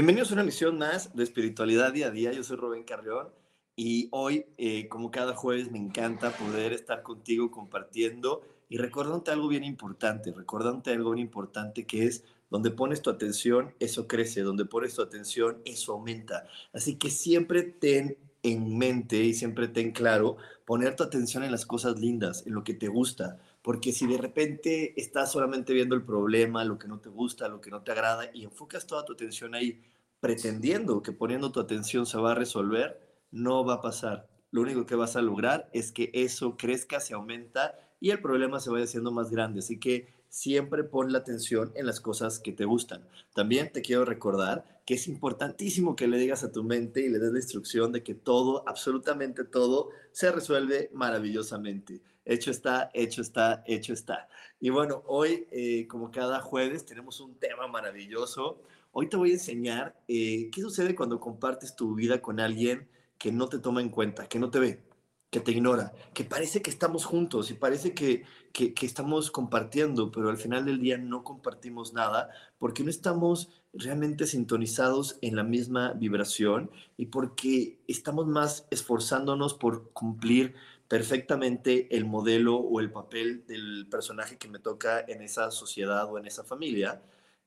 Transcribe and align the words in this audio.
Bienvenidos 0.00 0.30
a 0.30 0.32
una 0.32 0.44
emisión 0.44 0.78
más 0.78 1.14
de 1.14 1.22
Espiritualidad 1.22 1.92
Día 1.92 2.06
a 2.06 2.10
Día. 2.10 2.32
Yo 2.32 2.42
soy 2.42 2.56
Rubén 2.56 2.84
Carrión 2.84 3.28
y 3.76 4.08
hoy, 4.12 4.46
eh, 4.56 4.88
como 4.88 5.10
cada 5.10 5.34
jueves, 5.34 5.70
me 5.70 5.76
encanta 5.76 6.30
poder 6.30 6.72
estar 6.72 7.02
contigo 7.02 7.50
compartiendo 7.50 8.40
y 8.70 8.78
recordándote 8.78 9.30
algo 9.30 9.48
bien 9.48 9.62
importante, 9.62 10.32
recordándote 10.32 10.92
algo 10.92 11.10
bien 11.10 11.26
importante 11.26 11.84
que 11.84 12.06
es 12.06 12.24
donde 12.48 12.70
pones 12.70 13.02
tu 13.02 13.10
atención, 13.10 13.74
eso 13.78 14.08
crece, 14.08 14.40
donde 14.40 14.64
pones 14.64 14.94
tu 14.94 15.02
atención, 15.02 15.60
eso 15.66 15.92
aumenta. 15.92 16.46
Así 16.72 16.94
que 16.94 17.10
siempre 17.10 17.62
ten 17.62 18.16
en 18.42 18.78
mente 18.78 19.22
y 19.22 19.34
siempre 19.34 19.68
ten 19.68 19.92
claro 19.92 20.38
poner 20.64 20.96
tu 20.96 21.02
atención 21.02 21.44
en 21.44 21.52
las 21.52 21.66
cosas 21.66 22.00
lindas, 22.00 22.46
en 22.46 22.54
lo 22.54 22.64
que 22.64 22.72
te 22.72 22.88
gusta, 22.88 23.38
porque 23.70 23.92
si 23.92 24.08
de 24.08 24.18
repente 24.18 25.00
estás 25.00 25.30
solamente 25.30 25.72
viendo 25.72 25.94
el 25.94 26.02
problema, 26.02 26.64
lo 26.64 26.76
que 26.76 26.88
no 26.88 26.98
te 26.98 27.08
gusta, 27.08 27.46
lo 27.46 27.60
que 27.60 27.70
no 27.70 27.84
te 27.84 27.92
agrada, 27.92 28.28
y 28.34 28.42
enfocas 28.42 28.84
toda 28.84 29.04
tu 29.04 29.12
atención 29.12 29.54
ahí, 29.54 29.80
pretendiendo 30.18 31.02
que 31.02 31.12
poniendo 31.12 31.52
tu 31.52 31.60
atención 31.60 32.04
se 32.04 32.18
va 32.18 32.32
a 32.32 32.34
resolver, 32.34 33.00
no 33.30 33.64
va 33.64 33.74
a 33.74 33.80
pasar. 33.80 34.28
Lo 34.50 34.62
único 34.62 34.86
que 34.86 34.96
vas 34.96 35.14
a 35.14 35.22
lograr 35.22 35.70
es 35.72 35.92
que 35.92 36.10
eso 36.12 36.56
crezca, 36.56 36.98
se 36.98 37.14
aumenta 37.14 37.78
y 38.00 38.10
el 38.10 38.20
problema 38.20 38.58
se 38.58 38.70
vaya 38.70 38.86
haciendo 38.86 39.12
más 39.12 39.30
grande. 39.30 39.60
Así 39.60 39.78
que 39.78 40.12
siempre 40.28 40.82
pon 40.82 41.12
la 41.12 41.18
atención 41.18 41.70
en 41.76 41.86
las 41.86 42.00
cosas 42.00 42.40
que 42.40 42.50
te 42.50 42.64
gustan. 42.64 43.06
También 43.36 43.70
te 43.70 43.82
quiero 43.82 44.04
recordar 44.04 44.82
que 44.84 44.94
es 44.94 45.06
importantísimo 45.06 45.94
que 45.94 46.08
le 46.08 46.18
digas 46.18 46.42
a 46.42 46.50
tu 46.50 46.64
mente 46.64 47.02
y 47.02 47.08
le 47.08 47.20
des 47.20 47.30
la 47.30 47.38
instrucción 47.38 47.92
de 47.92 48.02
que 48.02 48.16
todo, 48.16 48.68
absolutamente 48.68 49.44
todo, 49.44 49.90
se 50.10 50.32
resuelve 50.32 50.90
maravillosamente. 50.92 52.02
Hecho 52.30 52.52
está, 52.52 52.92
hecho 52.94 53.22
está, 53.22 53.64
hecho 53.66 53.92
está. 53.92 54.28
Y 54.60 54.70
bueno, 54.70 55.02
hoy, 55.08 55.48
eh, 55.50 55.88
como 55.88 56.12
cada 56.12 56.38
jueves, 56.38 56.86
tenemos 56.86 57.18
un 57.18 57.34
tema 57.34 57.66
maravilloso. 57.66 58.62
Hoy 58.92 59.08
te 59.08 59.16
voy 59.16 59.30
a 59.30 59.32
enseñar 59.32 60.00
eh, 60.06 60.48
qué 60.52 60.60
sucede 60.60 60.94
cuando 60.94 61.18
compartes 61.18 61.74
tu 61.74 61.96
vida 61.96 62.22
con 62.22 62.38
alguien 62.38 62.88
que 63.18 63.32
no 63.32 63.48
te 63.48 63.58
toma 63.58 63.80
en 63.80 63.88
cuenta, 63.88 64.28
que 64.28 64.38
no 64.38 64.48
te 64.48 64.60
ve, 64.60 64.80
que 65.28 65.40
te 65.40 65.50
ignora, 65.50 65.92
que 66.14 66.22
parece 66.22 66.62
que 66.62 66.70
estamos 66.70 67.04
juntos 67.04 67.50
y 67.50 67.54
parece 67.54 67.94
que, 67.94 68.22
que, 68.52 68.74
que, 68.74 68.86
estamos 68.86 69.32
compartiendo, 69.32 70.12
pero 70.12 70.28
al 70.30 70.36
final 70.36 70.64
del 70.64 70.80
día 70.80 70.98
no 70.98 71.24
compartimos 71.24 71.94
nada 71.94 72.30
porque 72.60 72.84
no 72.84 72.90
estamos 72.90 73.50
realmente 73.72 74.28
sintonizados 74.28 75.18
en 75.20 75.34
la 75.34 75.42
misma 75.42 75.94
vibración 75.94 76.70
y 76.96 77.06
porque 77.06 77.80
estamos 77.88 78.28
más 78.28 78.68
esforzándonos 78.70 79.54
por 79.54 79.90
cumplir 79.92 80.54
perfectamente 80.90 81.86
el 81.96 82.04
modelo 82.04 82.56
o 82.56 82.80
el 82.80 82.90
papel 82.90 83.46
del 83.46 83.86
personaje 83.88 84.38
que 84.38 84.48
me 84.48 84.58
toca 84.58 85.04
en 85.06 85.22
esa 85.22 85.52
sociedad 85.52 86.12
o 86.12 86.18
en 86.18 86.26
esa 86.26 86.42
familia 86.42 87.00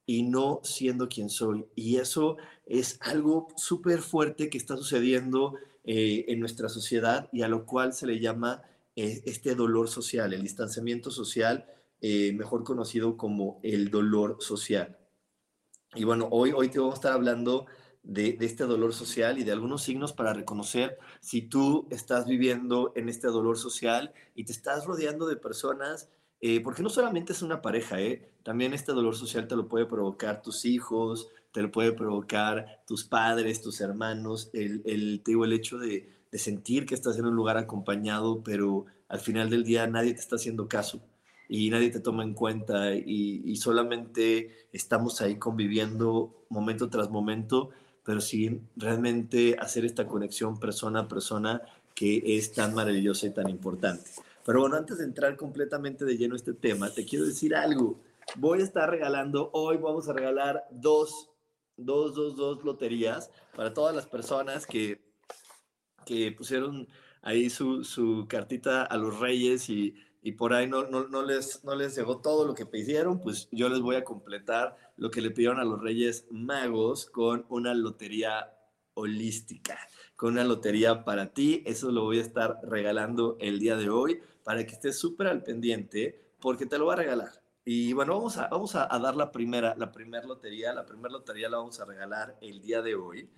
y 0.05 0.23
no 0.23 0.61
siendo 0.63 1.09
quien 1.09 1.29
soy. 1.29 1.65
Y 1.75 1.97
eso 1.97 2.37
es 2.65 2.97
algo 3.01 3.49
súper 3.57 3.99
fuerte 3.99 4.49
que 4.49 4.57
está 4.57 4.77
sucediendo 4.77 5.55
eh, 5.83 6.23
en 6.29 6.39
nuestra 6.39 6.69
sociedad 6.69 7.27
y 7.33 7.41
a 7.41 7.49
lo 7.49 7.65
cual 7.65 7.91
se 7.91 8.07
le 8.07 8.21
llama 8.21 8.61
eh, 8.95 9.21
este 9.25 9.55
dolor 9.55 9.89
social, 9.89 10.31
el 10.31 10.41
distanciamiento 10.41 11.11
social, 11.11 11.65
eh, 11.99 12.31
mejor 12.31 12.63
conocido 12.63 13.17
como 13.17 13.59
el 13.61 13.91
dolor 13.91 14.37
social. 14.39 14.97
Y 15.95 16.05
bueno, 16.05 16.29
hoy, 16.31 16.53
hoy 16.55 16.69
te 16.69 16.79
vamos 16.79 16.93
a 16.93 16.99
estar 16.99 17.11
hablando 17.11 17.65
de, 18.03 18.37
este 18.41 18.65
dolor 18.65 18.93
social 18.93 19.39
y 19.39 19.43
de 19.43 19.51
algunos 19.51 19.83
signos 19.83 20.13
para 20.13 20.33
reconocer 20.33 20.97
si 21.21 21.41
tú 21.41 21.87
estás 21.89 22.27
viviendo 22.27 22.91
en 22.95 23.09
este 23.09 23.27
dolor 23.27 23.57
social 23.57 24.13
y 24.35 24.43
te 24.43 24.51
estás 24.51 24.85
rodeando 24.85 25.27
de 25.27 25.37
personas, 25.37 26.09
eh, 26.41 26.59
porque 26.61 26.83
no 26.83 26.89
solamente 26.89 27.33
es 27.33 27.41
una 27.41 27.61
pareja, 27.61 28.01
¿eh? 28.01 28.29
también 28.43 28.73
este 28.73 28.91
dolor 28.91 29.15
social 29.15 29.47
te 29.47 29.55
lo 29.55 29.67
puede 29.67 29.85
provocar 29.85 30.41
tus 30.41 30.65
hijos, 30.65 31.29
te 31.53 31.61
lo 31.61 31.71
puede 31.71 31.93
provocar 31.93 32.83
tus 32.85 33.05
padres, 33.05 33.61
tus 33.61 33.79
hermanos, 33.79 34.49
el, 34.53 34.81
el, 34.85 35.23
el 35.25 35.53
hecho 35.53 35.77
de, 35.77 36.11
sentir 36.33 36.87
que 36.87 36.95
estás 36.95 37.19
en 37.19 37.25
un 37.25 37.35
lugar 37.35 37.57
acompañado, 37.57 38.43
pero 38.43 38.85
al 39.07 39.19
final 39.19 39.51
del 39.51 39.63
día 39.63 39.85
nadie 39.85 40.15
te 40.15 40.19
está 40.19 40.37
haciendo 40.37 40.67
caso 40.67 40.99
y 41.47 41.69
nadie 41.69 41.91
te 41.91 41.99
toma 41.99 42.23
en 42.23 42.33
cuenta 42.33 42.95
y, 42.95 43.55
solamente 43.57 44.67
estamos 44.73 45.21
ahí 45.21 45.35
conviviendo 45.35 46.33
momento 46.49 46.89
tras 46.89 47.11
momento 47.11 47.69
pero 48.03 48.21
sí 48.21 48.61
realmente 48.75 49.55
hacer 49.59 49.85
esta 49.85 50.07
conexión 50.07 50.59
persona 50.59 51.01
a 51.01 51.07
persona 51.07 51.61
que 51.95 52.21
es 52.37 52.53
tan 52.53 52.73
maravillosa 52.73 53.27
y 53.27 53.33
tan 53.33 53.49
importante. 53.49 54.09
Pero 54.45 54.61
bueno, 54.61 54.75
antes 54.75 54.97
de 54.97 55.05
entrar 55.05 55.37
completamente 55.37 56.05
de 56.05 56.17
lleno 56.17 56.35
a 56.35 56.37
este 56.37 56.53
tema, 56.53 56.89
te 56.89 57.05
quiero 57.05 57.25
decir 57.25 57.55
algo. 57.55 57.99
Voy 58.35 58.61
a 58.61 58.63
estar 58.63 58.89
regalando, 58.89 59.49
hoy 59.53 59.77
vamos 59.77 60.09
a 60.09 60.13
regalar 60.13 60.65
dos, 60.71 61.29
dos, 61.77 62.13
dos, 62.13 62.35
dos 62.35 62.63
loterías 62.63 63.29
para 63.55 63.73
todas 63.73 63.95
las 63.95 64.05
personas 64.05 64.65
que, 64.65 65.01
que 66.05 66.31
pusieron 66.31 66.87
ahí 67.21 67.49
su, 67.49 67.83
su 67.83 68.25
cartita 68.27 68.83
a 68.83 68.97
los 68.97 69.19
reyes 69.19 69.69
y 69.69 69.95
y 70.23 70.31
por 70.31 70.53
ahí 70.53 70.67
no, 70.67 70.87
no, 70.87 71.07
no, 71.09 71.21
les, 71.21 71.63
no 71.65 71.75
les 71.75 71.95
llegó 71.95 72.19
todo 72.19 72.45
lo 72.45 72.55
que 72.55 72.65
pidieron, 72.65 73.19
pues 73.19 73.49
yo 73.51 73.67
les 73.67 73.81
voy 73.81 73.97
a 73.97 74.05
completar 74.05 74.77
lo 74.95 75.09
que 75.11 75.21
le 75.21 75.31
pidieron 75.31 75.59
a 75.59 75.63
los 75.63 75.81
Reyes 75.81 76.27
Magos 76.31 77.05
con 77.05 77.45
una 77.49 77.73
lotería 77.73 78.53
holística, 78.93 79.77
con 80.15 80.33
una 80.33 80.43
lotería 80.43 81.03
para 81.03 81.33
ti. 81.33 81.63
Eso 81.65 81.91
lo 81.91 82.03
voy 82.03 82.19
a 82.19 82.21
estar 82.21 82.59
regalando 82.63 83.37
el 83.39 83.59
día 83.59 83.75
de 83.75 83.89
hoy 83.89 84.21
para 84.43 84.65
que 84.65 84.73
estés 84.73 84.97
súper 84.97 85.27
al 85.27 85.43
pendiente 85.43 86.33
porque 86.39 86.65
te 86.65 86.77
lo 86.77 86.85
voy 86.85 86.93
a 86.93 86.97
regalar. 86.97 87.31
Y 87.65 87.93
bueno, 87.93 88.15
vamos 88.15 88.37
a, 88.37 88.47
vamos 88.49 88.75
a, 88.75 88.87
dar 88.87 89.15
la 89.15 89.31
primera, 89.31 89.75
la 89.77 89.91
primera 89.91 90.25
lotería. 90.25 90.73
La 90.73 90.85
primera 90.85 91.09
lotería 91.09 91.49
la 91.49 91.57
vamos 91.57 91.79
a 91.79 91.85
regalar 91.85 92.37
el 92.41 92.61
día 92.61 92.81
de 92.81 92.95
hoy 92.95 93.29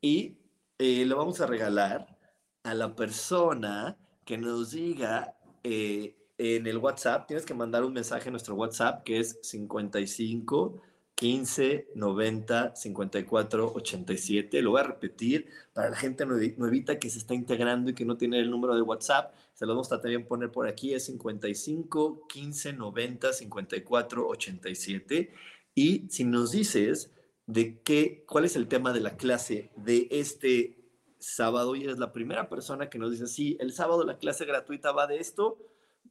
y 0.00 0.38
eh, 0.78 1.04
lo 1.04 1.16
vamos 1.16 1.40
a 1.40 1.46
regalar 1.46 2.18
a 2.62 2.74
la 2.74 2.94
persona 2.94 3.96
que 4.24 4.38
nos 4.38 4.72
diga... 4.72 5.36
Eh, 5.62 6.16
en 6.38 6.66
el 6.66 6.78
WhatsApp, 6.78 7.26
tienes 7.26 7.46
que 7.46 7.54
mandar 7.54 7.84
un 7.84 7.92
mensaje 7.92 8.28
a 8.28 8.32
nuestro 8.32 8.54
WhatsApp 8.56 9.04
que 9.04 9.20
es 9.20 9.38
55 9.42 10.82
15 11.24 11.92
90 11.94 12.76
54 12.76 13.72
87. 13.74 14.60
Lo 14.60 14.72
voy 14.72 14.80
a 14.80 14.84
repetir 14.84 15.48
para 15.72 15.88
la 15.88 15.96
gente 15.96 16.26
nuevita 16.26 16.98
que 16.98 17.08
se 17.08 17.16
está 17.16 17.32
integrando 17.32 17.90
y 17.90 17.94
que 17.94 18.04
no 18.04 18.18
tiene 18.18 18.40
el 18.40 18.50
número 18.50 18.74
de 18.74 18.82
WhatsApp. 18.82 19.34
Se 19.54 19.64
lo 19.64 19.72
vamos 19.72 19.90
a 19.90 20.02
también 20.02 20.26
poner 20.26 20.52
por 20.52 20.68
aquí. 20.68 20.92
Es 20.92 21.06
55 21.06 22.26
15 22.28 22.74
90 22.74 23.32
54 23.32 24.28
87. 24.28 25.32
Y 25.74 26.06
si 26.10 26.24
nos 26.24 26.52
dices 26.52 27.10
de 27.46 27.80
qué, 27.80 28.26
cuál 28.28 28.44
es 28.44 28.54
el 28.54 28.68
tema 28.68 28.92
de 28.92 29.00
la 29.00 29.16
clase 29.16 29.70
de 29.76 30.08
este 30.10 30.76
sábado 31.18 31.74
y 31.74 31.84
eres 31.84 31.98
la 31.98 32.12
primera 32.12 32.50
persona 32.50 32.90
que 32.90 32.98
nos 32.98 33.12
dice, 33.12 33.28
sí, 33.28 33.56
el 33.60 33.72
sábado 33.72 34.04
la 34.04 34.18
clase 34.18 34.44
gratuita 34.44 34.92
va 34.92 35.06
de 35.06 35.20
esto, 35.20 35.56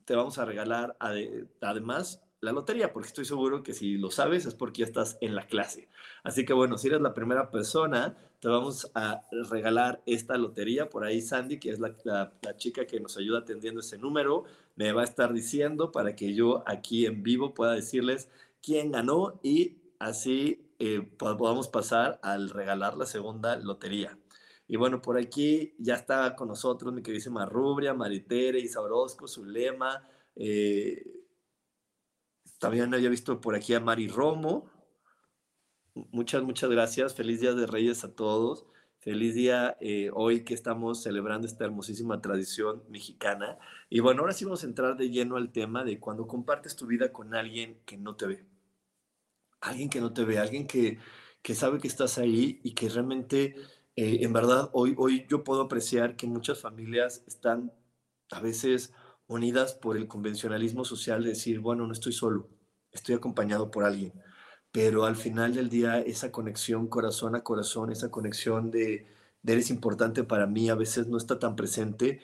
te 0.06 0.16
vamos 0.16 0.39
a 0.39 0.45
regalar 0.45 0.98
además 1.62 2.22
la 2.44 2.51
lotería, 2.51 2.92
porque 2.92 3.07
estoy 3.07 3.24
seguro 3.24 3.63
que 3.63 3.74
si 3.74 3.98
lo 3.98 4.12
sabes 4.12 4.45
es 4.45 4.54
porque 4.54 4.81
ya 4.81 4.86
estás 4.86 5.18
en 5.22 5.34
la 5.34 5.48
clase. 5.48 5.88
Así 6.24 6.44
que 6.44 6.51
bueno, 6.51 6.78
si 6.78 6.90
eres 6.90 7.00
la 7.00 7.13
primera 7.13 7.50
persona, 7.50 8.18
te 8.42 8.50
vamos 8.50 8.92
a 8.95 9.22
regalar 9.50 10.01
esta 10.06 10.38
lotería. 10.38 10.90
Por 10.90 11.06
ahí 11.06 11.22
Sandy, 11.22 11.57
que 11.57 11.69
es 11.69 11.80
la, 11.80 11.95
chica 12.57 12.86
que 12.86 13.00
nos 13.00 13.16
ayuda 13.16 13.40
atendiendo 13.40 13.80
ese 13.80 13.98
número, 13.98 14.44
me 14.75 14.92
va 14.92 15.01
a 15.01 15.06
estar 15.06 15.31
diciendo 15.31 15.94
para 15.94 16.18
que 16.18 16.34
yo 16.34 16.63
aquí 16.68 17.06
en 17.06 17.24
vivo 17.24 17.54
pueda 17.54 17.72
decirles 17.72 18.28
quién 18.62 18.92
ganó 18.92 19.40
y 19.42 19.78
así 19.98 20.69
eh, 20.80 21.01
podamos 21.18 21.69
pasar 21.69 22.19
al 22.22 22.50
regalar 22.50 22.98
la 22.98 23.06
segunda 23.06 23.56
lotería. 23.56 24.18
Y 24.68 24.75
bueno, 24.75 25.01
por 25.01 25.18
aquí 25.18 25.75
ya 25.78 25.95
está 25.95 26.36
con 26.36 26.50
nosotros 26.50 26.94
mi 26.94 27.01
queridísima 27.01 27.45
Rubria, 27.45 27.94
Maritere, 27.94 28.60
Isa 28.60 28.81
Orozco, 28.81 29.30
Zulema. 29.30 30.06
Eh, 30.36 31.22
también 32.63 32.94
había 32.94 33.10
visto 33.10 33.42
por 33.42 33.56
aquí 33.56 33.74
a 33.74 33.81
Mari 33.81 34.07
Romo. 34.07 34.71
Muchas, 35.94 36.44
muchas 36.44 36.69
gracias. 36.69 37.13
Feliz 37.13 37.42
Día 37.42 37.54
de 37.54 37.68
Reyes 37.68 38.06
a 38.06 38.15
todos. 38.15 38.65
Feliz 39.00 39.36
día 39.36 39.75
eh, 39.81 40.10
hoy 40.13 40.45
que 40.45 40.54
estamos 40.54 41.04
celebrando 41.04 41.45
esta 41.45 41.65
hermosísima 41.65 42.21
tradición 42.21 42.81
mexicana. 42.88 43.57
Y 43.89 44.00
bueno, 44.00 44.21
ahora 44.21 44.31
sí 44.31 44.45
vamos 44.45 44.63
a 44.63 44.68
entrar 44.68 44.95
de 44.95 45.10
lleno 45.10 45.36
al 45.36 45.51
tema 45.51 45.83
de 45.83 46.00
cuando 46.00 46.25
compartes 46.25 46.77
tu 46.77 46.88
vida 46.88 47.12
con 47.12 47.36
alguien 47.36 47.81
que 47.86 47.98
no 47.98 48.15
te 48.15 48.27
ve. 48.27 48.45
Alguien 49.59 49.89
que 49.89 50.00
no 50.00 50.13
te 50.13 50.24
ve, 50.24 50.39
alguien 50.39 50.66
que, 50.66 51.00
que 51.42 51.56
sabe 51.56 51.80
que 51.80 51.89
estás 51.89 52.18
ahí 52.18 52.62
y 52.63 52.75
que 52.75 52.88
realmente, 52.88 53.57
eh, 53.98 54.19
en 54.21 54.31
verdad, 54.31 54.69
hoy, 54.71 54.95
hoy 54.98 55.25
yo 55.27 55.44
puedo 55.44 55.63
apreciar 55.63 56.16
que 56.16 56.27
muchas 56.27 56.62
familias 56.62 57.25
están 57.27 57.74
a 58.31 58.39
veces 58.39 58.94
unidas 59.27 59.73
por 59.73 59.97
el 59.97 60.07
convencionalismo 60.07 60.85
social 60.85 61.23
de 61.23 61.29
decir, 61.29 61.59
bueno, 61.59 61.87
no 61.87 61.93
estoy 61.93 62.13
solo, 62.13 62.49
estoy 62.91 63.15
acompañado 63.15 63.71
por 63.71 63.83
alguien 63.83 64.13
pero 64.73 65.05
al 65.05 65.15
final 65.15 65.53
del 65.53 65.69
día 65.69 65.99
esa 66.01 66.31
conexión 66.31 66.87
corazón 66.87 67.35
a 67.35 67.43
corazón, 67.43 67.91
esa 67.91 68.09
conexión 68.09 68.71
de, 68.71 69.05
eres 69.45 69.69
importante 69.69 70.23
para 70.23 70.47
mí, 70.47 70.69
a 70.69 70.75
veces 70.75 71.07
no 71.07 71.17
está 71.17 71.37
tan 71.39 71.55
presente 71.55 72.21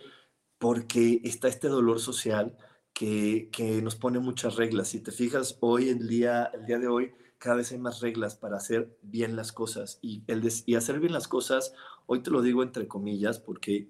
porque 0.58 1.22
está 1.24 1.48
este 1.48 1.68
dolor 1.70 2.00
social 2.00 2.58
que, 2.94 3.50
nos 3.84 3.96
pone 3.96 4.20
muchas 4.20 4.56
reglas. 4.56 4.90
Si 4.90 5.00
te 5.00 5.12
fijas, 5.12 5.58
hoy 5.62 5.90
en 5.90 6.08
día, 6.08 6.46
el 6.54 6.66
día 6.66 6.80
de 6.80 6.88
hoy, 6.88 7.14
cada 7.38 7.58
vez 7.58 7.72
hay 7.72 7.78
más 7.78 8.02
reglas 8.02 8.36
para 8.36 8.58
hacer 8.58 8.98
bien 9.04 9.36
las 9.36 9.52
cosas. 9.52 10.00
Y, 10.02 10.24
el 10.28 10.42
y 10.66 10.76
hacer 10.76 11.00
bien 11.00 11.14
las 11.14 11.28
cosas, 11.28 11.74
hoy 12.08 12.24
te 12.24 12.32
lo 12.32 12.42
digo 12.42 12.64
entre 12.64 12.88
comillas, 12.88 13.40
porque 13.40 13.90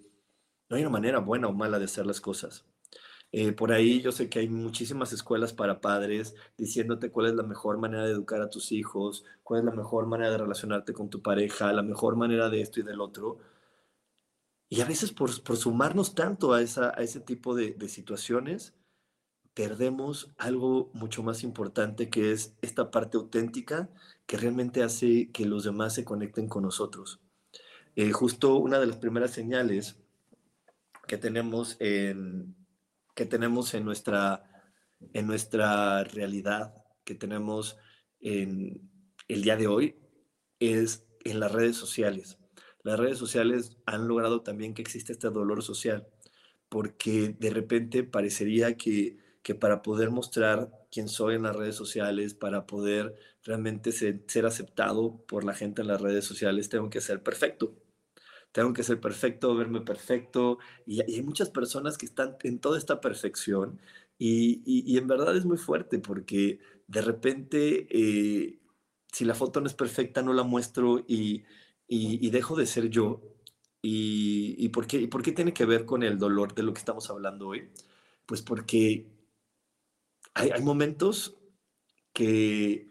no 0.70 0.76
hay 0.76 0.82
una 0.84 0.92
manera 0.92 1.20
buena 1.20 1.48
o 1.48 1.54
mala 1.54 1.80
de 1.80 1.86
hacer 1.86 2.06
las 2.06 2.20
cosas. 2.22 2.66
Eh, 3.32 3.52
por 3.52 3.72
ahí 3.72 4.02
yo 4.02 4.12
sé 4.12 4.28
que 4.28 4.40
hay 4.40 4.50
muchísimas 4.50 5.14
escuelas 5.14 5.54
para 5.54 5.82
padres 5.82 6.34
diciéndote 6.58 7.12
cuál 7.12 7.28
es 7.28 7.36
la 7.36 7.44
mejor 7.44 7.78
manera 7.78 8.04
de 8.06 8.12
educar 8.12 8.42
a 8.42 8.50
tus 8.50 8.72
hijos, 8.72 9.24
cuál 9.44 9.60
es 9.60 9.66
la 9.66 9.72
mejor 9.72 10.08
manera 10.08 10.32
de 10.32 10.40
relacionarte 10.40 10.94
con 10.94 11.10
tu 11.10 11.22
pareja, 11.22 11.72
la 11.72 11.84
mejor 11.84 12.16
manera 12.16 12.50
de 12.50 12.62
esto 12.62 12.80
y 12.80 12.84
del 12.84 13.02
otro. 13.02 13.40
Y 14.70 14.82
a 14.82 14.86
veces 14.86 15.12
por, 15.12 15.32
sumarnos 15.32 16.16
tanto 16.16 16.54
a, 16.54 16.62
esa, 16.62 16.90
a 16.96 17.02
ese 17.02 17.20
tipo 17.20 17.56
de, 17.56 17.76
situaciones, 17.88 18.74
perdemos 19.54 20.32
algo 20.38 20.90
mucho 20.94 21.24
más 21.24 21.44
importante 21.44 22.10
que 22.10 22.32
es 22.32 22.56
esta 22.62 22.92
parte 22.92 23.18
auténtica 23.18 23.90
que 24.28 24.38
realmente 24.38 24.84
hace 24.84 25.32
que 25.32 25.46
los 25.46 25.64
demás 25.64 25.94
se 25.96 26.06
conecten 26.06 26.48
con 26.48 26.64
nosotros. 26.64 27.20
Eh, 27.96 28.12
justo 28.12 28.56
una 28.58 28.80
de 28.80 28.88
las 28.88 28.98
primeras 28.98 29.32
señales 29.32 29.98
que 31.08 31.18
tenemos 31.18 31.76
en, 31.80 32.56
que 33.20 33.26
tenemos 33.26 33.74
en 33.74 33.84
nuestra, 33.84 34.46
en 35.12 35.28
nuestra 35.28 36.06
realidad, 36.06 36.74
que 37.04 37.16
tenemos 37.16 37.76
en 38.22 38.90
el 39.28 39.42
día 39.42 39.58
de 39.58 39.68
hoy, 39.68 39.98
es 40.62 41.06
en 41.26 41.42
las 41.42 41.52
redes 41.52 41.76
sociales. 41.76 42.38
Las 42.82 42.98
redes 42.98 43.18
sociales 43.18 43.76
han 43.86 44.08
logrado 44.08 44.42
también 44.42 44.74
que 44.74 44.82
existe 44.82 45.12
este 45.12 45.30
dolor 45.30 45.64
social, 45.64 46.08
porque 46.70 47.36
de 47.38 47.50
repente 47.50 48.06
parecería 48.06 48.78
que, 48.78 49.18
que 49.44 49.54
para 49.54 49.82
poder 49.82 50.12
mostrar 50.12 50.72
quién 50.90 51.10
soy 51.10 51.36
en 51.36 51.44
las 51.44 51.58
redes 51.58 51.76
sociales, 51.76 52.36
para 52.36 52.66
poder 52.66 53.16
realmente 53.44 53.92
ser, 53.92 54.24
ser 54.28 54.46
aceptado 54.46 55.26
por 55.28 55.44
la 55.44 55.56
gente 55.56 55.82
en 55.82 55.90
las 55.90 56.00
redes 56.00 56.24
sociales, 56.24 56.70
tengo 56.70 56.90
que 56.90 57.02
ser 57.02 57.22
perfecto 57.22 57.76
tengo 58.52 58.74
que 58.74 58.84
ser 58.84 59.00
perfecto, 59.00 59.56
verme 59.56 59.82
perfecto. 59.82 60.60
Y, 60.86 61.02
hay 61.02 61.22
muchas 61.24 61.50
personas 61.50 61.98
que 61.98 62.06
están 62.06 62.38
en 62.44 62.60
toda 62.60 62.78
esta 62.78 63.02
perfección 63.02 63.80
y, 64.18 64.98
en 64.98 65.08
verdad 65.08 65.36
es 65.38 65.46
muy 65.46 65.58
fuerte 65.58 66.00
porque 66.00 66.60
de 66.88 67.02
repente, 67.02 67.88
eh, 67.90 68.60
si 69.12 69.26
la 69.26 69.36
foto 69.36 69.62
no 69.62 69.68
es 69.68 69.74
perfecta, 69.74 70.22
no 70.22 70.34
la 70.34 70.44
muestro 70.44 71.04
y, 71.08 71.44
dejo 72.30 72.56
de 72.56 72.66
ser 72.66 72.90
yo. 72.90 73.22
¿Y, 73.82 74.70
por 74.70 74.88
qué, 74.88 74.98
¿Y 75.02 75.08
por 75.08 75.24
qué 75.24 75.32
tiene 75.32 75.54
que 75.54 75.66
ver 75.66 75.86
con 75.86 76.04
el 76.04 76.18
dolor 76.18 76.54
de 76.54 76.64
lo 76.64 76.74
que 76.74 76.80
estamos 76.80 77.10
hablando 77.10 77.48
hoy? 77.50 77.70
Pues 78.26 78.42
porque 78.42 79.08
hay 80.34 80.62
momentos 80.62 81.38
que 82.14 82.89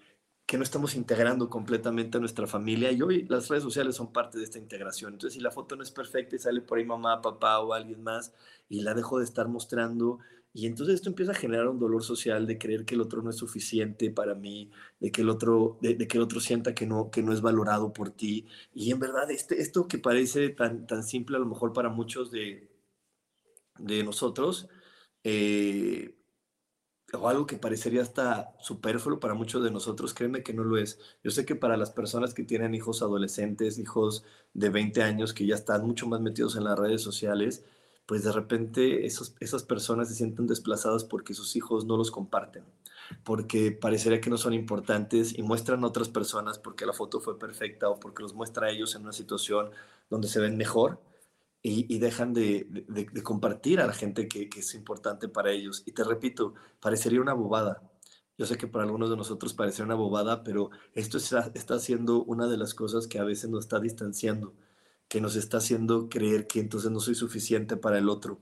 que 0.49 0.57
no 0.57 0.63
estamos 0.63 0.95
integrando 0.95 1.51
completamente 1.51 2.17
a 2.17 2.21
nuestra 2.21 2.47
familia 2.47 2.91
y 2.91 3.03
hoy 3.03 3.27
las 3.29 3.49
redes 3.49 3.63
sociales 3.63 3.97
son 3.97 4.15
parte 4.15 4.39
de 4.39 4.45
esta 4.45 4.59
integración. 4.59 5.13
Entonces, 5.13 5.35
si 5.35 5.41
la 5.41 5.51
foto 5.51 5.77
no 5.77 5.83
es 5.83 5.91
perfecta 5.91 6.37
y 6.37 6.39
sale 6.39 6.63
por 6.63 6.79
ahí 6.79 6.87
mamá, 6.87 7.21
papá 7.21 7.61
o 7.61 7.75
alguien 7.75 8.03
más 8.03 8.33
y 8.67 8.81
la 8.81 8.95
dejo 8.95 9.19
de 9.19 9.27
estar 9.27 9.47
mostrando, 9.47 10.21
y 10.55 10.65
entonces 10.65 10.95
esto 10.95 11.11
empieza 11.11 11.33
a 11.33 11.35
generar 11.35 11.69
un 11.69 11.79
dolor 11.79 12.03
social 12.03 12.47
de 12.47 12.57
creer 12.57 12.87
que 12.87 12.95
el 12.95 13.03
otro 13.03 13.21
no 13.21 13.29
es 13.29 13.37
suficiente 13.37 14.11
para 14.11 14.35
mí, 14.35 14.71
de 15.01 15.13
que 15.13 15.21
el 15.21 15.29
otro, 15.29 15.77
de, 15.83 15.99
que 16.09 16.17
el 16.17 16.23
otro 16.23 16.41
sienta 16.41 16.75
que 16.75 16.87
no, 16.87 17.11
que 17.11 17.23
no 17.23 17.35
es 17.35 17.43
valorado 17.43 17.93
por 17.93 18.09
ti. 18.09 18.47
Y 18.73 18.91
en 18.91 19.01
verdad, 19.01 19.31
este, 19.31 19.61
esto 19.61 19.87
que 19.87 19.99
parece 19.99 20.49
tan, 20.49 20.87
tan 20.87 21.03
simple 21.03 21.37
a 21.37 21.41
lo 21.41 21.47
mejor 21.47 21.75
para 21.75 21.91
muchos 21.91 22.31
de, 22.31 22.71
de 23.79 24.03
nosotros, 24.03 24.67
eh, 25.25 26.18
o 27.15 27.29
algo 27.29 27.47
que 27.47 27.57
parecería 27.57 28.03
hasta 28.03 28.55
superfluo 28.61 29.19
para 29.19 29.35
muchos 29.35 29.63
de 29.65 29.71
nosotros, 29.71 30.13
créeme 30.13 30.43
que 30.43 30.53
no 30.53 30.65
lo 30.65 30.77
es. 30.77 30.99
Yo 31.25 31.31
sé 31.31 31.47
que 31.47 31.55
para 31.55 31.77
las 31.77 31.91
personas 31.91 32.35
que 32.35 32.45
tienen 32.45 32.75
hijos 32.75 33.01
adolescentes, 33.03 33.79
hijos 33.79 34.25
de 34.53 34.69
20 34.69 35.03
años 35.03 35.33
que 35.33 35.47
ya 35.47 35.55
están 35.55 35.87
mucho 35.87 36.07
más 36.07 36.21
metidos 36.21 36.57
en 36.57 36.65
las 36.65 36.79
redes 36.79 37.01
sociales, 37.01 37.65
pues 38.07 38.25
de 38.25 38.33
repente 38.33 39.07
esos, 39.07 39.35
esas 39.41 39.63
personas 39.63 40.09
se 40.09 40.15
sienten 40.15 40.47
desplazadas 40.47 41.05
porque 41.05 41.35
sus 41.35 41.57
hijos 41.57 41.87
no 41.87 41.97
los 41.97 42.11
comparten, 42.11 42.65
porque 43.25 43.73
parecería 43.73 44.21
que 44.21 44.31
no 44.31 44.39
son 44.39 44.53
importantes 44.55 45.39
y 45.39 45.43
muestran 45.43 45.85
a 45.85 45.87
otras 45.87 46.09
personas 46.09 46.59
porque 46.59 46.87
la 46.87 46.93
foto 46.93 47.21
fue 47.21 47.39
perfecta 47.39 47.89
o 47.89 48.01
porque 48.01 48.23
los 48.23 48.35
muestra 48.35 48.67
a 48.67 48.71
ellos 48.71 48.95
en 48.95 49.03
una 49.03 49.13
situación 49.13 49.71
donde 50.11 50.29
se 50.29 50.41
ven 50.41 50.57
mejor 50.57 51.01
y, 51.69 51.99
dejan 51.99 52.33
de, 52.33 52.67
compartir 53.23 53.81
a 53.81 53.87
la 53.87 53.93
gente 53.93 54.29
que, 54.29 54.49
es 54.57 54.75
importante 54.75 55.29
para 55.29 55.51
ellos. 55.51 55.83
Y 55.87 55.93
te 55.93 56.05
repito, 56.05 56.55
parecería 56.81 57.21
una 57.21 57.35
bobada. 57.35 57.83
Yo 58.37 58.47
sé 58.47 58.57
que 58.57 58.67
para 58.67 58.85
algunos 58.85 59.11
de 59.11 59.17
nosotros 59.17 59.53
parecería 59.55 59.87
una 59.87 59.95
bobada, 59.95 60.45
pero 60.45 60.71
esto 60.95 61.19
está, 61.19 61.51
está 61.55 61.79
siendo 61.79 62.25
una 62.25 62.47
de 62.47 62.57
las 62.57 62.75
cosas 62.75 63.07
que 63.07 63.19
a 63.19 63.25
veces 63.25 63.51
nos 63.51 63.65
está 63.65 63.81
distanciando, 63.81 64.55
que 65.09 65.21
nos 65.21 65.37
está 65.37 65.59
haciendo 65.59 66.09
creer 66.09 66.47
que 66.47 66.61
entonces 66.61 66.91
no 66.91 67.01
soy 67.01 67.15
suficiente 67.15 67.77
para 67.77 67.99
el 67.99 68.09
otro. 68.09 68.41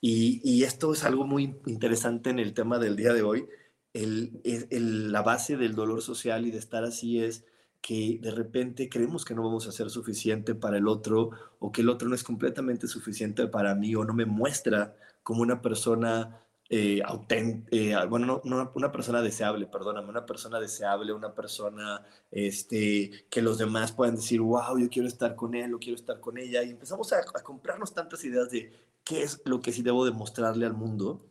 Y, 0.00 0.62
esto 0.62 0.92
es 0.92 1.04
algo 1.04 1.26
muy 1.26 1.56
interesante 1.66 2.30
en 2.30 2.38
el 2.38 2.54
tema 2.54 2.78
del 2.78 2.96
día 2.96 3.12
de 3.12 3.22
hoy. 3.22 3.48
la 3.94 5.22
base 5.22 5.56
del 5.56 5.74
dolor 5.74 6.02
social 6.02 6.46
y 6.46 6.50
de 6.50 6.58
estar 6.58 6.84
así 6.84 7.20
es 7.20 7.44
que 7.80 8.18
de 8.20 8.30
repente 8.30 8.88
creemos 8.88 9.24
que 9.24 9.34
no 9.34 9.42
vamos 9.42 9.66
a 9.66 9.72
ser 9.72 9.90
suficiente 9.90 10.54
para 10.54 10.78
el 10.78 10.88
otro 10.88 11.30
o 11.58 11.72
que 11.72 11.82
el 11.82 11.88
otro 11.88 12.08
no 12.08 12.14
es 12.14 12.24
completamente 12.24 12.86
suficiente 12.86 13.46
para 13.46 13.74
mí 13.74 13.94
o 13.94 14.04
no 14.04 14.14
me 14.14 14.26
muestra 14.26 14.94
como 15.22 15.42
una 15.42 15.62
persona 15.62 16.42
eh, 16.70 17.00
auténtica, 17.02 17.74
eh, 17.74 18.06
bueno, 18.06 18.42
no, 18.44 18.72
una 18.74 18.92
persona 18.92 19.22
deseable, 19.22 19.66
perdóname, 19.66 20.10
una 20.10 20.26
persona 20.26 20.60
deseable, 20.60 21.14
una 21.14 21.34
persona 21.34 22.04
este, 22.30 23.26
que 23.30 23.40
los 23.40 23.56
demás 23.56 23.92
puedan 23.92 24.16
decir, 24.16 24.42
wow, 24.42 24.78
yo 24.78 24.90
quiero 24.90 25.08
estar 25.08 25.34
con 25.34 25.54
él 25.54 25.72
o 25.72 25.78
quiero 25.78 25.96
estar 25.96 26.20
con 26.20 26.36
ella. 26.36 26.62
Y 26.62 26.70
empezamos 26.70 27.10
a, 27.14 27.20
a 27.20 27.42
comprarnos 27.42 27.94
tantas 27.94 28.22
ideas 28.24 28.50
de 28.50 28.70
qué 29.02 29.22
es 29.22 29.40
lo 29.46 29.62
que 29.62 29.72
sí 29.72 29.82
debo 29.82 30.04
demostrarle 30.04 30.66
al 30.66 30.74
mundo 30.74 31.24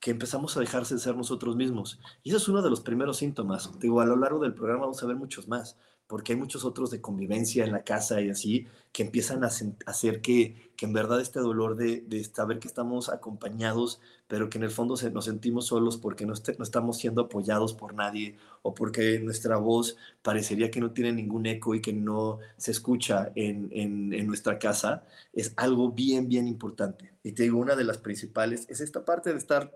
que 0.00 0.10
empezamos 0.10 0.56
a 0.56 0.60
dejarse 0.60 0.94
de 0.94 1.00
ser 1.00 1.14
nosotros 1.14 1.56
mismos. 1.56 2.00
Y 2.22 2.30
eso 2.30 2.38
es 2.38 2.48
uno 2.48 2.62
de 2.62 2.70
los 2.70 2.80
primeros 2.80 3.18
síntomas. 3.18 3.70
Digo, 3.78 4.00
a 4.00 4.06
lo 4.06 4.16
largo 4.16 4.40
del 4.40 4.54
programa 4.54 4.82
vamos 4.82 5.02
a 5.02 5.06
ver 5.06 5.16
muchos 5.16 5.46
más, 5.46 5.76
porque 6.06 6.32
hay 6.32 6.38
muchos 6.38 6.64
otros 6.64 6.90
de 6.90 7.00
convivencia 7.00 7.64
en 7.64 7.70
la 7.70 7.84
casa 7.84 8.20
y 8.20 8.30
así, 8.30 8.66
que 8.92 9.04
empiezan 9.04 9.44
a 9.44 9.50
hacer 9.86 10.20
que, 10.22 10.72
que 10.76 10.86
en 10.86 10.92
verdad 10.92 11.20
este 11.20 11.38
dolor 11.38 11.76
de, 11.76 12.00
de, 12.00 12.24
saber 12.24 12.58
que 12.58 12.66
estamos 12.66 13.10
acompañados, 13.10 14.00
pero 14.26 14.48
que 14.48 14.58
en 14.58 14.64
el 14.64 14.70
fondo 14.70 14.96
nos 15.12 15.24
sentimos 15.24 15.66
solos 15.66 15.98
porque 15.98 16.26
no, 16.26 16.32
no, 16.32 16.64
estamos 16.64 16.98
siendo 16.98 17.22
apoyados 17.22 17.74
por 17.74 17.94
nadie 17.94 18.36
o 18.62 18.74
porque 18.74 19.20
nuestra 19.20 19.58
voz 19.58 19.96
parecería 20.22 20.70
que 20.70 20.80
no 20.80 20.90
tiene 20.90 21.12
ningún 21.12 21.46
eco 21.46 21.74
y 21.76 21.80
que 21.80 21.92
no 21.92 22.38
se 22.56 22.72
escucha 22.72 23.30
en, 23.36 23.68
en, 23.70 24.12
en 24.12 24.26
nuestra 24.26 24.58
casa, 24.58 25.04
es 25.32 25.52
algo 25.56 25.92
bien, 25.92 26.26
bien 26.26 26.48
importante. 26.48 27.12
Y 27.22 27.32
te 27.32 27.44
digo, 27.44 27.58
una 27.58 27.76
de 27.76 27.84
las 27.84 27.98
principales 27.98 28.66
es 28.68 28.80
esta 28.80 29.04
parte 29.04 29.30
de 29.30 29.38
estar 29.38 29.70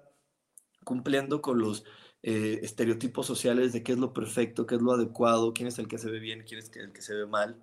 cumpliendo 0.85 1.43
con 1.43 1.59
los 1.59 1.85
eh, 2.23 2.61
estereotipos 2.63 3.27
sociales 3.27 3.73
de 3.73 3.83
qué 3.83 3.93
es 3.93 3.99
lo 3.99 4.13
perfecto, 4.13 4.67
qué 4.67 4.77
es 4.77 4.83
lo 4.83 4.93
adecuado, 4.93 5.53
quién 5.53 5.69
es 5.69 5.79
el 5.79 5.89
que 5.89 5.99
se 5.99 6.11
ve 6.11 6.21
bien, 6.21 6.45
quién 6.47 6.61
es 6.61 6.71
el 6.77 6.93
que 6.93 7.03
se 7.03 7.15
ve 7.15 7.27
mal, 7.27 7.61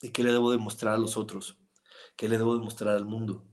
y 0.00 0.10
qué 0.10 0.22
le 0.22 0.32
debo 0.32 0.50
demostrar 0.50 0.94
a 0.94 0.98
los 0.98 1.16
otros, 1.16 1.58
qué 2.16 2.28
le 2.28 2.38
debo 2.38 2.56
demostrar 2.56 2.94
al 2.96 3.06
mundo. 3.06 3.44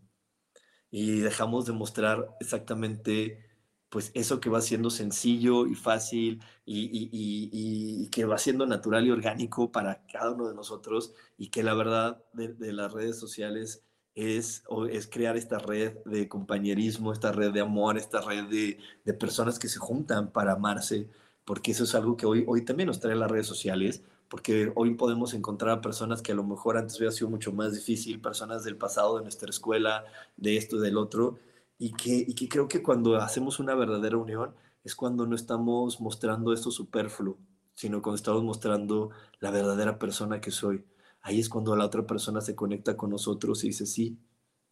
Y 0.90 1.20
dejamos 1.22 1.66
de 1.66 1.74
mostrar 1.74 2.36
exactamente 2.40 3.52
pues 3.92 4.12
eso 4.16 4.40
que 4.40 4.50
va 4.50 4.62
siendo 4.62 4.90
sencillo 4.90 5.68
y 5.68 5.76
fácil 5.76 6.42
y, 6.66 8.10
que 8.10 8.26
va 8.26 8.38
siendo 8.38 8.66
natural 8.66 9.06
y 9.06 9.12
orgánico 9.12 9.72
para 9.72 10.06
cada 10.08 10.32
uno 10.32 10.48
de 10.48 10.56
nosotros 10.56 11.14
y 11.38 11.50
que 11.50 11.62
la 11.62 11.74
verdad 11.74 12.24
de, 12.34 12.74
las 12.74 12.94
redes 12.94 13.20
sociales 13.20 13.84
es, 14.16 14.64
es 14.90 15.08
crear 15.08 15.38
esta 15.38 15.60
red 15.60 15.98
de 16.06 16.28
compañerismo, 16.28 17.14
esta 17.14 17.32
red 17.32 17.52
de 17.52 17.62
amor, 17.62 17.98
esta 17.98 18.22
red 18.22 18.46
de, 18.46 18.80
de, 19.06 19.14
personas 19.14 19.60
que 19.60 19.70
se 19.70 19.80
juntan 19.80 20.32
para 20.32 20.54
amarse, 20.54 21.10
porque 21.46 21.72
eso 21.72 21.86
es 21.86 21.96
algo 21.96 22.18
que 22.18 22.26
hoy, 22.26 22.44
hoy 22.48 22.64
también 22.64 22.88
nos 22.88 23.00
trae 23.00 23.16
las 23.16 23.32
redes 23.32 23.48
sociales, 23.48 24.04
porque 24.30 24.72
hoy 24.76 24.96
podemos 24.96 25.34
encontrar 25.34 25.72
a 25.72 25.82
personas 25.82 26.22
que 26.22 26.32
a 26.32 26.36
lo 26.36 26.44
mejor 26.44 26.78
antes 26.78 26.98
hubiera 26.98 27.12
sido 27.12 27.30
mucho 27.30 27.52
más 27.52 27.74
difícil, 27.74 28.22
personas 28.22 28.64
del 28.64 28.78
pasado 28.78 29.18
de 29.18 29.24
nuestra 29.24 29.50
escuela, 29.50 30.06
de 30.38 30.58
esto 30.58 30.80
del 30.80 30.98
otro, 30.98 31.40
y 31.78 31.94
que, 31.94 32.16
y 32.28 32.36
que 32.36 32.48
creo 32.48 32.68
que 32.68 32.84
cuando 32.84 33.18
hacemos 33.18 33.60
una 33.60 33.76
verdadera 33.76 34.18
unión 34.18 34.54
es 34.84 34.96
cuando 34.96 35.26
no 35.28 35.36
estamos 35.36 36.00
mostrando 36.00 36.54
esto 36.54 36.72
superfluo, 36.72 37.38
sino 37.76 38.02
cuando 38.02 38.16
estamos 38.18 38.44
mostrando 38.44 39.10
la 39.40 39.52
verdadera 39.52 40.00
persona 40.00 40.42
que 40.42 40.52
soy. 40.52 40.86
Ahí 41.22 41.40
es 41.40 41.50
cuando 41.50 41.76
la 41.76 41.86
otra 41.86 42.06
persona 42.06 42.42
se 42.42 42.56
conecta 42.56 42.98
con 42.98 43.10
nosotros 43.12 43.64
y 43.64 43.68
dice, 43.68 43.86
sí, 43.86 44.20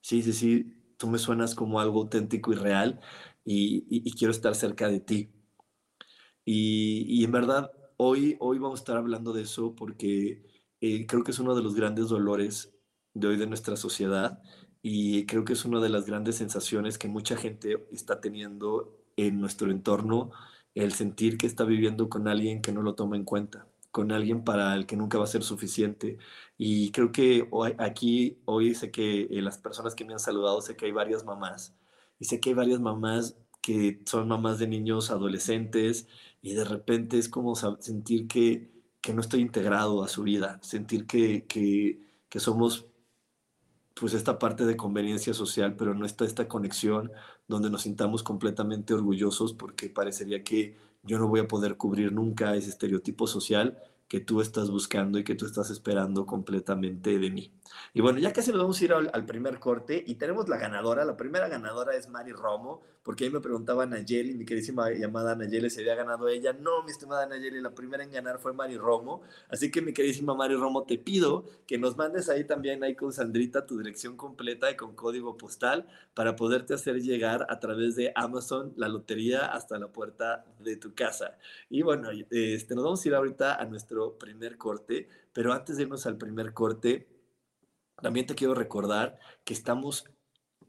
sí, 0.01 0.21
sí, 0.23 0.33
sí, 0.33 0.93
tú 0.97 1.07
me 1.07 1.19
suenas 1.19 1.55
como 1.55 1.79
algo 1.79 2.01
auténtico 2.01 2.51
y 2.53 2.55
real 2.55 2.99
y, 3.45 4.11
quiero 4.17 4.31
estar 4.31 4.55
cerca 4.55 4.89
de 4.89 4.99
ti. 4.99 5.31
Y, 6.45 7.05
y, 7.07 7.23
en 7.23 7.31
verdad, 7.31 7.71
hoy, 7.97 8.37
hoy 8.39 8.57
vamos 8.59 8.79
a 8.79 8.81
estar 8.83 8.97
hablando 8.97 9.33
de 9.33 9.43
eso 9.43 9.75
porque 9.75 10.43
eh, 10.81 11.05
creo 11.07 11.23
que 11.23 11.31
es 11.31 11.39
uno 11.39 11.55
de 11.55 11.63
los 11.63 11.75
grandes 11.75 12.09
dolores 12.09 12.73
de 13.13 13.27
hoy 13.27 13.37
de 13.37 13.47
nuestra 13.47 13.75
sociedad 13.75 14.41
y 14.81 15.25
creo 15.25 15.43
que 15.45 15.53
es 15.53 15.65
una 15.65 15.79
de 15.81 15.89
las 15.89 16.05
grandes 16.05 16.37
sensaciones 16.37 16.97
que 16.97 17.07
mucha 17.07 17.35
gente 17.35 17.87
está 17.91 18.21
teniendo 18.21 18.97
en 19.17 19.39
nuestro 19.41 19.71
entorno, 19.71 20.31
el 20.75 20.93
sentir 20.93 21.37
que 21.37 21.47
está 21.47 21.65
viviendo 21.65 22.09
con 22.09 22.27
alguien 22.27 22.61
que 22.61 22.71
no 22.71 22.81
lo 22.81 22.95
toma 22.95 23.17
en 23.17 23.25
cuenta, 23.25 23.67
con 23.91 24.11
alguien 24.11 24.43
para 24.43 24.75
el 24.75 24.85
que 24.85 24.95
nunca 24.97 25.17
va 25.17 25.23
a 25.25 25.27
ser 25.27 25.43
suficiente. 25.43 26.17
Y 26.57 26.91
creo 26.91 27.11
que 27.11 27.47
hoy, 27.51 27.75
aquí, 27.79 28.41
hoy 28.45 28.75
sé 28.75 28.91
que 28.91 29.23
eh, 29.23 29.41
las 29.41 29.57
personas 29.57 29.95
que 29.95 30.05
me 30.05 30.13
han 30.13 30.19
saludado, 30.19 30.61
sé 30.61 30.75
que 30.75 30.85
hay 30.85 30.91
varias 30.91 31.25
mamás, 31.25 31.75
y 32.19 32.25
sé 32.25 32.39
que 32.39 32.49
hay 32.49 32.55
varias 32.55 32.79
mamás 32.79 33.37
que 33.61 34.01
son 34.05 34.27
mamás 34.27 34.59
de 34.59 34.67
niños 34.67 35.11
adolescentes, 35.11 36.07
y 36.41 36.53
de 36.53 36.65
repente 36.65 37.17
es 37.17 37.29
como 37.29 37.55
sentir 37.55 38.27
que, 38.27 38.71
que 39.01 39.13
no 39.13 39.21
estoy 39.21 39.41
integrado 39.41 40.03
a 40.03 40.07
su 40.07 40.23
vida, 40.23 40.59
sentir 40.63 41.05
que, 41.07 41.45
que, 41.45 41.99
que 42.29 42.39
somos 42.39 42.85
pues 43.99 44.13
esta 44.13 44.39
parte 44.39 44.65
de 44.65 44.77
conveniencia 44.77 45.33
social, 45.33 45.75
pero 45.75 45.93
no 45.93 46.05
está 46.05 46.25
esta 46.25 46.47
conexión 46.47 47.11
donde 47.47 47.69
nos 47.69 47.81
sintamos 47.83 48.23
completamente 48.23 48.93
orgullosos 48.93 49.53
porque 49.53 49.89
parecería 49.89 50.43
que 50.43 50.77
yo 51.03 51.17
no 51.19 51.27
voy 51.27 51.39
a 51.39 51.47
poder 51.47 51.77
cubrir 51.77 52.11
nunca 52.11 52.55
ese 52.55 52.69
estereotipo 52.69 53.27
social 53.27 53.77
que 54.09 54.19
tú 54.19 54.41
estás 54.41 54.71
buscando 54.71 55.19
y 55.19 55.23
que 55.23 55.35
tú 55.35 55.45
estás 55.45 55.69
esperando 55.69 56.25
completamente 56.25 57.19
de 57.19 57.29
mí. 57.29 57.53
Y 57.93 58.01
bueno, 58.01 58.17
ya 58.17 58.33
casi 58.33 58.49
nos 58.51 58.61
vamos 58.61 58.81
a 58.81 58.83
ir 58.83 58.93
al, 58.93 59.25
primer 59.25 59.59
corte 59.59 60.03
y 60.05 60.15
tenemos 60.15 60.49
la 60.49 60.57
ganadora. 60.57 61.05
La 61.05 61.15
primera 61.15 61.47
ganadora 61.47 61.95
es 61.95 62.09
Mari 62.09 62.31
Romo, 62.31 62.81
porque 63.03 63.25
ahí 63.25 63.29
me 63.29 63.39
preguntaba 63.39 63.85
Nayeli, 63.85 64.33
mi 64.33 64.45
queridísima 64.45 64.89
llamada 64.89 65.35
Nayeli, 65.35 65.69
si 65.69 65.81
había 65.81 65.93
ganado 65.93 66.27
ella. 66.27 66.53
No, 66.53 66.83
mi 66.83 66.91
estimada 66.91 67.27
Nayeli, 67.27 67.61
la 67.61 67.69
primera 67.69 68.03
en 68.03 68.09
ganar 68.09 68.39
fue 68.39 68.51
Mari 68.51 68.77
Romo. 68.77 69.21
Así 69.47 69.69
que 69.69 69.79
mi 69.79 69.93
queridísima 69.93 70.33
Mari 70.33 70.55
Romo, 70.55 70.83
te 70.83 70.97
pido 70.97 71.45
que 71.67 71.77
nos 71.77 71.95
mandes 71.95 72.29
ahí 72.29 72.45
también, 72.45 72.83
ahí 72.83 72.95
con 72.95 73.13
Sandrita, 73.13 73.67
tu 73.67 73.77
dirección 73.77 74.17
completa 74.17 74.71
y 74.71 74.75
con 74.75 74.95
código 74.95 75.37
postal 75.37 75.85
para 76.15 76.35
poderte 76.35 76.73
hacer 76.73 76.99
llegar 76.99 77.45
a 77.47 77.59
través 77.59 77.95
de 77.95 78.11
Amazon 78.15 78.73
la 78.75 78.87
lotería 78.87 79.45
hasta 79.45 79.77
la 79.77 79.87
puerta 79.89 80.45
de 80.57 80.77
tu 80.77 80.95
casa. 80.95 81.37
Y 81.69 81.83
bueno, 81.83 82.09
este, 82.31 82.73
nos 82.73 82.83
vamos 82.83 83.05
a 83.05 83.07
ir 83.07 83.13
ahorita 83.13 83.55
a 83.55 83.65
nuestro 83.65 83.98
primer 84.17 84.57
corte, 84.57 85.09
pero 85.33 85.53
antes 85.53 85.77
de 85.77 85.83
irnos 85.83 86.05
al 86.05 86.17
primer 86.17 86.53
corte, 86.53 87.07
también 88.01 88.25
te 88.25 88.35
quiero 88.35 88.53
recordar 88.53 89.19
que 89.43 89.53
estamos 89.53 90.05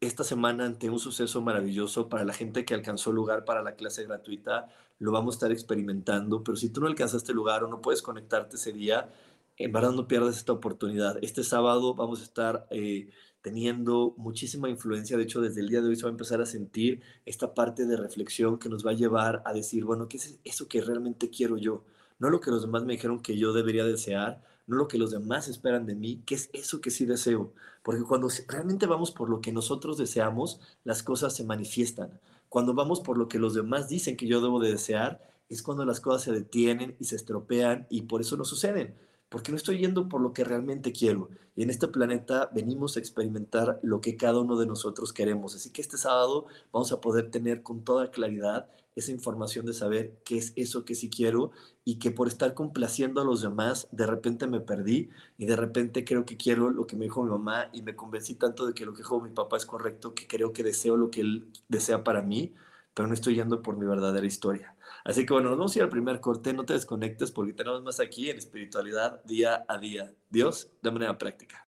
esta 0.01 0.25
semana 0.25 0.65
ante 0.65 0.89
un 0.89 0.99
suceso 0.99 1.43
maravilloso 1.43 2.09
para 2.09 2.25
la 2.25 2.33
gente 2.33 2.65
que 2.65 2.75
alcanzó 2.75 3.13
lugar 3.13 3.45
para 3.45 3.63
la 3.63 3.75
clase 3.75 4.05
gratuita. 4.05 4.69
Lo 4.99 5.13
vamos 5.13 5.35
a 5.35 5.37
estar 5.37 5.53
experimentando, 5.53 6.43
pero 6.43 6.57
si 6.57 6.71
tú 6.71 6.81
no 6.81 6.87
alcanzaste 6.87 7.33
lugar 7.33 7.65
o 7.65 7.69
no 7.69 7.83
puedes 7.83 8.03
conectarte 8.03 8.57
ese 8.57 8.73
día, 8.73 9.13
en 9.57 9.73
verdad 9.73 9.93
no 9.93 10.09
pierdas 10.09 10.37
esta 10.37 10.53
oportunidad. 10.53 11.19
Este 11.23 11.45
sábado 11.45 11.95
vamos 11.95 12.21
a 12.21 12.25
estar 12.25 12.67
eh, 12.71 13.11
teniendo 13.43 14.15
muchísima 14.17 14.71
influencia. 14.71 15.17
De 15.19 15.25
hecho, 15.25 15.41
desde 15.43 15.61
el 15.61 15.69
día 15.69 15.83
de 15.83 15.89
hoy 15.89 15.97
se 15.97 16.03
va 16.03 16.09
a 16.09 16.13
empezar 16.13 16.41
a 16.41 16.47
sentir 16.47 17.03
esta 17.27 17.53
parte 17.55 17.87
de 17.87 17.97
reflexión 17.97 18.59
que 18.59 18.71
nos 18.71 18.87
va 18.87 18.93
a 18.93 18.95
llevar 18.95 19.43
a 19.45 19.53
decir, 19.53 19.85
bueno, 19.85 20.09
¿qué 20.09 20.17
es 20.17 20.39
eso 20.45 20.67
que 20.67 20.81
realmente 20.81 21.29
quiero 21.29 21.59
yo? 21.59 21.85
No 22.21 22.31
lo 22.31 22.41
que 22.41 22.53
los 22.53 22.63
demás 22.63 22.85
me 22.85 22.93
dijeron 22.93 23.19
que 23.19 23.37
yo 23.37 23.53
debería 23.53 23.85
desear, 23.85 24.41
no 24.69 24.77
lo 24.77 24.87
que 24.87 24.99
los 24.99 25.11
demás 25.11 25.49
esperan 25.49 25.87
de 25.87 25.97
mí, 25.97 26.23
que 26.25 26.37
es 26.37 26.49
eso 26.53 26.81
que 26.81 26.93
sí 26.93 27.05
deseo. 27.05 27.53
Porque 27.83 28.05
cuando 28.05 28.29
realmente 28.47 28.87
vamos 28.87 29.11
por 29.11 29.29
lo 29.29 29.41
que 29.41 29.51
nosotros 29.51 29.99
deseamos, 29.99 30.61
las 30.85 31.03
cosas 31.03 31.35
se 31.35 31.43
manifiestan. 31.43 32.21
Cuando 32.49 32.75
vamos 32.75 33.01
por 33.01 33.19
lo 33.19 33.27
que 33.27 33.41
los 33.41 33.55
demás 33.55 33.89
dicen 33.89 34.17
que 34.17 34.29
yo 34.29 34.41
debo 34.41 34.61
de 34.61 34.71
desear, 34.71 35.21
es 35.49 35.63
cuando 35.63 35.85
las 35.85 35.99
cosas 36.01 36.23
se 36.23 36.33
detienen 36.33 36.95
y 37.01 37.07
se 37.07 37.17
estropean 37.17 37.89
y 37.91 38.03
por 38.03 38.21
eso 38.21 38.37
no 38.37 38.45
suceden 38.45 38.95
porque 39.31 39.53
no 39.53 39.57
estoy 39.57 39.79
yendo 39.79 40.09
por 40.09 40.21
lo 40.21 40.35
que 40.35 40.45
realmente 40.45 40.93
quiero. 40.93 41.31
Y 41.57 41.63
en 41.63 41.71
este 41.71 41.89
planeta 41.89 42.51
venimos 42.53 42.97
a 42.97 43.01
experimentar 43.01 43.81
lo 43.83 44.01
que 44.01 44.17
cada 44.17 44.41
uno 44.41 44.59
de 44.59 44.67
nosotros 44.67 45.13
queremos. 45.13 45.55
Así 45.55 45.71
que 45.71 45.81
este 45.81 45.97
sábado 45.97 46.47
vamos 46.73 46.93
a 46.93 47.01
poder 47.01 47.31
tener 47.31 47.63
con 47.63 47.85
toda 47.85 48.11
claridad 48.11 48.69
esa 48.97 49.13
información 49.13 49.67
de 49.67 49.73
saber 49.73 50.19
qué 50.25 50.37
es 50.37 50.53
eso 50.57 50.85
que 50.85 50.97
sí 50.97 51.09
quiero 51.09 51.53
y 51.85 52.01
que 52.01 52.11
por 52.11 52.27
estar 52.27 52.55
complaciendo 52.55 53.21
a 53.21 53.25
los 53.25 53.41
demás, 53.41 53.89
de 53.93 54.07
repente 54.07 54.49
me 54.49 54.61
perdí 54.61 55.11
y 55.39 55.47
de 55.47 55.57
repente 55.57 56.05
creo 56.05 56.25
que 56.25 56.37
quiero 56.37 56.71
lo 56.71 56.87
que 56.87 56.97
me 56.97 57.05
dijo 57.05 57.23
mi 57.23 57.31
mamá 57.31 57.71
y 57.73 57.83
me 57.83 57.95
convencí 57.95 58.35
tanto 58.35 58.67
de 58.67 58.75
que 58.75 58.85
lo 58.85 58.93
que 58.93 58.99
dijo 58.99 59.21
mi 59.21 59.31
papá 59.31 59.57
es 59.57 59.65
correcto 59.65 60.13
que 60.13 60.27
creo 60.27 60.53
que 60.53 60.65
deseo 60.65 60.97
lo 60.97 61.11
que 61.11 61.21
él 61.21 61.53
desea 61.69 62.03
para 62.03 62.21
mí, 62.21 62.53
pero 62.95 63.07
no 63.07 63.15
estoy 63.15 63.37
yendo 63.37 63.63
por 63.63 63.77
mi 63.77 63.87
verdadera 63.87 64.27
historia. 64.27 64.75
Así 65.05 65.25
que 65.25 65.33
bueno, 65.33 65.51
nos 65.51 65.59
vamos 65.59 65.75
a 65.75 65.79
ir 65.79 65.83
al 65.85 65.91
primer 65.91 66.21
corte, 66.21 66.53
no 66.53 66.65
te 66.65 66.75
desconectes 66.75 67.31
porque 67.33 67.53
tenemos 67.53 67.83
más 67.83 68.01
aquí 68.01 68.31
en 68.31 68.39
espiritualidad 68.39 69.23
día 69.25 69.65
a 69.69 69.79
día. 69.79 70.13
Dios 70.29 70.71
de 70.83 70.91
manera 70.91 71.17
práctica. 71.17 71.67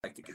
Práctica. 0.00 0.34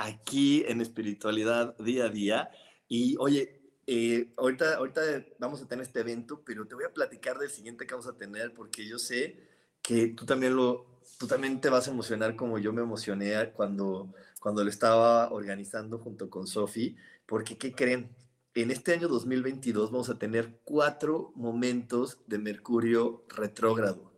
aquí 0.00 0.64
en 0.66 0.80
Espiritualidad 0.80 1.76
Día 1.78 2.06
a 2.06 2.08
Día. 2.08 2.50
Y 2.88 3.16
oye, 3.18 3.60
eh, 3.86 4.32
ahorita, 4.36 4.76
ahorita 4.76 5.00
vamos 5.38 5.62
a 5.62 5.68
tener 5.68 5.84
este 5.84 6.00
evento, 6.00 6.42
pero 6.44 6.66
te 6.66 6.74
voy 6.74 6.84
a 6.84 6.92
platicar 6.92 7.38
del 7.38 7.50
siguiente 7.50 7.86
que 7.86 7.94
vamos 7.94 8.08
a 8.08 8.16
tener 8.16 8.54
porque 8.54 8.86
yo 8.86 8.98
sé 8.98 9.48
que 9.82 10.08
tú 10.08 10.24
también, 10.24 10.56
lo, 10.56 11.00
tú 11.18 11.26
también 11.26 11.60
te 11.60 11.70
vas 11.70 11.88
a 11.88 11.90
emocionar 11.90 12.36
como 12.36 12.58
yo 12.58 12.72
me 12.72 12.82
emocioné 12.82 13.52
cuando, 13.52 14.12
cuando 14.40 14.64
lo 14.64 14.70
estaba 14.70 15.30
organizando 15.30 15.98
junto 15.98 16.30
con 16.30 16.46
Sofi, 16.46 16.96
porque 17.26 17.56
¿qué 17.58 17.72
creen? 17.72 18.14
En 18.54 18.70
este 18.70 18.92
año 18.92 19.08
2022 19.08 19.90
vamos 19.90 20.10
a 20.10 20.18
tener 20.18 20.60
cuatro 20.64 21.32
momentos 21.36 22.18
de 22.26 22.38
Mercurio 22.38 23.24
retrógrado. 23.28 24.12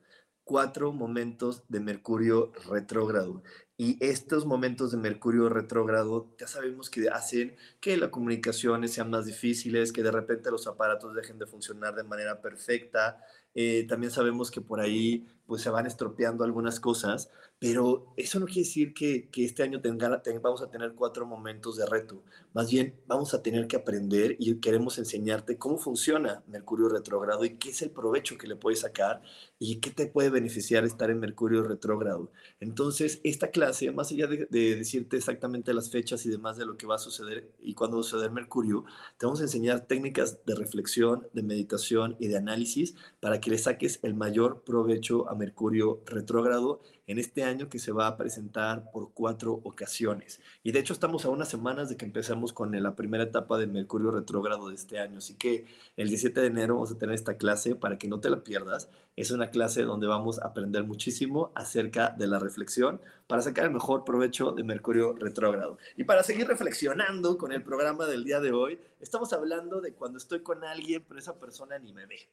Cuatro 0.45 0.93
momentos 0.93 1.63
de 1.69 1.81
Mercurio 1.81 2.53
retrógrado. 2.69 3.43
Y 3.85 3.97
estos 3.99 4.47
momentos 4.47 4.93
de 4.93 4.97
Mercurio 4.97 5.49
retrógrado 5.49 6.29
ya 6.39 6.47
sabemos 6.47 6.89
que 6.89 7.09
hacen 7.09 7.57
que 7.81 7.97
las 7.97 8.11
comunicaciones 8.11 8.93
sean 8.93 9.11
más 9.11 9.27
difíciles, 9.27 9.93
que 9.93 10.05
de 10.05 10.13
repente 10.13 10.53
los 10.53 10.69
aparatos 10.69 11.17
dejen 11.17 11.37
de 11.37 11.49
funcionar 11.49 11.93
de 11.97 12.05
manera 12.05 12.41
perfecta. 12.41 13.19
Eh, 13.57 13.85
también 13.89 14.13
sabemos 14.13 14.53
que 14.53 14.61
por 14.61 14.79
ahí 14.79 15.27
pues 15.53 15.61
se 15.61 15.69
van 15.69 15.85
estropeando 15.85 16.45
algunas 16.45 16.81
cosas, 16.81 17.31
pero 17.59 18.07
eso 18.17 18.41
no 18.41 18.47
quiere 18.47 18.63
decir 18.63 18.95
que, 18.95 19.29
que 19.29 19.45
este 19.45 19.63
año 19.63 19.83
tenga, 19.83 20.23
vamos 20.43 20.63
a 20.63 20.71
tener 20.71 20.95
cuatro 20.95 21.27
momentos 21.27 21.77
de 21.77 21.85
reto. 21.85 22.23
Más 22.55 22.71
bien, 22.71 22.95
vamos 23.07 23.35
a 23.35 23.43
tener 23.43 23.67
que 23.67 23.77
aprender 23.77 24.35
y 24.39 24.59
queremos 24.61 24.97
enseñarte 24.97 25.59
cómo 25.59 25.77
funciona 25.77 26.43
Mercurio 26.49 26.89
retrógrado 26.89 27.45
y 27.45 27.59
qué 27.59 27.69
es 27.69 27.83
el 27.83 27.91
provecho 27.91 28.39
que 28.39 28.47
le 28.47 28.57
puedes 28.57 28.81
sacar 28.81 29.21
y 29.59 29.77
qué 29.77 29.91
te 29.91 30.07
puede 30.07 30.31
beneficiar 30.31 30.85
estar 30.85 31.11
en 31.11 31.21
Mercurio 31.21 31.63
retrógrado. 31.63 32.33
Entonces, 32.59 33.21
esta 33.23 33.51
clase, 33.51 33.93
más 33.93 34.11
allá 34.11 34.27
de, 34.27 34.49
de, 34.51 34.77
decirte 34.77 35.19
exactamente 35.19 35.75
las 35.75 35.91
fechas 35.91 36.25
y 36.25 36.31
demás 36.31 36.57
de 36.57 36.65
lo 36.65 36.79
que 36.79 36.87
va 36.87 36.95
a 36.95 36.99
suceder 36.99 37.53
y 37.61 37.75
cuándo 37.75 37.99
va 37.99 38.01
a 38.01 38.05
suceder 38.05 38.31
Mercurio, 38.31 38.87
te 39.19 39.27
vamos 39.27 39.41
a 39.41 39.45
enseñar 39.45 39.87
técnicas 39.87 40.45
de 40.47 40.55
reflexión, 40.55 41.29
de 41.35 41.43
meditación 41.43 42.17
y 42.19 42.29
de 42.29 42.39
análisis 42.39 42.95
para 43.21 43.39
que 43.39 43.51
le 43.51 43.59
saques 43.59 44.01
el 44.03 44.15
mayor 44.15 44.63
provecho 44.65 45.29
a 45.29 45.35
Mercurio 45.43 46.01
retrógrado 46.07 46.81
en 47.09 47.19
este 47.19 47.43
año 47.43 47.69
que 47.69 47.81
se 47.81 47.91
va 47.91 48.07
a 48.07 48.17
presentar 48.17 48.93
por 48.93 49.13
cuatro 49.13 49.61
ocasiones. 49.65 50.41
Y 50.63 50.71
de 50.71 50.79
hecho 50.79 50.93
estamos 50.93 51.25
a 51.25 51.31
unas 51.31 51.49
semanas 51.49 51.89
de 51.89 51.97
que 51.97 52.05
empecemos 52.05 52.53
con 52.53 52.71
la 52.81 52.95
primera 52.95 53.25
etapa 53.25 53.59
de 53.59 53.67
Mercurio 53.67 54.13
retrógrado 54.13 54.69
de 54.69 54.77
este 54.77 55.01
año. 55.01 55.19
Así 55.19 55.35
que 55.35 55.67
el 55.97 56.09
17 56.09 56.41
de 56.41 56.47
enero 56.47 56.75
vamos 56.75 56.93
a 56.93 56.99
tener 56.99 57.17
esta 57.17 57.37
clase 57.37 57.75
para 57.75 57.99
que 57.99 58.07
no 58.07 58.21
te 58.21 58.31
la 58.31 58.45
pierdas. 58.45 58.89
Es 59.17 59.33
una 59.33 59.51
clase 59.51 59.83
donde 59.83 60.07
vamos 60.07 60.39
a 60.39 60.47
aprender 60.47 60.85
muchísimo 60.85 61.51
acerca 61.57 62.11
de 62.11 62.29
la 62.29 62.39
reflexión 62.39 63.01
para 63.27 63.43
sacar 63.43 63.65
el 63.65 63.73
mejor 63.73 64.05
provecho 64.05 64.53
de 64.53 64.63
Mercurio 64.63 65.15
retrógrado. 65.15 65.79
Y 65.97 66.05
para 66.05 66.23
seguir 66.23 66.47
reflexionando 66.47 67.37
con 67.37 67.51
el 67.51 67.65
programa 67.65 68.07
del 68.07 68.23
día 68.23 68.41
de 68.41 68.53
hoy, 68.53 68.79
estamos 69.01 69.33
hablando 69.33 69.81
de 69.81 69.93
cuando 69.93 70.19
estoy 70.19 70.43
con 70.43 70.63
alguien, 70.63 71.05
pero 71.07 71.19
esa 71.19 71.39
persona 71.39 71.79
ni 71.81 71.93
me 71.93 72.07
ve 72.07 72.29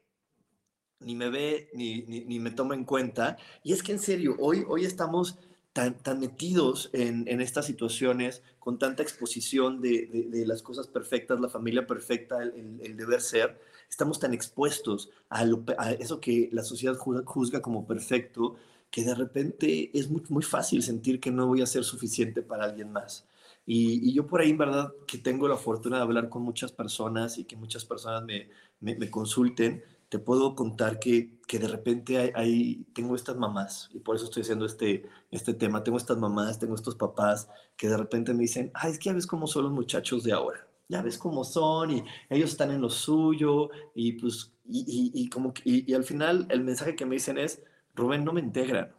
ni 1.00 1.16
me 1.16 1.30
ve, 1.30 1.70
ni, 1.74 2.02
ni, 2.02 2.40
me 2.40 2.52
toma 2.52 2.76
en 2.76 2.84
cuenta. 2.84 3.38
Y 3.64 3.74
es 3.74 3.84
que 3.84 3.92
en 3.92 4.00
serio, 4.00 4.36
hoy, 4.40 4.66
hoy 4.68 4.86
estamos 4.86 5.38
tan, 5.74 5.98
tan 6.00 6.20
metidos 6.20 6.90
en, 6.94 7.28
en 7.28 7.42
estas 7.42 7.66
situaciones, 7.66 8.44
con 8.60 8.78
tanta 8.78 9.04
exposición 9.04 9.82
de, 9.82 10.28
de, 10.30 10.46
las 10.46 10.62
cosas 10.62 10.88
perfectas, 10.88 11.40
la 11.40 11.50
familia 11.50 11.88
perfecta, 11.88 12.42
el, 12.44 12.80
el, 12.82 12.98
deber 12.98 13.22
ser, 13.22 13.60
estamos 13.90 14.20
tan 14.20 14.34
expuestos 14.34 15.10
a, 15.30 15.46
eso 15.94 16.20
que 16.20 16.50
la 16.52 16.64
sociedad 16.64 16.96
juzga 16.98 17.62
como 17.62 17.88
perfecto, 17.88 18.56
que 18.92 19.04
de 19.04 19.16
repente 19.16 19.92
es 19.98 20.10
muy, 20.10 20.24
muy 20.30 20.44
fácil 20.44 20.84
sentir 20.84 21.20
que 21.20 21.32
no 21.32 21.48
voy 21.48 21.62
a 21.62 21.68
ser 21.68 21.84
suficiente 21.84 22.42
para 22.42 22.66
alguien 22.66 22.92
más. 22.92 23.26
Y, 23.66 24.14
yo 24.14 24.26
por 24.26 24.42
ahí, 24.42 24.50
en 24.50 24.58
verdad, 24.58 24.92
que 25.08 25.20
tengo 25.20 25.48
la 25.48 25.56
fortuna 25.56 25.98
de 25.98 26.04
hablar 26.04 26.28
con 26.30 26.42
muchas 26.42 26.72
personas 26.72 27.38
y 27.38 27.46
que 27.46 27.56
muchas 27.56 27.86
personas 27.86 28.24
me, 28.24 28.50
me 28.82 29.10
consulten, 29.12 29.84
te 30.10 30.18
puedo 30.18 30.56
contar 30.56 31.00
que, 31.00 31.40
que 31.48 31.60
de 31.60 31.68
repente 31.68 32.34
hay, 32.36 32.84
tengo 32.94 33.16
estas 33.16 33.38
mamás, 33.38 33.90
y 33.94 34.00
por 34.00 34.16
eso 34.16 34.26
estoy 34.26 34.42
haciendo 34.42 34.66
este, 34.66 35.08
este 35.30 35.54
tema, 35.54 35.84
tengo 35.84 35.98
estas 35.98 36.18
mamás, 36.18 36.58
tengo 36.58 36.74
estos 36.74 36.96
papás 36.96 37.48
que 37.78 37.88
de 37.88 37.98
repente 37.98 38.34
me 38.34 38.42
dicen, 38.42 38.72
ay, 38.74 38.92
es 38.92 39.00
que 39.00 39.06
ya 39.06 39.14
ves 39.14 39.28
cómo 39.28 39.46
son 39.46 39.64
los 39.64 39.72
muchachos 39.72 40.24
de 40.24 40.34
ahora, 40.34 40.68
ya 40.88 41.04
ves 41.04 41.20
cómo 41.20 41.44
son, 41.44 41.92
y 41.92 42.04
ellos 42.30 42.50
están 42.50 42.72
en 42.72 42.82
lo 42.82 42.90
suyo, 42.90 43.70
y 43.94 44.14
pues, 44.14 44.52
y, 44.66 45.12
y, 45.14 45.30
como, 45.30 45.54
y, 45.64 45.90
y 45.90 45.94
al 45.94 46.04
final 46.04 46.48
el 46.50 46.64
mensaje 46.64 46.96
que 46.96 47.06
me 47.06 47.16
dicen 47.16 47.38
es, 47.38 47.62
Rubén, 47.94 48.26
no 48.26 48.34
me 48.34 48.42
integran, 48.42 48.92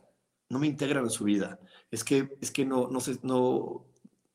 no 0.49 0.61
me 0.61 0.69
integran 0.69 1.05
en 1.05 1.11
su 1.11 1.25
vida, 1.25 1.59
es 1.91 2.05
que, 2.05 2.37
es 2.41 2.53
que 2.53 2.65
no, 2.65 2.89
no, 2.89 3.01
sé, 3.01 3.19
no, 3.23 3.85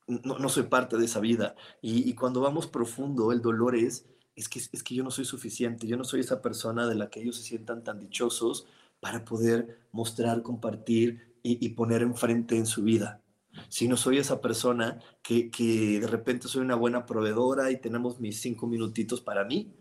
no, 0.07 0.39
no 0.39 0.49
soy 0.49 0.63
parte 0.63 0.97
de 0.97 1.05
esa 1.05 1.21
vida, 1.21 1.55
y, 1.81 2.09
y 2.09 2.15
cuando 2.15 2.41
vamos 2.41 2.67
profundo, 2.67 3.31
el 3.31 3.41
dolor 3.41 3.77
es 3.77 4.05
es 4.35 4.49
que, 4.49 4.59
es 4.59 4.83
que 4.83 4.95
yo 4.95 5.03
no 5.03 5.11
soy 5.11 5.25
suficiente, 5.25 5.87
yo 5.87 5.97
no 5.97 6.03
soy 6.03 6.19
esa 6.19 6.41
persona 6.41 6.87
de 6.87 6.95
la 6.95 7.09
que 7.09 7.21
ellos 7.21 7.37
se 7.37 7.43
sientan 7.43 7.83
tan 7.83 7.99
dichosos 7.99 8.67
para 8.99 9.23
poder 9.23 9.87
mostrar, 9.91 10.41
compartir 10.41 11.35
y, 11.43 11.69
poner 11.69 12.01
enfrente 12.01 12.57
en 12.57 12.65
su 12.65 12.81
vida. 12.81 13.21
Si 13.69 13.87
no 13.87 13.97
soy 13.97 14.17
esa 14.17 14.41
persona 14.41 14.99
que, 15.21 15.51
que 15.51 15.99
de 15.99 16.07
repente 16.07 16.47
soy 16.47 16.61
una 16.61 16.75
buena 16.75 17.05
proveedora 17.05 17.69
y 17.69 17.79
tenemos 17.79 18.19
mis 18.19 18.41
cinco 18.41 18.65
minutitos 18.65 19.21
para 19.21 19.45
mí, 19.45 19.71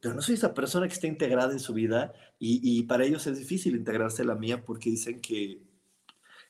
pero 0.00 0.14
no 0.14 0.20
soy 0.20 0.34
esa 0.34 0.52
persona 0.52 0.86
que 0.86 0.92
está 0.92 1.06
integrada 1.06 1.52
en 1.52 1.60
su 1.60 1.72
vida 1.72 2.12
y, 2.38 2.60
y 2.62 2.82
para 2.82 3.06
ellos 3.06 3.26
es 3.26 3.38
difícil 3.38 3.74
integrarse 3.74 4.22
la 4.22 4.34
mía 4.34 4.62
porque 4.62 4.90
dicen 4.90 5.22
que, 5.22 5.62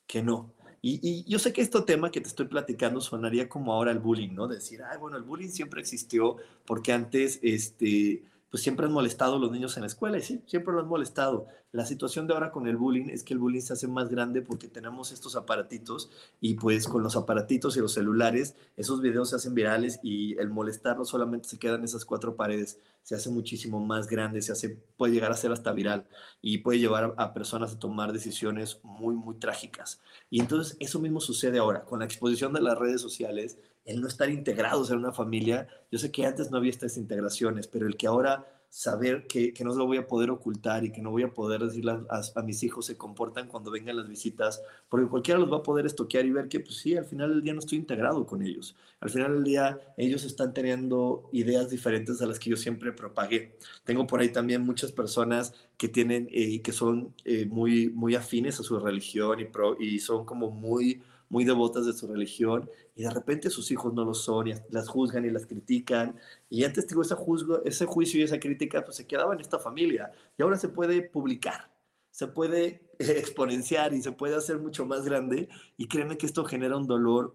que 0.08 0.22
no. 0.24 0.53
Y, 0.86 1.24
yo 1.24 1.38
sé 1.38 1.50
que 1.54 1.62
este 1.62 1.80
tema 1.80 2.10
que 2.10 2.20
te 2.20 2.28
estoy 2.28 2.44
platicando 2.44 3.00
sonaría 3.00 3.48
como 3.48 3.72
ahora 3.72 3.90
el 3.90 4.00
bullying, 4.00 4.34
¿no? 4.34 4.46
decir, 4.46 4.82
ay, 4.82 4.98
bueno, 4.98 5.16
el 5.16 5.22
bullying 5.22 5.48
siempre 5.48 5.80
existió 5.80 6.36
porque 6.66 6.92
antes, 6.92 7.38
este, 7.42 8.22
pues 8.54 8.62
siempre 8.62 8.86
han 8.86 8.92
molestado 8.92 9.40
los 9.40 9.50
niños 9.50 9.76
en 9.76 9.80
la 9.80 9.88
escuela, 9.88 10.16
y 10.16 10.22
sí, 10.22 10.40
siempre 10.46 10.72
lo 10.72 10.78
han 10.78 10.86
molestado. 10.86 11.48
La 11.72 11.84
situación 11.84 12.28
de 12.28 12.34
ahora 12.34 12.52
con 12.52 12.68
el 12.68 12.76
bullying 12.76 13.08
es 13.08 13.24
que 13.24 13.34
el 13.34 13.40
bullying 13.40 13.62
se 13.62 13.72
hace 13.72 13.88
más 13.88 14.08
grande 14.08 14.42
porque 14.42 14.68
tenemos 14.68 15.10
estos 15.10 15.34
aparatitos 15.34 16.08
y 16.40 16.54
pues 16.54 16.86
con 16.86 17.02
los 17.02 17.16
aparatitos 17.16 17.76
y 17.76 17.80
los 17.80 17.94
celulares, 17.94 18.54
esos 18.76 19.00
videos 19.00 19.30
se 19.30 19.34
hacen 19.34 19.56
virales 19.56 19.98
y 20.04 20.38
el 20.38 20.50
molestar 20.50 20.96
no 20.96 21.04
solamente 21.04 21.48
se 21.48 21.58
queda 21.58 21.74
en 21.74 21.82
esas 21.82 22.04
cuatro 22.04 22.36
paredes, 22.36 22.78
se 23.02 23.16
hace 23.16 23.28
muchísimo 23.28 23.84
más 23.84 24.06
grande, 24.06 24.40
se 24.40 24.52
hace, 24.52 24.78
puede 24.96 25.14
llegar 25.14 25.32
a 25.32 25.36
ser 25.36 25.50
hasta 25.50 25.72
viral 25.72 26.06
y 26.40 26.58
puede 26.58 26.78
llevar 26.78 27.12
a 27.16 27.34
personas 27.34 27.72
a 27.72 27.78
tomar 27.80 28.12
decisiones 28.12 28.78
muy, 28.84 29.16
muy 29.16 29.34
trágicas. 29.34 30.00
Y 30.30 30.38
entonces 30.38 30.76
eso 30.78 31.00
mismo 31.00 31.18
sucede 31.18 31.58
ahora 31.58 31.84
con 31.84 31.98
la 31.98 32.04
exposición 32.04 32.52
de 32.52 32.62
las 32.62 32.78
redes 32.78 33.00
sociales, 33.00 33.58
el 33.84 34.00
no 34.00 34.08
estar 34.08 34.30
integrados 34.30 34.90
en 34.90 34.98
una 34.98 35.12
familia. 35.12 35.66
Yo 35.90 35.98
sé 35.98 36.10
que 36.10 36.26
antes 36.26 36.50
no 36.50 36.58
había 36.58 36.70
estas 36.70 36.96
integraciones, 36.96 37.66
pero 37.66 37.86
el 37.86 37.96
que 37.96 38.06
ahora 38.06 38.46
saber 38.74 39.28
que, 39.28 39.54
que, 39.54 39.62
no 39.62 39.72
lo 39.72 39.86
voy 39.86 39.98
a 39.98 40.08
poder 40.08 40.32
ocultar 40.32 40.84
y 40.84 40.90
que 40.90 41.00
no 41.00 41.12
voy 41.12 41.22
a 41.22 41.32
poder 41.32 41.60
decirle 41.60 41.92
a, 42.10 42.42
mis 42.42 42.60
hijos 42.64 42.86
se 42.86 42.96
comportan 42.96 43.46
cuando 43.46 43.70
vengan 43.70 43.94
las 43.94 44.08
visitas, 44.08 44.60
porque 44.88 45.06
cualquiera 45.06 45.38
los 45.38 45.52
va 45.52 45.58
a 45.58 45.62
poder 45.62 45.86
estoquear 45.86 46.26
y 46.26 46.32
ver 46.32 46.48
que, 46.48 46.58
pues 46.58 46.78
sí, 46.78 46.96
al 46.96 47.04
final 47.04 47.30
del 47.30 47.42
día 47.42 47.52
no 47.52 47.60
estoy 47.60 47.78
integrado 47.78 48.26
con 48.26 48.42
ellos. 48.42 48.74
Al 48.98 49.10
final 49.10 49.34
del 49.34 49.44
día 49.44 49.78
ellos 49.96 50.24
están 50.24 50.52
teniendo 50.52 51.28
ideas 51.30 51.70
diferentes 51.70 52.20
a 52.20 52.26
las 52.26 52.40
que 52.40 52.50
yo 52.50 52.56
siempre 52.56 52.90
propagué. 52.90 53.56
Tengo 53.84 54.08
por 54.08 54.18
ahí 54.18 54.30
también 54.30 54.62
muchas 54.62 54.90
personas 54.90 55.54
que 55.76 55.86
tienen 55.86 56.28
eh, 56.32 56.60
que 56.60 56.72
son 56.72 57.14
eh, 57.24 57.46
muy, 57.46 57.90
muy 57.90 58.16
afines 58.16 58.58
a 58.58 58.64
su 58.64 58.80
religión 58.80 59.38
y, 59.38 59.44
pro, 59.44 59.76
y 59.80 60.00
son 60.00 60.24
como 60.24 60.50
muy 60.50 61.00
muy 61.28 61.44
devotas 61.44 61.86
de 61.86 61.92
su 61.92 62.06
religión 62.06 62.68
y 62.94 63.02
de 63.02 63.10
repente 63.10 63.50
sus 63.50 63.70
hijos 63.70 63.92
no 63.94 64.04
lo 64.04 64.14
son 64.14 64.48
y 64.48 64.54
las 64.70 64.88
juzgan 64.88 65.24
y 65.24 65.30
las 65.30 65.46
critican. 65.46 66.16
Y 66.48 66.64
antes, 66.64 66.86
digo, 66.86 67.02
ese, 67.02 67.14
juzgo, 67.14 67.64
ese 67.64 67.86
juicio 67.86 68.20
y 68.20 68.24
esa 68.24 68.38
crítica 68.38 68.84
pues 68.84 68.96
se 68.96 69.06
quedaba 69.06 69.34
en 69.34 69.40
esta 69.40 69.58
familia 69.58 70.12
y 70.38 70.42
ahora 70.42 70.56
se 70.56 70.68
puede 70.68 71.02
publicar, 71.02 71.70
se 72.10 72.26
puede 72.28 72.90
exponenciar 72.98 73.94
y 73.94 74.02
se 74.02 74.12
puede 74.12 74.36
hacer 74.36 74.58
mucho 74.58 74.86
más 74.86 75.04
grande 75.04 75.48
y 75.76 75.88
créeme 75.88 76.16
que 76.18 76.26
esto 76.26 76.44
genera 76.44 76.76
un 76.76 76.86
dolor 76.86 77.34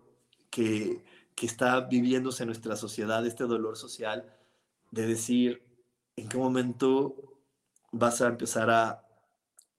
que, 0.50 1.04
que 1.36 1.46
está 1.46 1.82
viviéndose 1.82 2.44
en 2.44 2.48
nuestra 2.48 2.76
sociedad, 2.76 3.26
este 3.26 3.46
dolor 3.46 3.78
social 3.78 4.34
de 4.92 5.08
decir 5.08 5.64
en 6.16 6.28
qué 6.28 6.38
momento 6.38 7.16
vas 7.92 8.22
a 8.22 8.28
empezar 8.28 8.70
a, 8.70 9.09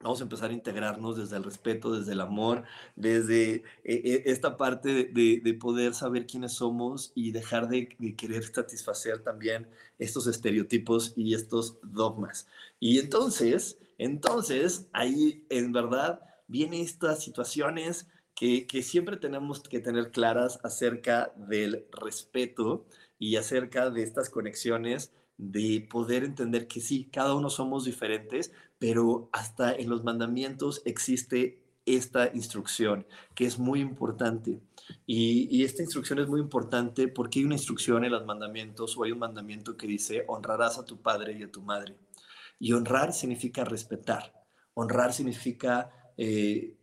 Vamos 0.02 0.20
a 0.20 0.22
empezar 0.22 0.50
a 0.50 0.54
integrarnos 0.54 1.18
desde 1.18 1.36
el 1.36 1.44
respeto, 1.44 1.92
desde 1.92 2.12
el 2.12 2.22
amor, 2.22 2.62
desde 2.96 3.56
eh, 3.56 3.62
eh, 3.84 4.22
esta 4.26 4.56
parte 4.56 4.88
de, 5.12 5.40
de, 5.44 5.54
poder 5.54 5.92
saber 5.92 6.26
quiénes 6.26 6.54
somos 6.54 7.12
y 7.14 7.32
dejar 7.32 7.68
de, 7.68 7.94
de, 7.98 8.16
querer 8.16 8.42
satisfacer 8.44 9.22
también 9.22 9.68
estos 9.98 10.26
estereotipos 10.26 11.12
y 11.16 11.34
estos 11.34 11.76
dogmas. 11.82 12.48
Y 12.78 12.98
entonces, 12.98 13.76
entonces, 13.98 14.86
ahí 14.94 15.44
en 15.50 15.70
verdad 15.70 16.22
vienen 16.48 16.80
estas 16.80 17.22
situaciones 17.22 18.06
que, 18.34 18.66
que 18.66 18.82
siempre 18.82 19.18
tenemos 19.18 19.60
que 19.60 19.80
tener 19.80 20.12
claras 20.12 20.60
acerca 20.62 21.30
del 21.36 21.86
respeto 21.92 22.86
y 23.18 23.36
acerca 23.36 23.90
de 23.90 24.02
estas 24.02 24.30
conexiones 24.30 25.12
de 25.36 25.86
poder 25.90 26.24
entender 26.24 26.68
que 26.68 26.80
sí, 26.80 27.08
cada 27.12 27.34
uno 27.34 27.50
somos 27.50 27.84
diferentes, 27.84 28.52
pero 28.80 29.28
hasta 29.30 29.74
en 29.74 29.90
los 29.90 30.02
mandamientos 30.02 30.80
existe 30.86 31.62
esta 31.84 32.30
instrucción, 32.34 33.06
que 33.34 33.44
es 33.44 33.58
muy 33.58 33.80
importante. 33.80 34.58
Y, 35.06 35.62
esta 35.62 35.82
instrucción 35.82 36.18
es 36.18 36.28
muy 36.28 36.40
importante 36.40 37.06
porque 37.08 37.38
hay 37.38 37.44
una 37.44 37.56
instrucción 37.56 38.04
en 38.04 38.12
los 38.12 38.24
mandamientos 38.24 38.96
o 38.96 39.04
hay 39.04 39.12
un 39.12 39.18
mandamiento 39.18 39.76
que 39.76 39.86
dice 39.86 40.24
honrarás 40.26 40.78
a 40.78 40.84
tu 40.84 41.00
padre 41.00 41.36
y 41.38 41.42
a 41.42 41.52
tu 41.52 41.60
madre. 41.60 41.94
Y 42.58 42.72
honrar 42.72 43.12
significa 43.12 43.64
respetar. 43.64 44.32
Honrar 44.74 45.12
significa 45.12 45.90
eh, 46.16 46.74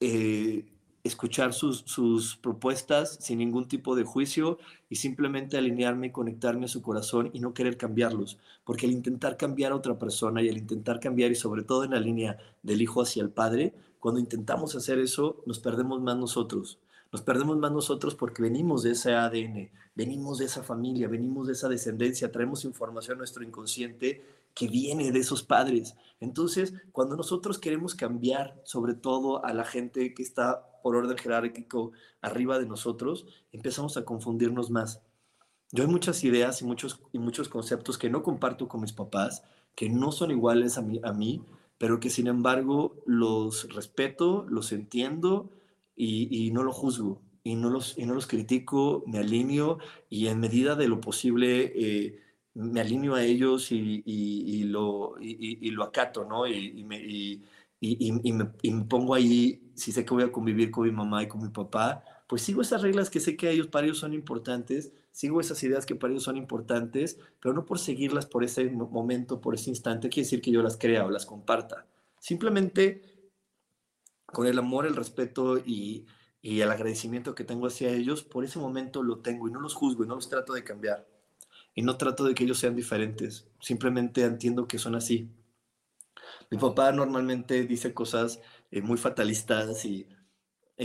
eh, 0.00 0.64
escuchar 1.06 1.52
sus, 1.52 1.82
sus, 1.86 2.36
propuestas 2.36 3.18
sin 3.20 3.38
ningún 3.38 3.68
tipo 3.68 3.96
de 3.96 4.04
juicio 4.04 4.58
y 4.88 4.96
simplemente 4.96 5.56
alinearme 5.56 6.08
y 6.08 6.12
conectarme 6.12 6.66
a 6.66 6.68
su 6.68 6.82
corazón 6.82 7.30
y 7.32 7.40
no 7.40 7.54
querer 7.54 7.76
cambiarlos. 7.76 8.38
Porque 8.64 8.86
al 8.86 8.92
intentar 8.92 9.36
cambiar 9.36 9.72
a 9.72 9.76
otra 9.76 9.98
persona 9.98 10.42
y 10.42 10.48
al 10.48 10.58
intentar 10.58 11.00
cambiar 11.00 11.30
y 11.30 11.34
sobre 11.34 11.62
todo 11.62 11.84
en 11.84 11.92
la 11.92 12.00
línea 12.00 12.38
del 12.62 12.82
hijo 12.82 13.02
hacia 13.02 13.22
el 13.22 13.30
padre, 13.30 13.74
cuando 14.00 14.20
intentamos 14.20 14.74
hacer 14.76 14.98
eso, 14.98 15.42
nos 15.46 15.58
perdemos 15.58 16.00
más 16.00 16.16
nosotros. 16.16 16.78
Nos 17.12 17.22
perdemos 17.22 17.56
más 17.56 17.72
nosotros 17.72 18.14
porque 18.14 18.42
venimos 18.42 18.82
de 18.82 18.92
ese 18.92 19.14
ADN, 19.14 19.70
venimos 19.94 20.38
de 20.38 20.44
esa 20.46 20.62
familia, 20.62 21.08
venimos 21.08 21.46
de 21.46 21.54
esa 21.54 21.68
descendencia, 21.68 22.32
traemos 22.32 22.64
información 22.64 23.16
a 23.16 23.18
nuestro 23.18 23.44
inconsciente 23.44 24.22
que 24.54 24.68
viene 24.68 25.12
de 25.12 25.20
esos 25.20 25.42
padres. 25.42 25.94
Entonces, 26.18 26.72
cuando 26.92 27.16
nosotros 27.16 27.58
queremos 27.58 27.94
cambiar, 27.94 28.60
sobre 28.64 28.94
todo 28.94 29.44
a 29.44 29.52
la 29.52 29.64
gente 29.64 30.14
que 30.14 30.22
está 30.22 30.66
por 30.86 30.94
orden 30.94 31.18
jerárquico 31.18 31.90
arriba 32.20 32.60
de 32.60 32.66
nosotros, 32.66 33.26
empezamos 33.50 33.96
a 33.96 34.04
confundirnos 34.04 34.70
más. 34.70 35.02
Yo 35.72 35.82
hay 35.82 35.90
muchas 35.90 36.22
ideas 36.22 36.62
y 36.62 36.64
muchos, 36.64 37.00
y 37.10 37.18
muchos 37.18 37.48
conceptos 37.48 37.98
que 37.98 38.08
no 38.08 38.22
comparto 38.22 38.68
con 38.68 38.82
mis 38.82 38.92
papás, 38.92 39.42
que 39.74 39.88
no 39.90 40.12
son 40.12 40.30
iguales 40.30 40.78
a 40.78 40.82
mí, 40.82 41.00
a 41.02 41.12
mí 41.12 41.42
pero 41.76 41.98
que 41.98 42.08
sin 42.08 42.28
embargo 42.28 43.02
los 43.04 43.68
respeto, 43.74 44.46
los 44.48 44.70
entiendo 44.70 45.50
y, 45.96 46.52
no 46.52 46.62
los 46.62 46.76
juzgo 46.76 47.20
y 47.42 47.56
no 47.56 47.68
los, 47.68 47.98
y 47.98 48.06
no 48.06 48.14
los 48.14 48.28
critico, 48.28 49.02
me 49.08 49.18
alineo 49.18 49.78
y 50.08 50.28
en 50.28 50.38
medida 50.38 50.76
de 50.76 50.86
lo 50.86 51.00
posible 51.00 51.72
eh, 51.74 52.20
me 52.54 52.80
alineo 52.80 53.16
a 53.16 53.24
ellos 53.24 53.72
y, 53.72 54.62
lo, 54.66 55.16
y, 55.20 55.68
lo 55.72 55.82
acato, 55.82 56.24
¿no? 56.24 56.44
Y, 57.80 58.12
me, 58.12 58.46
pongo 58.88 59.14
ahí, 59.14 59.70
si 59.74 59.92
sé 59.92 60.04
que 60.04 60.14
voy 60.14 60.22
a 60.22 60.32
convivir 60.32 60.70
con 60.70 60.84
mi 60.84 60.92
mamá 60.92 61.22
y 61.22 61.28
con 61.28 61.42
mi 61.42 61.50
papá, 61.50 62.02
pues 62.26 62.42
sigo 62.42 62.62
esas 62.62 62.82
reglas 62.82 63.10
que 63.10 63.20
sé 63.20 63.36
que 63.36 63.50
ellos, 63.50 63.68
para 63.68 63.86
ellos 63.86 63.98
son 63.98 64.14
importantes, 64.14 64.92
sigo 65.12 65.40
esas 65.40 65.62
ideas 65.62 65.86
que 65.86 65.94
para 65.94 66.12
ellos 66.12 66.24
son 66.24 66.36
importantes, 66.36 67.18
pero 67.40 67.54
no 67.54 67.64
por 67.64 67.78
seguirlas 67.78 68.26
por 68.26 68.44
ese 68.44 68.64
momento, 68.70 69.40
por 69.40 69.54
ese 69.54 69.70
instante, 69.70 70.08
quiere 70.08 70.24
decir 70.24 70.40
que 70.40 70.50
yo 70.50 70.62
las 70.62 70.76
crea 70.76 71.04
o 71.04 71.10
las 71.10 71.26
comparta. 71.26 71.86
Simplemente 72.18 73.30
con 74.26 74.46
el 74.46 74.58
amor, 74.58 74.86
el 74.86 74.96
respeto 74.96 75.58
y, 75.58 76.06
y 76.42 76.60
el 76.60 76.70
agradecimiento 76.70 77.34
que 77.34 77.44
tengo 77.44 77.66
hacia 77.66 77.90
ellos, 77.90 78.22
por 78.22 78.44
ese 78.44 78.58
momento 78.58 79.02
lo 79.02 79.18
tengo 79.18 79.48
y 79.48 79.52
no 79.52 79.60
los 79.60 79.74
juzgo 79.74 80.04
y 80.04 80.08
no 80.08 80.16
los 80.16 80.28
trato 80.28 80.52
de 80.54 80.64
cambiar 80.64 81.06
y 81.76 81.82
no 81.82 81.96
trato 81.98 82.24
de 82.24 82.34
que 82.34 82.42
ellos 82.42 82.58
sean 82.58 82.74
diferentes, 82.74 83.46
simplemente 83.60 84.22
entiendo 84.24 84.66
que 84.66 84.78
son 84.78 84.96
así. 84.96 85.30
Mi 86.50 86.58
papá 86.58 86.92
normalmente 86.92 87.66
dice 87.66 87.92
cosas 87.94 88.40
eh, 88.70 88.82
muy 88.82 88.98
fatalistas 88.98 89.84
y, 89.84 90.06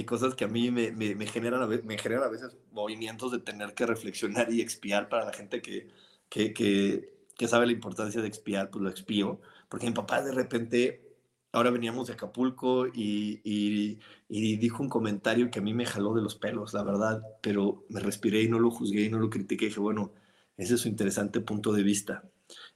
cosas 0.06 0.36
que 0.36 0.45
a 0.45 0.47
mí 0.47 0.71
me, 0.71 0.91
me, 0.91 1.28
generan 1.28 1.62
a 1.62 1.65
veces, 1.65 1.86
me 1.86 1.97
generan 1.97 2.24
a 2.24 2.30
veces 2.30 2.58
movimientos 2.71 3.32
de 3.32 3.39
tener 3.39 3.74
que 3.74 3.86
reflexionar 3.86 4.52
y 4.52 4.62
expiar 4.62 5.10
para 5.10 5.26
la 5.26 5.34
gente 5.34 5.62
que, 5.62 5.89
que, 6.30 6.54
que, 6.54 7.47
sabe 7.47 7.65
la 7.65 7.74
importancia 7.74 8.21
de 8.21 8.28
expiar, 8.28 8.69
pues 8.69 8.84
lo 8.84 8.89
expío, 8.89 9.41
porque 9.69 9.88
mi 9.88 9.93
papá 9.93 10.21
de 10.24 10.32
repente, 10.32 11.17
ahora 11.52 11.71
veníamos 11.71 12.08
de 12.08 12.13
Acapulco 12.13 12.88
y, 12.88 13.41
y, 13.43 14.00
y 14.30 14.58
dijo 14.58 14.82
un 14.82 14.89
comentario 14.89 15.52
que 15.52 15.60
a 15.60 15.62
mí 15.62 15.74
me 15.74 15.86
jaló 15.86 16.13
de 16.13 16.21
los 16.21 16.36
pelos, 16.36 16.74
la 16.74 16.84
verdad, 16.84 17.21
pero 17.41 17.86
me 17.89 18.00
respiré 18.00 18.41
y 18.43 18.50
no 18.50 18.60
lo 18.60 18.71
juzgué 18.71 19.04
y 19.04 19.10
no 19.10 19.19
lo 19.19 19.30
critiqué 19.30 19.65
y 19.65 19.67
dije, 19.69 19.82
bueno, 19.82 20.13
ese 20.58 20.76
es 20.76 20.82
su 20.82 20.88
interesante 20.88 21.41
punto 21.41 21.74
de 21.74 21.84
vista. 21.84 22.24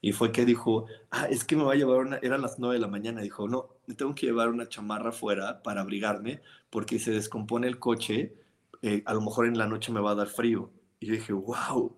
Y 0.01 0.11
fue 0.11 0.31
que 0.31 0.45
dijo, 0.45 0.85
ah, 1.11 1.27
es 1.29 1.43
que 1.43 1.55
me 1.55 1.63
va 1.63 1.73
a 1.73 1.75
llevar 1.75 1.99
una, 1.99 2.17
eran 2.17 2.41
las 2.41 2.59
nueve 2.59 2.75
de 2.75 2.81
la 2.81 2.87
mañana, 2.87 3.21
dijo, 3.21 3.47
no, 3.47 3.69
me 3.87 3.95
tengo 3.95 4.13
que 4.15 4.27
llevar 4.27 4.49
una 4.49 4.69
chamarra 4.69 5.09
afuera 5.09 5.61
para 5.63 5.81
abrigarme 5.81 6.41
porque 6.69 6.99
se 6.99 7.11
descompone 7.11 7.67
el 7.67 7.79
coche, 7.79 8.35
eh, 8.81 9.03
a 9.05 9.13
lo 9.13 9.21
mejor 9.21 9.47
en 9.47 9.57
la 9.57 9.67
noche 9.67 9.91
me 9.91 10.01
va 10.01 10.11
a 10.11 10.15
dar 10.15 10.27
frío. 10.27 10.71
Y 10.99 11.07
yo 11.07 11.13
dije, 11.13 11.33
wow, 11.33 11.95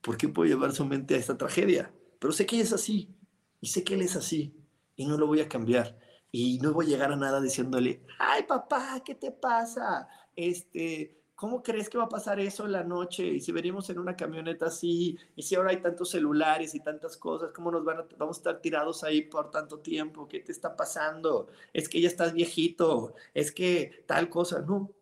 ¿por 0.00 0.16
qué 0.16 0.28
puedo 0.28 0.48
llevar 0.48 0.72
su 0.72 0.84
mente 0.84 1.14
a 1.14 1.18
esta 1.18 1.36
tragedia? 1.36 1.92
Pero 2.18 2.32
sé 2.32 2.46
que 2.46 2.60
es 2.60 2.72
así, 2.72 3.14
y 3.60 3.68
sé 3.68 3.84
que 3.84 3.94
él 3.94 4.02
es 4.02 4.16
así, 4.16 4.54
y 4.96 5.06
no 5.06 5.16
lo 5.16 5.26
voy 5.26 5.40
a 5.40 5.48
cambiar. 5.48 5.98
Y 6.30 6.58
no 6.60 6.72
voy 6.72 6.86
a 6.86 6.88
llegar 6.90 7.12
a 7.12 7.16
nada 7.16 7.40
diciéndole, 7.40 8.02
ay 8.18 8.44
papá, 8.44 9.02
¿qué 9.04 9.14
te 9.14 9.30
pasa? 9.30 10.08
Este, 10.34 11.21
¿cómo 11.42 11.60
crees 11.60 11.88
que 11.88 11.98
va 11.98 12.04
a 12.04 12.08
pasar 12.08 12.38
eso 12.38 12.66
en 12.66 12.72
la 12.72 12.84
noche? 12.84 13.26
Y 13.26 13.40
si 13.40 13.50
venimos 13.50 13.90
en 13.90 13.98
una 13.98 14.14
camioneta 14.14 14.66
así, 14.66 15.18
y 15.34 15.42
si 15.42 15.56
ahora 15.56 15.70
hay 15.70 15.82
tantos 15.82 16.10
celulares 16.10 16.72
y 16.76 16.78
tantas 16.78 17.16
cosas, 17.16 17.50
¿cómo 17.52 17.72
nos 17.72 17.84
van 17.84 17.98
a, 17.98 18.06
vamos 18.16 18.36
a 18.36 18.40
estar 18.40 18.60
tirados 18.60 19.02
ahí 19.02 19.22
por 19.22 19.50
tanto 19.50 19.80
tiempo? 19.80 20.28
¿Qué 20.28 20.38
te 20.38 20.52
está 20.52 20.76
pasando? 20.76 21.48
Es 21.72 21.88
que 21.88 22.00
ya 22.00 22.06
estás 22.06 22.32
viejito, 22.32 23.14
es 23.34 23.50
que 23.50 24.04
tal 24.06 24.28
cosa, 24.30 24.60
no. 24.60 24.92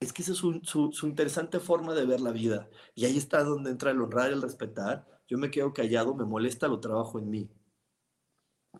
Es 0.00 0.14
que 0.14 0.22
esa 0.22 0.32
es 0.32 0.38
su, 0.38 0.60
su, 0.62 1.06
interesante 1.06 1.60
forma 1.60 1.92
de 1.92 2.06
ver 2.06 2.22
la 2.22 2.32
vida. 2.32 2.70
Y 2.94 3.04
ahí 3.04 3.18
está 3.18 3.44
donde 3.44 3.70
entra 3.70 3.90
el 3.90 4.00
honrar 4.00 4.30
y 4.30 4.34
el 4.34 4.42
respetar. 4.42 5.06
Yo 5.28 5.36
me 5.36 5.50
quedo 5.50 5.74
callado, 5.74 6.14
me 6.14 6.24
molesta, 6.24 6.68
lo 6.68 6.80
trabajo 6.80 7.18
en 7.18 7.28
mí. 7.28 7.50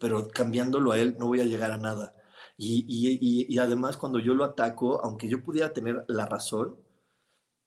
Pero 0.01 0.29
cambiándolo 0.29 0.93
a 0.93 0.99
él 0.99 1.17
no 1.19 1.27
voy 1.27 1.41
a 1.41 1.45
llegar 1.45 1.73
a 1.73 1.77
nada. 1.77 2.15
Y, 2.63 3.59
además 3.59 3.97
cuando 3.97 4.19
yo 4.19 4.35
lo 4.35 4.45
ataco, 4.45 5.03
aunque 5.03 5.29
yo 5.29 5.43
pudiera 5.43 5.73
tener 5.73 6.05
la 6.09 6.27
razón, 6.27 6.77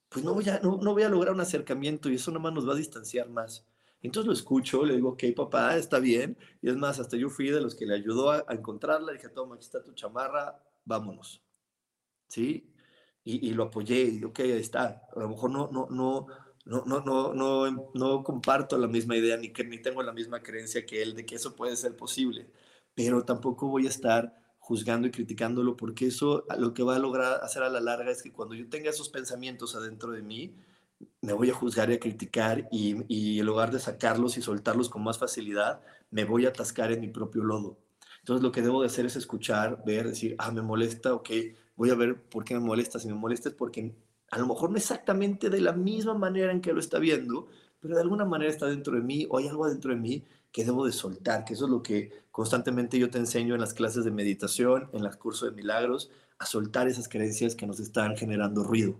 pues 0.10 0.24
no 0.24 0.36
voy, 0.36 0.48
a, 0.50 0.60
no, 0.60 0.78
voy 0.78 1.02
a 1.02 1.10
lograr 1.10 1.34
un 1.34 1.42
acercamiento 1.42 2.10
y 2.10 2.16
eso 2.16 2.30
nomás 2.30 2.54
nos 2.54 2.68
va 2.70 2.74
a 2.74 2.76
distanciar 2.78 3.28
más. 3.30 3.66
Entonces 4.04 4.28
lo 4.28 4.34
escucho, 4.34 4.86
le 4.86 4.96
digo, 4.96 5.10
ok, 5.10 5.24
papá, 5.36 5.78
está 5.78 6.00
bien. 6.00 6.38
Y 6.62 6.70
es 6.70 6.76
más, 6.76 7.00
hasta 7.00 7.18
yo 7.18 7.30
fui 7.30 7.50
de 7.50 7.62
los 7.62 7.74
que 7.74 7.88
le 7.88 7.96
ayudó 7.96 8.32
a, 8.32 8.46
encontrarla. 8.50 9.14
Dije, 9.14 9.30
toma, 9.30 9.56
aquí 9.56 9.64
está 9.64 9.82
tu 9.84 9.94
chamarra, 9.94 10.62
vámonos. 10.86 11.42
¿Sí? 12.28 12.72
Y, 13.24 13.52
lo 13.52 13.64
apoyé 13.64 14.04
y, 14.04 14.24
ok, 14.24 14.40
ahí 14.42 14.52
está. 14.52 15.08
A 15.16 15.20
lo 15.22 15.30
mejor 15.30 15.50
no, 15.50 15.70
no, 15.72 15.88
no, 15.90 16.28
no, 16.66 16.84
no, 16.86 17.02
no, 17.02 17.34
no, 17.34 17.92
no 17.94 18.24
comparto 18.24 18.78
la 18.78 18.88
misma 18.88 19.18
idea 19.18 19.38
ni, 19.38 19.52
que, 19.52 19.64
ni 19.64 19.82
tengo 19.82 20.04
la 20.04 20.14
misma 20.14 20.44
creencia 20.44 20.86
que 20.86 21.02
él 21.02 21.16
de 21.16 21.26
que 21.26 21.36
eso 21.36 21.56
puede 21.56 21.76
ser 21.78 21.96
posible. 21.96 22.52
Pero 22.94 23.24
tampoco 23.26 23.68
voy 23.70 23.88
a 23.88 23.90
estar 23.90 24.43
juzgando 24.64 25.10
y 25.10 25.12
criticándolo, 25.12 25.76
porque 25.76 26.08
eso 26.08 26.46
lo 26.58 26.74
que 26.74 26.84
va 26.84 26.96
a 26.96 27.00
lograr 27.00 27.42
hacer 27.44 27.64
a 27.64 27.70
la 27.70 27.82
larga 27.82 28.12
es 28.12 28.24
que 28.24 28.32
cuando 28.32 28.56
yo 28.56 28.70
tenga 28.70 28.90
esos 28.90 29.10
pensamientos 29.10 29.76
adentro 29.76 30.14
de 30.14 30.22
mí, 30.22 30.56
me 31.20 31.34
voy 31.34 31.50
a 31.50 31.54
juzgar 31.54 31.92
y 31.92 31.96
a 31.96 32.00
criticar 32.00 32.70
y, 32.72 32.96
y 33.14 33.42
en 33.42 33.46
lugar 33.46 33.72
de 33.72 33.80
sacarlos 33.80 34.38
y 34.38 34.42
soltarlos 34.42 34.88
con 34.88 35.04
más 35.04 35.20
facilidad, 35.20 35.82
me 36.12 36.24
voy 36.24 36.46
a 36.46 36.50
atascar 36.50 36.94
en 36.94 37.02
mi 37.02 37.10
propio 37.10 37.44
lodo. 37.44 37.78
Entonces 38.20 38.42
lo 38.42 38.54
que 38.54 38.62
debo 38.62 38.80
de 38.80 38.88
hacer 38.88 39.06
es 39.06 39.18
escuchar, 39.18 39.84
ver, 39.86 40.08
decir, 40.08 40.34
ah, 40.38 40.50
me 40.50 40.62
molesta, 40.62 41.14
ok, 41.14 41.30
voy 41.76 41.90
a 41.90 41.96
ver 41.96 42.24
por 42.24 42.46
qué 42.46 42.54
me 42.54 42.62
molesta. 42.62 43.00
Si 43.00 43.10
me 43.10 43.16
molesta 43.16 43.50
es 43.50 43.56
porque 43.56 43.94
a 44.32 44.40
lo 44.40 44.48
mejor 44.48 44.72
no 44.72 44.78
exactamente 44.78 45.50
de 45.50 45.60
la 45.60 45.74
misma 45.74 46.14
manera 46.14 46.54
en 46.54 46.62
que 46.62 46.72
lo 46.72 46.80
está 46.80 47.00
viendo, 47.00 47.50
pero 47.82 47.96
de 47.96 48.02
alguna 48.02 48.24
manera 48.24 48.50
está 48.50 48.68
dentro 48.68 48.96
de 48.96 49.02
mí 49.02 49.28
o 49.30 49.40
hay 49.40 49.50
algo 49.50 49.68
dentro 49.68 49.92
de 49.92 50.00
mí 50.00 50.24
que 50.54 50.64
debo 50.64 50.86
de 50.86 50.94
soltar, 50.94 51.44
que 51.44 51.56
eso 51.56 51.66
es 51.66 51.72
lo 51.72 51.84
que 51.84 52.24
constantemente 52.32 53.00
yo 53.00 53.10
te 53.10 53.18
enseño 53.18 53.56
en 53.56 53.62
las 53.62 53.74
clases 53.74 54.06
de 54.06 54.12
meditación, 54.12 54.88
en 54.94 55.04
los 55.04 55.18
cursos 55.18 55.50
de 55.50 55.56
milagros, 55.56 56.12
a 56.38 56.46
soltar 56.46 56.88
esas 56.88 57.10
creencias 57.10 57.56
que 57.56 57.68
nos 57.68 57.80
están 57.80 58.16
generando 58.16 58.64
ruido. 58.64 59.00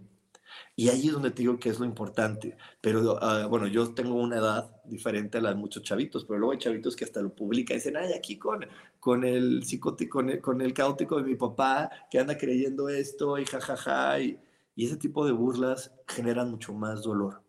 Y 0.76 0.90
ahí 0.90 1.08
es 1.08 1.14
donde 1.14 1.32
te 1.32 1.44
digo 1.44 1.60
que 1.60 1.70
es 1.70 1.80
lo 1.80 1.86
importante. 1.86 2.58
Pero 2.82 3.20
ah, 3.22 3.46
bueno, 3.48 3.68
yo 3.68 3.94
tengo 3.94 4.16
una 4.16 4.38
edad 4.38 4.76
diferente 4.86 5.38
a 5.38 5.42
la 5.42 5.50
de 5.50 5.56
muchos 5.56 5.84
chavitos, 5.84 6.26
pero 6.26 6.40
luego 6.40 6.54
hay 6.54 6.60
chavitos 6.60 6.96
que 6.96 7.06
hasta 7.06 7.22
lo 7.22 7.36
publican 7.36 7.76
y 7.76 7.80
dicen, 7.80 7.98
ay, 7.98 8.14
aquí 8.14 8.38
con, 8.38 8.66
con, 9.00 9.24
el 9.24 9.64
psicótico, 9.64 10.20
con 10.20 10.30
el, 10.32 10.42
con 10.42 10.62
el 10.62 10.74
caótico 10.74 11.18
de 11.18 11.24
mi 11.24 11.36
papá 11.36 11.92
que 12.10 12.20
anda 12.20 12.38
creyendo 12.38 12.90
esto 12.90 13.38
y 13.38 13.46
jajaja. 13.46 14.20
y 14.20 14.40
ese 14.76 14.98
tipo 14.98 15.26
de 15.26 15.32
burlas 15.34 15.92
generan 16.08 16.50
mucho 16.50 16.74
más 16.74 17.04
dolor. 17.04 17.44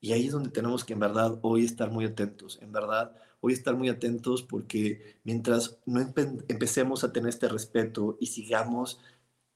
Y 0.00 0.12
ahí 0.12 0.26
es 0.26 0.32
donde 0.32 0.50
tenemos 0.50 0.84
que 0.84 0.94
en 0.94 1.00
verdad 1.00 1.38
hoy 1.42 1.64
estar 1.64 1.90
muy 1.90 2.04
atentos. 2.06 2.58
En 2.62 2.72
verdad, 2.72 3.14
hoy 3.40 3.52
estar 3.52 3.76
muy 3.76 3.88
atentos 3.88 4.42
porque 4.42 5.18
mientras 5.24 5.78
no 5.86 6.00
empecemos 6.00 7.04
a 7.04 7.12
tener 7.12 7.28
este 7.30 7.48
respeto 7.48 8.16
y 8.20 8.26
sigamos 8.26 9.00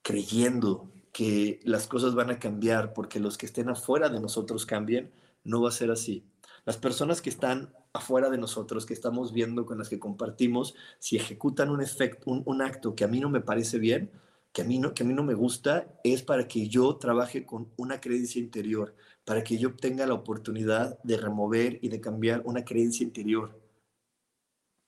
creyendo 0.02 0.90
que 1.12 1.60
las 1.64 1.86
cosas 1.86 2.14
van 2.14 2.30
a 2.30 2.38
cambiar 2.38 2.92
porque 2.92 3.20
los 3.20 3.38
que 3.38 3.46
estén 3.46 3.68
afuera 3.68 4.08
de 4.08 4.20
nosotros 4.20 4.66
cambien, 4.66 5.12
no 5.44 5.62
va 5.62 5.68
a 5.68 5.72
ser 5.72 5.90
así. 5.90 6.26
Las 6.64 6.76
personas 6.76 7.22
que 7.22 7.30
están 7.30 7.72
afuera 7.92 8.30
de 8.30 8.38
nosotros, 8.38 8.84
que 8.86 8.94
estamos 8.94 9.32
viendo, 9.32 9.64
con 9.64 9.78
las 9.78 9.88
que 9.88 10.00
compartimos, 10.00 10.74
si 10.98 11.16
ejecutan 11.16 11.70
un, 11.70 11.80
efecto, 11.80 12.30
un, 12.30 12.62
acto 12.62 12.94
que 12.96 13.04
a 13.04 13.08
mí 13.08 13.20
no 13.20 13.30
me 13.30 13.40
parece 13.40 13.78
bien, 13.78 14.10
que 14.52 14.62
a, 14.62 14.64
mí 14.64 14.78
no, 14.78 14.94
que 14.94 15.04
a 15.04 15.06
mí 15.06 15.14
no 15.14 15.22
me 15.22 15.34
gusta, 15.34 15.86
es 16.02 16.22
para 16.22 16.48
que 16.48 16.68
yo 16.68 16.96
trabaje 16.96 17.46
con 17.46 17.70
una 17.76 18.00
creencia 18.00 18.40
interior, 18.40 18.96
para 19.24 19.44
que 19.44 19.58
yo 19.58 19.74
tenga 19.76 20.06
la 20.06 20.14
oportunidad 20.14 20.98
de 21.04 21.16
remover 21.16 21.78
y 21.82 21.88
de 21.88 22.00
cambiar 22.00 22.42
una 22.44 22.64
creencia 22.64 23.04
interior. 23.04 23.63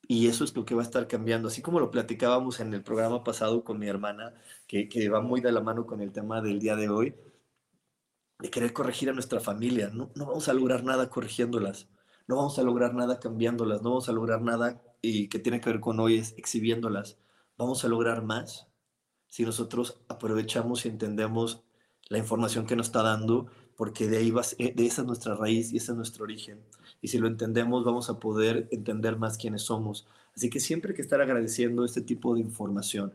Y 0.08 0.28
eso 0.28 0.44
es 0.44 0.54
lo 0.54 0.64
que 0.64 0.74
va 0.74 0.82
a 0.82 0.84
estar 0.84 1.08
cambiando. 1.08 1.48
Así 1.48 1.62
como 1.62 1.80
lo 1.80 1.90
platicábamos 1.90 2.60
en 2.60 2.72
el 2.74 2.82
programa 2.82 3.24
pasado 3.24 3.64
con 3.64 3.78
mi 3.78 3.88
hermana, 3.88 4.34
que, 4.66 4.88
que 4.88 5.08
va 5.08 5.20
muy 5.20 5.40
de 5.40 5.52
la 5.52 5.60
mano 5.60 5.86
con 5.86 6.00
el 6.00 6.12
tema 6.12 6.40
del 6.40 6.60
día 6.60 6.76
de 6.76 6.88
hoy, 6.88 7.14
de 8.38 8.50
querer 8.50 8.72
corregir 8.72 9.10
a 9.10 9.12
nuestra 9.12 9.40
familia. 9.40 9.90
No, 9.92 10.10
no 10.14 10.26
vamos 10.26 10.48
a 10.48 10.54
lograr 10.54 10.84
nada 10.84 11.10
corrigiéndolas, 11.10 11.88
no 12.28 12.36
vamos 12.36 12.58
a 12.58 12.62
lograr 12.62 12.94
nada 12.94 13.18
cambiándolas, 13.18 13.82
no 13.82 13.90
vamos 13.90 14.08
a 14.08 14.12
lograr 14.12 14.42
nada 14.42 14.82
y 15.02 15.28
que 15.28 15.38
tiene 15.38 15.60
que 15.60 15.70
ver 15.70 15.80
con 15.80 15.98
hoy 16.00 16.18
es 16.18 16.34
exhibiéndolas. 16.36 17.18
Vamos 17.56 17.84
a 17.84 17.88
lograr 17.88 18.22
más 18.22 18.68
si 19.28 19.44
nosotros 19.44 20.00
aprovechamos 20.08 20.84
y 20.84 20.88
entendemos 20.88 21.64
la 22.08 22.18
información 22.18 22.66
que 22.66 22.76
nos 22.76 22.86
está 22.86 23.02
dando, 23.02 23.46
porque 23.76 24.06
de 24.08 24.18
ahí 24.18 24.30
va, 24.30 24.42
de 24.58 24.86
esa 24.86 25.02
es 25.02 25.06
nuestra 25.06 25.34
raíz 25.34 25.72
y 25.72 25.78
ese 25.78 25.92
es 25.92 25.96
nuestro 25.96 26.24
origen. 26.24 26.64
Y 27.02 27.08
si 27.08 27.18
lo 27.18 27.28
entendemos, 27.28 27.84
vamos 27.84 28.10
a 28.10 28.18
poder 28.18 28.68
entender 28.70 29.16
más 29.16 29.38
quiénes 29.38 29.62
somos. 29.62 30.06
Así 30.34 30.50
que 30.50 30.60
siempre 30.60 30.90
hay 30.90 30.96
que 30.96 31.02
estar 31.02 31.20
agradeciendo 31.20 31.84
este 31.84 32.00
tipo 32.00 32.34
de 32.34 32.40
información. 32.40 33.12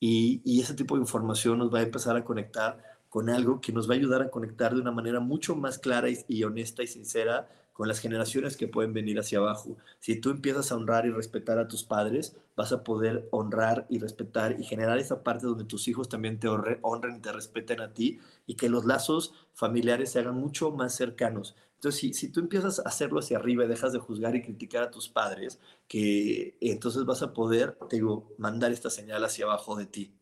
Y, 0.00 0.40
y 0.44 0.60
ese 0.60 0.74
tipo 0.74 0.96
de 0.96 1.02
información 1.02 1.58
nos 1.58 1.72
va 1.72 1.80
a 1.80 1.82
empezar 1.82 2.16
a 2.16 2.24
conectar 2.24 2.92
con 3.12 3.28
algo 3.28 3.60
que 3.60 3.74
nos 3.74 3.90
va 3.90 3.92
a 3.92 3.98
ayudar 3.98 4.22
a 4.22 4.30
conectar 4.30 4.74
de 4.74 4.80
una 4.80 4.90
manera 4.90 5.20
mucho 5.20 5.54
más 5.54 5.78
clara 5.78 6.08
y, 6.28 6.44
honesta 6.44 6.82
y 6.82 6.86
sincera 6.86 7.46
con 7.74 7.86
las 7.86 7.98
generaciones 7.98 8.56
que 8.56 8.68
pueden 8.68 8.94
venir 8.94 9.18
hacia 9.18 9.36
abajo. 9.36 9.76
Si 10.00 10.16
tú 10.16 10.30
empiezas 10.30 10.72
a 10.72 10.76
honrar 10.76 11.04
y 11.04 11.10
respetar 11.10 11.58
a 11.58 11.68
tus 11.68 11.84
padres, 11.84 12.34
vas 12.56 12.72
a 12.72 12.82
poder 12.82 13.28
honrar 13.30 13.84
y 13.90 13.98
respetar 13.98 14.58
y 14.58 14.64
generar 14.64 14.98
esa 14.98 15.22
parte 15.22 15.46
donde 15.46 15.64
tus 15.64 15.88
hijos 15.88 16.08
también 16.08 16.40
te 16.40 16.48
honren 16.48 17.16
y 17.16 17.20
te 17.20 17.32
respeten 17.32 17.82
a 17.82 17.92
ti 17.92 18.18
y 18.46 18.54
que 18.54 18.70
los 18.70 18.86
lazos 18.86 19.34
familiares 19.52 20.10
se 20.12 20.20
hagan 20.20 20.36
mucho 20.36 20.70
más 20.70 20.94
cercanos. 20.94 21.54
Entonces, 21.82 22.16
si, 22.16 22.28
tú 22.28 22.38
empiezas 22.38 22.78
a 22.78 22.82
hacerlo 22.82 23.18
hacia 23.18 23.38
arriba 23.38 23.64
y 23.64 23.68
dejas 23.68 23.92
de 23.92 23.98
juzgar 23.98 24.36
y 24.36 24.42
criticar 24.42 24.84
a 24.84 24.90
tus 24.92 25.08
padres, 25.08 25.58
que 25.88 26.56
entonces 26.60 27.04
vas 27.04 27.22
a 27.22 27.32
poder, 27.32 27.76
te 27.90 27.96
digo, 27.96 28.32
mandar 28.38 28.70
esta 28.70 28.88
señal 28.88 29.24
hacia 29.24 29.46
abajo 29.46 29.74
de 29.74 29.86
ti. 29.86 30.14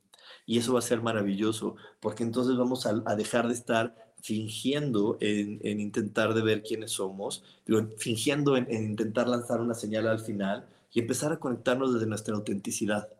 Y 0.47 0.57
eso 0.57 0.73
va 0.73 0.79
a 0.79 0.83
ser 0.83 1.03
maravilloso, 1.03 1.77
porque 2.01 2.23
entonces 2.23 2.57
vamos 2.57 2.87
a, 2.87 2.95
dejar 3.15 3.47
de 3.47 3.53
estar 3.53 3.95
fingiendo 4.23 5.19
en, 5.21 5.61
intentar 5.81 6.33
de 6.33 6.41
ver 6.41 6.63
quiénes 6.63 6.93
somos, 6.93 7.45
fingiendo 7.99 8.57
en, 8.57 8.73
intentar 8.73 9.29
lanzar 9.29 9.61
una 9.61 9.75
señal 9.75 10.09
al 10.09 10.21
final 10.21 10.67
y 10.91 11.01
empezar 11.01 11.31
a 11.31 11.41
conectarnos 11.41 11.93
desde 11.93 12.07
nuestra 12.07 12.37
autenticidad 12.37 13.11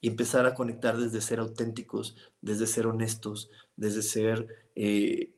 y 0.00 0.06
empezar 0.06 0.46
a 0.46 0.54
conectar 0.54 0.96
desde 0.96 1.20
ser 1.20 1.40
auténticos, 1.40 2.14
desde 2.40 2.68
ser 2.68 2.86
honestos, 2.86 3.50
desde 3.74 4.02
ser 4.02 4.46
eh, 4.76 5.34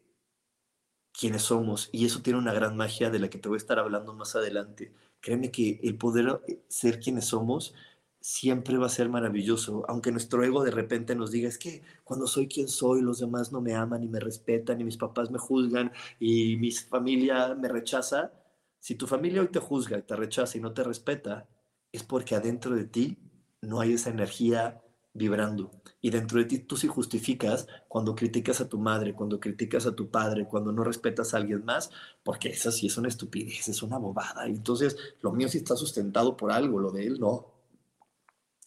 quienes 1.12 1.42
somos. 1.42 1.88
Y 1.92 2.07
eso 2.07 2.22
tiene 2.22 2.38
una 2.38 2.53
gran 2.53 2.77
magia 2.77 3.11
de 3.11 3.18
la 3.18 3.31
que 3.31 3.38
te 3.38 3.48
voy 3.48 3.57
a 3.57 3.59
estar 3.59 3.79
hablando 3.79 4.14
más 4.14 4.35
adelante. 4.37 4.92
Créeme 5.20 5.51
que 5.51 5.81
el 5.83 5.96
poder 5.96 6.40
ser 6.68 7.01
quienes 7.01 7.27
somos 7.27 7.75
siempre 8.22 8.79
va 8.79 8.87
a 8.87 8.88
ser 8.88 9.09
maravilloso, 9.09 9.85
aunque 9.88 10.12
nuestro 10.12 10.44
ego 10.44 10.62
de 10.62 10.70
repente 10.70 11.14
nos 11.16 11.33
diga, 11.33 11.48
es 11.48 11.59
que 11.59 11.83
cuando 12.05 12.27
soy 12.29 12.46
quien 12.46 12.68
soy, 12.68 13.03
los 13.03 13.18
demás 13.18 13.53
no 13.53 13.61
me 13.61 13.75
aman 13.75 14.05
y 14.05 14.09
me 14.09 14.20
respetan 14.20 14.81
y 14.81 14.85
mis 14.85 14.96
papás 14.96 15.31
me 15.31 15.38
juzgan 15.38 15.92
y 16.20 16.57
mi 16.57 16.70
familia 16.70 17.55
me 17.55 17.68
rechaza. 17.68 18.33
Si 18.79 18.94
tu 18.94 19.07
familia 19.07 19.42
hoy 19.42 19.48
te 19.48 19.59
juzga, 19.59 20.01
te 20.03 20.16
rechaza 20.16 20.57
y 20.57 20.61
no 20.61 20.72
te 20.72 20.85
respeta, 20.85 21.48
es 21.90 22.05
porque 22.05 22.37
adentro 22.37 22.77
de 22.77 22.85
ti 22.85 23.18
no 23.61 23.81
hay 23.81 23.94
esa 23.94 24.11
energía 24.11 24.81
vibrando. 25.14 25.70
Y 26.01 26.11
dentro 26.11 26.38
de 26.38 26.46
ti 26.46 26.59
tú 26.61 26.77
sí 26.77 26.88
justificas 26.88 27.66
cuando 27.88 28.14
criticas 28.14 28.61
a 28.61 28.68
tu 28.68 28.79
madre, 28.79 29.14
cuando 29.14 29.38
criticas 29.38 29.87
a 29.87 29.94
tu 29.94 30.11
padre, 30.11 30.46
cuando 30.46 30.72
no 30.72 30.85
respetas 30.85 31.35
a 31.35 31.37
alguien 31.37 31.64
más, 31.64 31.90
porque 32.25 32.48
esa 32.48 32.72
sí 32.72 32.87
es 32.87 32.96
una 32.96 33.09
estupidez, 33.09 33.68
es 33.68 33.83
una 33.83 33.98
bobada. 33.98 34.48
Y 34.48 34.53
entonces 34.53 34.96
lo 35.20 35.33
mío 35.33 35.48
sí 35.48 35.59
está 35.59 35.77
sustentado 35.77 36.37
por 36.37 36.51
algo, 36.53 36.81
lo 36.81 36.90
de 36.90 37.07
él 37.07 37.18
no. 37.20 37.53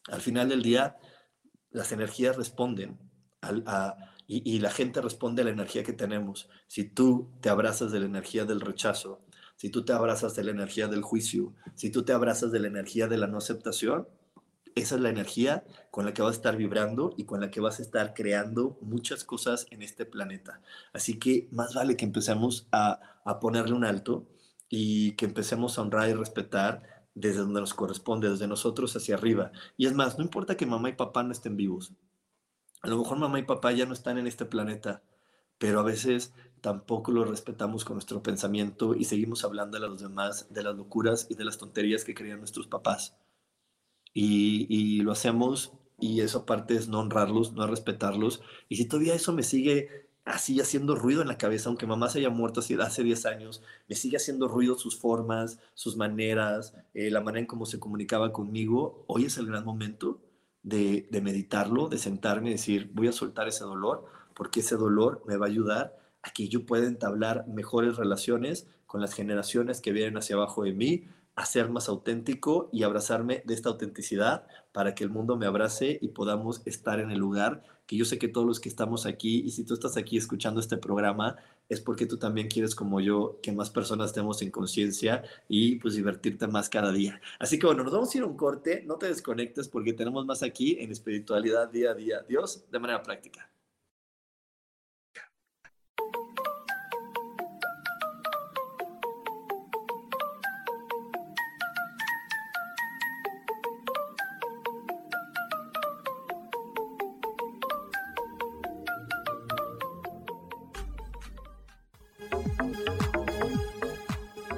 Al 0.07 0.21
final 0.21 0.49
del 0.49 0.61
día, 0.61 0.97
las 1.71 1.91
energías 1.91 2.37
responden 2.37 2.99
y, 4.27 4.59
la 4.59 4.71
gente 4.71 5.01
responde 5.01 5.41
a 5.41 5.45
la 5.45 5.51
energía 5.51 5.83
que 5.83 5.93
tenemos. 5.93 6.49
Si 6.67 6.83
tú 6.83 7.31
te 7.41 7.49
abrazas 7.49 7.91
de 7.91 7.99
la 7.99 8.05
energía 8.05 8.45
del 8.45 8.61
rechazo, 8.61 9.21
si 9.55 9.69
tú 9.69 9.85
te 9.85 9.93
abrazas 9.93 10.35
de 10.35 10.43
la 10.43 10.51
energía 10.51 10.87
del 10.87 11.01
juicio, 11.01 11.53
si 11.75 11.91
tú 11.91 12.03
te 12.03 12.13
abrazas 12.13 12.51
de 12.51 12.59
la 12.59 12.67
energía 12.67 13.07
de 13.07 13.17
la 13.17 13.27
no 13.27 13.37
aceptación, 13.37 14.07
esa 14.75 14.95
es 14.95 15.01
la 15.01 15.09
energía 15.09 15.63
con 15.89 16.05
la 16.05 16.13
que 16.13 16.21
vas 16.21 16.33
a 16.33 16.35
estar 16.35 16.57
vibrando 16.57 17.13
y 17.17 17.23
con 17.23 17.39
la 17.39 17.49
que 17.49 17.61
vas 17.61 17.79
a 17.79 17.81
estar 17.81 18.13
creando 18.13 18.77
muchas 18.81 19.23
cosas 19.23 19.67
en 19.71 19.81
este 19.81 20.05
planeta. 20.05 20.61
Así 20.93 21.17
que 21.17 21.47
más 21.51 21.73
vale 21.73 21.95
que 21.95 22.05
empecemos 22.05 22.67
a, 22.71 22.99
a 23.23 23.39
ponerle 23.39 23.73
un 23.73 23.85
alto 23.85 24.27
y 24.69 25.13
que 25.13 25.25
empecemos 25.25 25.77
a 25.77 25.81
honrar 25.81 26.09
y 26.09 26.13
respetar 26.13 27.07
desde 27.13 27.39
donde 27.39 27.61
nos 27.61 27.73
corresponde, 27.73 28.29
desde 28.29 28.47
nosotros 28.47 28.95
hacia 28.97 29.15
arriba. 29.15 29.53
Y 29.77 29.85
es 29.85 29.93
más, 29.93 30.17
no 30.17 30.23
importa 30.25 30.57
que 30.57 30.65
mamá 30.65 30.89
y 30.89 30.93
papá 30.93 31.23
no 31.23 31.31
estén 31.31 31.55
vivos. 31.55 31.93
A 32.81 32.89
lo 32.89 32.97
mejor 32.97 33.17
mamá 33.17 33.39
y 33.39 33.43
papá 33.43 33.71
ya 33.71 33.85
no 33.85 33.93
están 33.93 34.17
en 34.17 34.27
este 34.27 34.45
planeta, 34.45 35.01
pero 35.57 35.79
a 35.79 35.83
veces 35.83 36.33
tampoco 36.59 37.11
lo 37.11 37.23
respetamos 37.23 37.85
con 37.85 37.95
nuestro 37.95 38.21
pensamiento 38.21 38.93
y 38.93 39.05
seguimos 39.05 39.45
hablando 39.45 39.77
a 39.77 39.79
los 39.79 40.01
demás 40.01 40.53
de 40.53 40.63
las 40.63 40.75
locuras 40.75 41.27
y 41.29 41.35
de 41.35 41.45
las 41.45 41.57
tonterías 41.57 42.03
que 42.03 42.13
creían 42.13 42.39
nuestros 42.39 42.67
papás. 42.67 43.15
Y, 44.17 45.01
lo 45.01 45.11
hacemos 45.11 45.73
y 45.99 46.21
eso 46.21 46.39
aparte 46.39 46.75
es 46.75 46.87
no 46.87 47.01
honrarlos, 47.01 47.53
no 47.53 47.67
respetarlos. 47.67 48.41
Y 48.69 48.77
si 48.77 48.85
todavía 48.85 49.13
eso 49.13 49.33
me 49.33 49.43
sigue 49.43 50.07
así 50.23 50.59
haciendo 50.61 50.95
ruido 50.95 51.21
en 51.21 51.27
la 51.27 51.37
cabeza, 51.37 51.69
aunque 51.69 51.85
mamá 51.85 52.09
se 52.09 52.19
haya 52.19 52.29
muerto 52.29 52.61
hace 52.61 53.03
10 53.03 53.25
años, 53.25 53.61
me 53.87 53.95
sigue 53.95 54.17
haciendo 54.17 54.47
ruido 54.47 54.77
sus 54.77 54.97
formas, 54.97 55.59
sus 55.73 55.97
maneras, 55.97 56.73
eh, 56.93 57.11
la 57.11 57.21
manera 57.21 57.41
en 57.41 57.45
cómo 57.45 57.65
se 57.65 57.79
comunicaba 57.79 58.31
conmigo. 58.31 59.03
Hoy 59.07 59.25
es 59.25 59.37
el 59.37 59.47
gran 59.47 59.65
momento 59.65 60.21
de, 60.63 61.07
de 61.11 61.21
meditarlo, 61.21 61.89
de 61.89 61.97
sentarme 61.97 62.49
y 62.49 62.53
decir, 62.53 62.91
voy 62.93 63.09
a 63.09 63.11
soltar 63.11 63.49
ese 63.49 63.65
dolor, 63.65 64.05
porque 64.33 64.61
ese 64.61 64.77
dolor 64.77 65.23
me 65.27 65.35
va 65.37 65.45
a 65.45 65.49
ayudar 65.49 65.99
a 66.23 66.31
que 66.31 66.47
yo 66.47 66.65
pueda 66.65 66.87
entablar 66.87 67.47
mejores 67.47 67.97
relaciones 67.97 68.67
con 68.87 69.01
las 69.01 69.13
generaciones 69.13 69.81
que 69.81 69.91
vienen 69.91 70.17
hacia 70.17 70.37
abajo 70.37 70.63
de 70.63 70.73
mí, 70.73 71.07
a 71.35 71.45
ser 71.45 71.69
más 71.69 71.89
auténtico 71.89 72.69
y 72.71 72.83
abrazarme 72.83 73.43
de 73.45 73.53
esta 73.53 73.69
autenticidad 73.69 74.47
para 74.71 74.95
que 74.95 75.03
el 75.03 75.09
mundo 75.09 75.37
me 75.37 75.45
abrace 75.45 75.99
y 76.01 76.09
podamos 76.09 76.61
estar 76.65 76.99
en 76.99 77.11
el 77.11 77.19
lugar 77.19 77.63
que 77.87 77.97
yo 77.97 78.05
sé 78.05 78.17
que 78.17 78.27
todos 78.27 78.47
los 78.47 78.59
que 78.59 78.69
estamos 78.69 79.05
aquí, 79.05 79.41
y 79.45 79.51
si 79.51 79.63
tú 79.63 79.73
estás 79.73 79.95
aquí 79.97 80.17
escuchando 80.17 80.59
este 80.59 80.77
programa, 80.77 81.35
es 81.69 81.81
porque 81.81 82.05
tú 82.05 82.17
también 82.17 82.47
quieres, 82.47 82.75
como 82.75 82.99
yo, 82.99 83.39
que 83.41 83.51
más 83.51 83.69
personas 83.69 84.07
estemos 84.07 84.41
en 84.41 84.51
conciencia 84.51 85.23
y 85.47 85.75
pues 85.77 85.95
divertirte 85.95 86.47
más 86.47 86.69
cada 86.69 86.91
día. 86.91 87.21
Así 87.39 87.59
que 87.59 87.65
bueno, 87.65 87.83
nos 87.83 87.93
vamos 87.93 88.13
a 88.13 88.17
ir 88.17 88.23
a 88.23 88.27
un 88.27 88.37
corte, 88.37 88.83
no 88.85 88.95
te 88.95 89.07
desconectes 89.07 89.67
porque 89.67 89.93
tenemos 89.93 90.25
más 90.25 90.43
aquí 90.43 90.77
en 90.79 90.91
espiritualidad 90.91 91.69
día 91.69 91.91
a 91.91 91.93
día. 91.95 92.21
Dios, 92.27 92.65
de 92.71 92.79
manera 92.79 93.03
práctica. 93.03 93.49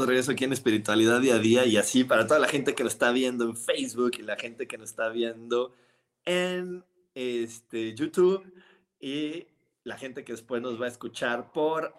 De 0.00 0.06
regreso 0.06 0.32
aquí 0.32 0.44
en 0.44 0.52
Espiritualidad 0.52 1.20
Día 1.20 1.34
a 1.34 1.38
Día 1.38 1.66
y 1.66 1.76
así 1.76 2.04
para 2.04 2.26
toda 2.26 2.40
la 2.40 2.48
gente 2.48 2.74
que 2.74 2.84
nos 2.84 2.92
está 2.92 3.12
viendo 3.12 3.44
en 3.44 3.56
Facebook 3.56 4.12
y 4.18 4.22
la 4.22 4.36
gente 4.36 4.66
que 4.66 4.78
nos 4.78 4.90
está 4.90 5.08
viendo 5.08 5.74
en 6.24 6.84
este, 7.14 7.94
YouTube 7.94 8.44
y 9.00 9.46
la 9.84 9.96
gente 9.96 10.24
que 10.24 10.32
después 10.32 10.62
nos 10.62 10.80
va 10.80 10.86
a 10.86 10.88
escuchar 10.88 11.52
por, 11.52 11.94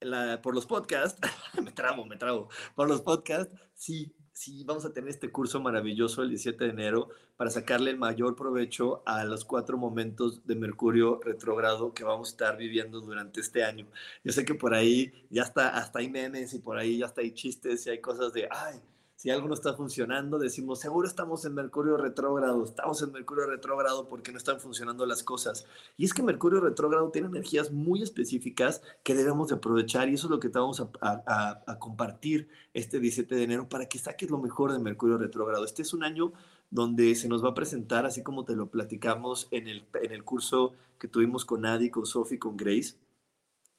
la, 0.00 0.40
por 0.42 0.54
los 0.54 0.66
podcasts, 0.66 1.20
me 1.62 1.72
trabo, 1.72 2.04
me 2.04 2.16
trabo, 2.16 2.48
por 2.74 2.88
los 2.88 3.00
podcasts, 3.00 3.54
sí, 3.74 4.14
sí, 4.32 4.64
vamos 4.64 4.84
a 4.84 4.92
tener 4.92 5.10
este 5.10 5.30
curso 5.30 5.60
maravilloso 5.60 6.22
el 6.22 6.30
17 6.30 6.64
de 6.64 6.70
enero 6.70 7.08
para 7.36 7.50
sacarle 7.50 7.90
el 7.90 7.98
mayor 7.98 8.34
provecho 8.36 9.02
a 9.06 9.24
los 9.24 9.44
cuatro 9.44 9.78
momentos 9.78 10.46
de 10.46 10.54
Mercurio 10.54 11.20
retrógrado 11.22 11.92
que 11.94 12.04
vamos 12.04 12.28
a 12.28 12.32
estar 12.32 12.56
viviendo 12.56 13.00
durante 13.00 13.40
este 13.40 13.64
año. 13.64 13.86
Yo 14.24 14.32
sé 14.32 14.44
que 14.44 14.54
por 14.54 14.74
ahí 14.74 15.26
ya 15.30 15.42
está, 15.42 15.70
hasta 15.70 16.00
hay 16.00 16.08
memes 16.08 16.54
y 16.54 16.58
por 16.58 16.78
ahí 16.78 16.98
ya 16.98 17.06
está 17.06 17.20
hay 17.20 17.32
chistes 17.32 17.86
y 17.86 17.90
hay 17.90 18.00
cosas 18.00 18.32
de, 18.32 18.48
ay, 18.50 18.80
si 19.22 19.30
algo 19.30 19.46
no 19.46 19.54
está 19.54 19.74
funcionando, 19.74 20.36
decimos, 20.36 20.80
seguro 20.80 21.06
estamos 21.06 21.44
en 21.44 21.54
Mercurio 21.54 21.96
retrógrado, 21.96 22.64
estamos 22.64 23.00
en 23.02 23.12
Mercurio 23.12 23.46
retrógrado 23.46 24.08
porque 24.08 24.32
no 24.32 24.38
están 24.38 24.58
funcionando 24.58 25.06
las 25.06 25.22
cosas. 25.22 25.64
Y 25.96 26.06
es 26.06 26.12
que 26.12 26.24
Mercurio 26.24 26.58
retrógrado 26.58 27.08
tiene 27.12 27.28
energías 27.28 27.70
muy 27.70 28.02
específicas 28.02 28.82
que 29.04 29.14
debemos 29.14 29.50
de 29.50 29.54
aprovechar 29.54 30.08
y 30.08 30.14
eso 30.14 30.26
es 30.26 30.30
lo 30.32 30.40
que 30.40 30.48
te 30.48 30.58
vamos 30.58 30.80
a, 31.00 31.76
compartir 31.78 32.48
este 32.74 32.98
17 32.98 33.32
de 33.36 33.44
enero 33.44 33.68
para 33.68 33.86
que 33.86 34.00
saques 34.00 34.28
lo 34.28 34.38
mejor 34.38 34.72
de 34.72 34.80
Mercurio 34.80 35.18
retrógrado. 35.18 35.64
Este 35.64 35.82
es 35.82 35.94
un 35.94 36.02
año 36.02 36.32
donde 36.72 37.14
se 37.14 37.28
nos 37.28 37.44
va 37.44 37.50
a 37.50 37.54
presentar, 37.54 38.06
así 38.06 38.24
como 38.24 38.44
te 38.44 38.56
lo 38.56 38.70
platicamos 38.70 39.46
en 39.52 39.68
el, 39.68 39.86
en 40.02 40.10
el 40.10 40.24
curso 40.24 40.72
que 40.98 41.06
tuvimos 41.06 41.44
con 41.44 41.64
Adi, 41.64 41.90
con 41.90 42.06
Sophie, 42.06 42.40
con 42.40 42.56
Grace, 42.56 42.96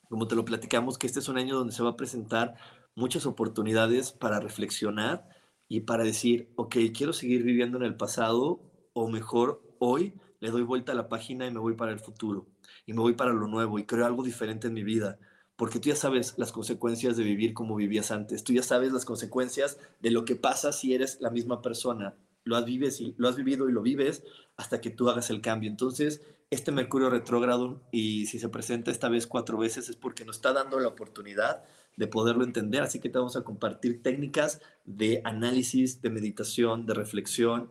como 0.08 0.26
te 0.26 0.36
lo 0.36 0.46
platicamos, 0.46 0.98
que 0.98 1.08
este 1.08 1.20
es 1.20 1.28
un 1.28 1.38
año 1.38 1.58
donde 1.58 1.74
se 1.74 1.84
va 1.84 1.90
a 1.90 1.98
presentar 1.98 2.56
muchas 2.96 3.26
oportunidades 3.26 4.12
para 4.12 4.40
reflexionar 4.40 5.28
y 5.68 5.82
para 5.82 6.04
decir, 6.04 6.52
ok, 6.56 6.76
quiero 6.96 7.14
seguir 7.14 7.44
viviendo 7.44 7.78
en 7.78 7.84
el 7.84 7.96
pasado 7.96 8.62
o 8.94 9.10
mejor 9.10 9.62
hoy 9.80 10.14
le 10.40 10.52
doy 10.52 10.62
vuelta 10.64 10.92
a 10.92 10.96
la 10.96 11.10
página 11.10 11.48
y 11.48 11.52
me 11.52 11.60
voy 11.60 11.74
para 11.76 11.92
el 11.92 12.00
futuro 12.00 12.48
y 12.86 12.94
me 12.94 13.00
voy 13.00 13.14
para 13.14 13.34
lo 13.34 13.48
nuevo 13.48 13.80
y 13.80 13.86
creo 13.86 14.06
algo 14.06 14.24
diferente 14.24 14.68
en 14.68 14.74
mi 14.74 14.84
vida. 14.84 15.18
Porque 15.56 15.80
tú 15.80 15.90
ya 15.90 15.96
sabes 15.96 16.34
las 16.38 16.52
consecuencias 16.52 17.16
de 17.16 17.24
vivir 17.24 17.54
como 17.54 17.76
vivías 17.76 18.12
antes. 18.12 18.44
Tú 18.44 18.54
ya 18.54 18.64
sabes 18.64 18.92
las 18.92 19.06
consecuencias 19.06 19.80
de 20.00 20.12
lo 20.12 20.26
que 20.26 20.36
pasa 20.36 20.74
si 20.74 20.94
eres 20.94 21.22
la 21.22 21.30
misma 21.30 21.62
persona. 21.62 22.16
Lo 22.44 22.58
has, 22.58 22.68
y, 22.68 23.16
lo 23.18 23.30
has 23.30 23.36
vivido 23.36 23.70
y 23.70 23.72
lo 23.72 23.82
vives 23.82 24.24
hasta 24.58 24.82
que 24.82 24.90
tú 24.90 25.10
hagas 25.10 25.30
el 25.30 25.42
cambio. 25.42 25.70
Entonces, 25.70 26.22
este 26.50 26.72
Mercurio 26.72 27.10
retrógrado, 27.10 27.82
y 27.92 28.26
si 28.26 28.40
se 28.40 28.50
presenta 28.50 28.92
esta 28.92 29.10
vez 29.10 29.28
cuatro 29.28 29.58
veces, 29.58 29.90
es 29.90 29.96
porque 29.96 30.26
nos 30.26 30.38
está 30.38 30.54
dando 30.54 30.80
la 30.80 30.90
oportunidad 30.90 31.64
de 31.96 32.08
poderlo 32.08 32.44
entender. 32.44 32.82
Así 32.82 33.00
que 33.00 33.10
te 33.10 33.18
vamos 33.18 33.36
a 33.36 33.44
compartir 33.44 34.02
técnicas 34.02 34.62
de 34.86 35.22
análisis, 35.24 36.02
de 36.02 36.10
meditación, 36.10 36.86
de 36.86 36.94
reflexión, 36.94 37.70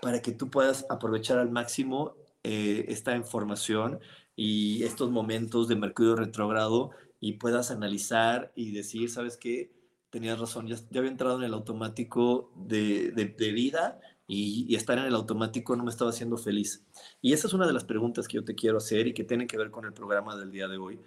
para 0.00 0.22
que 0.22 0.32
tú 0.32 0.50
puedas 0.50 0.86
aprovechar 0.90 1.38
al 1.38 1.50
máximo 1.50 2.14
eh, 2.44 2.86
esta 2.88 3.16
información 3.16 4.00
y 4.36 4.84
estos 4.84 5.10
momentos 5.10 5.68
de 5.68 5.76
Mercurio 5.76 6.14
retrógrado 6.14 6.90
y 7.20 7.34
puedas 7.34 7.70
analizar 7.70 8.52
y 8.54 8.72
decir, 8.72 9.10
¿sabes 9.10 9.36
qué? 9.36 9.72
Tenías 10.10 10.38
razón, 10.38 10.66
ya, 10.68 10.76
había 10.96 11.10
entrado 11.10 11.38
en 11.38 11.44
el 11.44 11.52
automático 11.52 12.52
de, 12.56 13.10
de, 13.10 13.52
vida 13.52 14.00
y, 14.26 14.64
y, 14.68 14.76
estar 14.76 14.96
en 14.98 15.04
el 15.04 15.14
automático 15.14 15.76
no 15.76 15.84
me 15.84 15.90
estaba 15.90 16.10
haciendo 16.10 16.36
feliz. 16.36 16.86
Y 17.20 17.32
esa 17.32 17.48
es 17.48 17.52
una 17.52 17.66
de 17.66 17.72
las 17.72 17.84
preguntas 17.84 18.28
que 18.28 18.36
yo 18.36 18.44
te 18.44 18.54
quiero 18.54 18.78
hacer 18.78 19.08
y 19.08 19.12
que 19.12 19.24
tienen 19.24 19.48
que 19.48 19.58
ver 19.58 19.70
con 19.70 19.84
el 19.84 19.92
programa 19.92 20.36
del 20.36 20.52
día 20.52 20.68
de 20.68 20.78
hoy. 20.78 21.00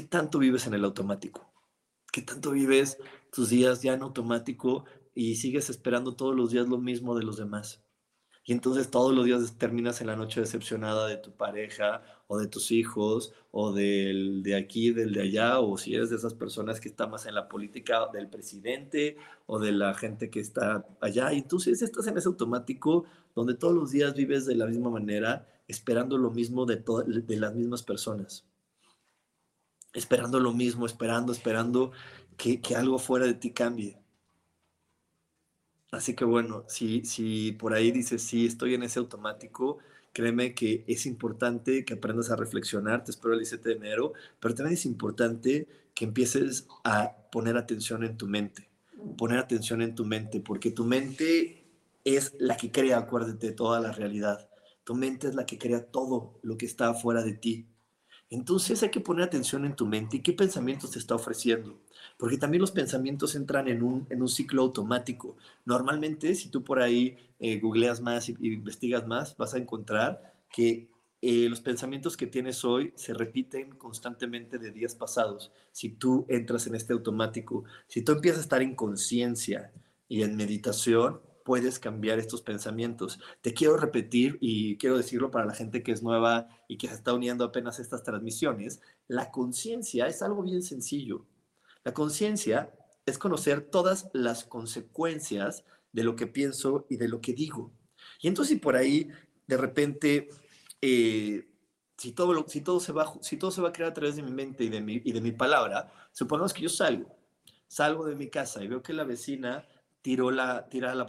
¿Qué 0.00 0.06
tanto 0.06 0.38
vives 0.38 0.66
en 0.66 0.72
el 0.72 0.86
automático? 0.86 1.52
¿Qué 2.10 2.22
tanto 2.22 2.52
vives 2.52 2.96
tus 3.30 3.50
días 3.50 3.82
ya 3.82 3.92
en 3.92 4.00
automático 4.00 4.86
y 5.14 5.36
sigues 5.36 5.68
esperando 5.68 6.16
todos 6.16 6.34
los 6.34 6.50
días 6.50 6.66
lo 6.68 6.78
mismo 6.78 7.14
de 7.14 7.22
los 7.22 7.36
demás? 7.36 7.84
Y 8.46 8.52
entonces 8.52 8.90
todos 8.90 9.14
los 9.14 9.26
días 9.26 9.58
terminas 9.58 10.00
en 10.00 10.06
la 10.06 10.16
noche 10.16 10.40
decepcionada 10.40 11.06
de 11.06 11.18
tu 11.18 11.32
pareja 11.32 12.02
o 12.28 12.38
de 12.38 12.46
tus 12.46 12.70
hijos 12.70 13.34
o 13.50 13.74
del 13.74 14.42
de 14.42 14.56
aquí, 14.56 14.90
del 14.90 15.12
de 15.12 15.20
allá, 15.20 15.60
o 15.60 15.76
si 15.76 15.94
eres 15.94 16.08
de 16.08 16.16
esas 16.16 16.32
personas 16.32 16.80
que 16.80 16.88
están 16.88 17.10
más 17.10 17.26
en 17.26 17.34
la 17.34 17.46
política 17.46 18.06
del 18.10 18.30
presidente 18.30 19.18
o 19.44 19.58
de 19.58 19.72
la 19.72 19.92
gente 19.92 20.30
que 20.30 20.40
está 20.40 20.86
allá. 21.02 21.30
Y 21.34 21.40
entonces 21.40 21.82
estás 21.82 22.06
en 22.06 22.16
ese 22.16 22.28
automático 22.28 23.04
donde 23.34 23.52
todos 23.52 23.74
los 23.74 23.90
días 23.90 24.14
vives 24.14 24.46
de 24.46 24.54
la 24.54 24.64
misma 24.64 24.88
manera, 24.88 25.46
esperando 25.68 26.16
lo 26.16 26.30
mismo 26.30 26.64
de, 26.64 26.82
de 27.06 27.36
las 27.36 27.54
mismas 27.54 27.82
personas 27.82 28.49
esperando 29.92 30.40
lo 30.40 30.52
mismo, 30.52 30.86
esperando, 30.86 31.32
esperando 31.32 31.92
que, 32.36 32.60
algo 32.76 32.98
fuera 32.98 33.26
de 33.26 33.34
ti 33.34 33.52
cambie. 33.52 33.98
Así 35.90 36.14
que 36.14 36.24
bueno, 36.24 36.64
si, 36.68 37.04
si 37.04 37.52
por 37.52 37.74
ahí 37.74 37.90
dices, 37.90 38.22
sí, 38.22 38.46
estoy 38.46 38.74
en 38.74 38.84
ese 38.84 39.00
automático, 39.00 39.78
créeme 40.12 40.54
que 40.54 40.84
es 40.86 41.06
importante 41.06 41.84
que 41.84 41.94
aprendas 41.94 42.30
a 42.30 42.36
reflexionar, 42.36 43.04
te 43.04 43.10
espero 43.10 43.34
el 43.34 43.40
17 43.40 43.68
de 43.68 43.74
enero, 43.74 44.12
pero 44.38 44.54
también 44.54 44.74
es 44.74 44.86
importante 44.86 45.68
que 45.94 46.04
empieces 46.04 46.68
a 46.84 47.16
poner 47.32 47.56
atención 47.56 48.04
en 48.04 48.16
tu 48.16 48.26
mente, 48.26 48.70
poner 49.18 49.38
atención 49.38 49.82
en 49.82 49.94
tu 49.94 50.04
mente, 50.04 50.40
porque 50.40 50.70
tu 50.70 50.84
mente 50.84 51.60
es 52.04 52.34
la 52.38 52.56
que 52.56 52.70
crea, 52.70 52.98
acuérdate, 52.98 53.52
toda 53.52 53.80
la 53.80 53.92
realidad. 53.92 54.48
Tu 54.84 54.94
mente 54.94 55.28
es 55.28 55.34
la 55.34 55.46
que 55.46 55.58
crea 55.58 55.84
todo 55.86 56.38
lo 56.42 56.56
que 56.56 56.66
está 56.66 56.88
afuera 56.88 57.22
de 57.22 57.34
ti. 57.34 57.66
Entonces 58.30 58.80
hay 58.84 58.90
que 58.90 59.00
poner 59.00 59.24
atención 59.24 59.64
en 59.64 59.74
tu 59.74 59.86
mente 59.86 60.18
y 60.18 60.20
qué 60.20 60.32
pensamientos 60.32 60.92
te 60.92 61.00
está 61.00 61.16
ofreciendo, 61.16 61.76
porque 62.16 62.38
también 62.38 62.60
los 62.60 62.70
pensamientos 62.70 63.34
entran 63.34 63.66
en 63.66 63.82
un, 63.82 64.06
en 64.08 64.22
un 64.22 64.28
ciclo 64.28 64.62
automático. 64.62 65.36
Normalmente, 65.64 66.36
si 66.36 66.48
tú 66.48 66.62
por 66.62 66.80
ahí 66.80 67.16
eh, 67.40 67.58
googleas 67.58 68.00
más 68.00 68.28
y, 68.28 68.36
investigas 68.40 69.04
más, 69.04 69.36
vas 69.36 69.54
a 69.54 69.58
encontrar 69.58 70.32
que 70.48 70.88
eh, 71.22 71.48
los 71.48 71.60
pensamientos 71.60 72.16
que 72.16 72.28
tienes 72.28 72.64
hoy 72.64 72.92
se 72.94 73.14
repiten 73.14 73.72
constantemente 73.72 74.58
de 74.58 74.70
días 74.70 74.94
pasados. 74.94 75.52
Si 75.72 75.88
tú 75.90 76.24
entras 76.28 76.68
en 76.68 76.76
este 76.76 76.92
automático, 76.92 77.64
si 77.88 78.02
tú 78.02 78.12
empiezas 78.12 78.38
a 78.38 78.42
estar 78.42 78.62
en 78.62 78.76
conciencia 78.76 79.72
y 80.08 80.22
en 80.22 80.36
meditación, 80.36 81.20
puedes 81.50 81.80
cambiar 81.80 82.20
estos 82.20 82.42
pensamientos. 82.42 83.18
Te 83.40 83.52
quiero 83.52 83.76
repetir 83.76 84.38
y 84.40 84.76
quiero 84.76 84.96
decirlo 84.96 85.32
para 85.32 85.46
la 85.46 85.52
gente 85.52 85.82
que 85.82 85.90
es 85.90 86.00
nueva 86.00 86.46
y 86.68 86.78
que 86.78 86.86
se 86.86 86.94
está 86.94 87.12
uniendo 87.12 87.42
apenas 87.42 87.80
a 87.80 87.82
estas 87.82 88.04
transmisiones, 88.04 88.80
la 89.08 89.32
conciencia 89.32 90.06
es 90.06 90.22
algo 90.22 90.44
bien 90.44 90.62
sencillo. 90.62 91.26
La 91.82 91.92
conciencia 91.92 92.72
es 93.04 93.18
conocer 93.18 93.62
todas 93.62 94.10
las 94.12 94.44
consecuencias 94.44 95.64
de 95.90 96.04
lo 96.04 96.14
que 96.14 96.28
pienso 96.28 96.86
y 96.88 96.98
de 96.98 97.08
lo 97.08 97.20
que 97.20 97.32
digo. 97.32 97.72
Y 98.20 98.28
entonces 98.28 98.54
si 98.54 98.60
por 98.60 98.76
ahí 98.76 99.10
de 99.48 99.56
repente, 99.56 100.28
eh, 100.80 101.50
si, 101.96 102.12
todo 102.12 102.46
si, 102.46 102.60
todo 102.60 102.78
se 102.78 102.92
va, 102.92 103.12
si 103.22 103.38
todo 103.38 103.50
se 103.50 103.60
va 103.60 103.70
a 103.70 103.72
crear 103.72 103.90
a 103.90 103.94
través 103.94 104.14
de 104.14 104.22
mi 104.22 104.30
mente 104.30 104.62
y 104.62 104.68
de 104.68 104.80
mi, 104.80 105.02
y 105.04 105.10
de 105.10 105.20
mi 105.20 105.32
palabra, 105.32 105.92
supongamos 106.12 106.52
que 106.52 106.62
yo 106.62 106.68
salgo, 106.68 107.12
salgo 107.66 108.06
de 108.06 108.14
mi 108.14 108.30
casa 108.30 108.62
y 108.62 108.68
veo 108.68 108.84
que 108.84 108.92
la 108.92 109.02
vecina 109.02 109.66
tiró 110.02 110.30
la, 110.30 110.68
tira 110.68 110.94
la, 110.94 111.06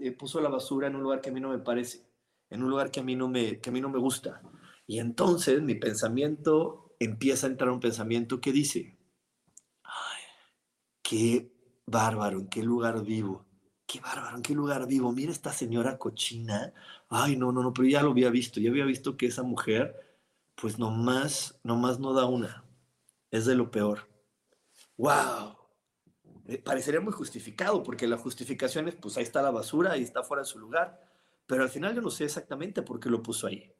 eh, 0.00 0.12
puso 0.12 0.40
la 0.40 0.48
basura 0.48 0.86
en 0.88 0.96
un 0.96 1.02
lugar 1.02 1.20
que 1.20 1.30
a 1.30 1.32
mí 1.32 1.40
no 1.40 1.50
me 1.50 1.58
parece, 1.58 2.06
en 2.48 2.62
un 2.62 2.70
lugar 2.70 2.90
que 2.90 3.00
a 3.00 3.02
mí 3.02 3.16
no 3.16 3.28
me, 3.28 3.60
que 3.60 3.70
a 3.70 3.72
mí 3.72 3.80
no 3.80 3.88
me 3.88 3.98
gusta. 3.98 4.42
Y 4.86 4.98
entonces 4.98 5.62
mi 5.62 5.74
pensamiento 5.74 6.96
empieza 6.98 7.46
a 7.46 7.50
entrar 7.50 7.70
un 7.70 7.80
pensamiento 7.80 8.40
que 8.40 8.52
dice, 8.52 8.98
qué 11.02 11.52
bárbaro, 11.86 12.38
en 12.40 12.48
qué 12.48 12.62
lugar 12.62 13.02
vivo. 13.02 13.46
qué 13.86 14.00
bárbaro, 14.00 14.36
¿en 14.36 14.42
qué 14.42 14.54
lugar 14.54 14.86
vivo? 14.86 15.12
Mira 15.12 15.32
esta 15.32 15.52
señora 15.52 15.98
cochina. 15.98 16.72
Ay, 17.08 17.36
no, 17.36 17.50
no, 17.52 17.62
no, 17.62 17.72
pero 17.72 17.88
ya 17.88 18.02
lo 18.02 18.10
había 18.10 18.30
visto, 18.30 18.60
ya 18.60 18.70
había 18.70 18.84
visto 18.84 19.16
que 19.16 19.26
esa 19.26 19.42
mujer, 19.42 20.20
pues 20.54 20.78
nomás, 20.78 21.58
nomás 21.64 21.98
no 21.98 22.12
da 22.12 22.26
una. 22.26 22.64
Es 23.30 23.46
de 23.46 23.56
lo 23.56 23.70
peor. 23.70 24.08
¡Wow! 24.96 25.59
Eh, 26.50 26.58
parecería 26.58 27.00
muy 27.00 27.12
justificado, 27.12 27.82
porque 27.82 28.06
la 28.06 28.18
justificación 28.18 28.88
es, 28.88 28.96
pues 28.96 29.16
ahí 29.16 29.22
está 29.22 29.42
la 29.42 29.50
basura, 29.50 29.92
ahí 29.92 30.02
está 30.02 30.22
fuera 30.22 30.42
de 30.42 30.48
su 30.48 30.58
lugar. 30.58 31.00
Pero 31.46 31.62
al 31.62 31.68
final 31.68 31.94
yo 31.94 32.02
no 32.02 32.10
sé 32.10 32.24
exactamente 32.24 32.82
por 32.82 33.00
qué 33.00 33.08
lo 33.08 33.22
puso 33.22 33.46
ahí. 33.46 33.72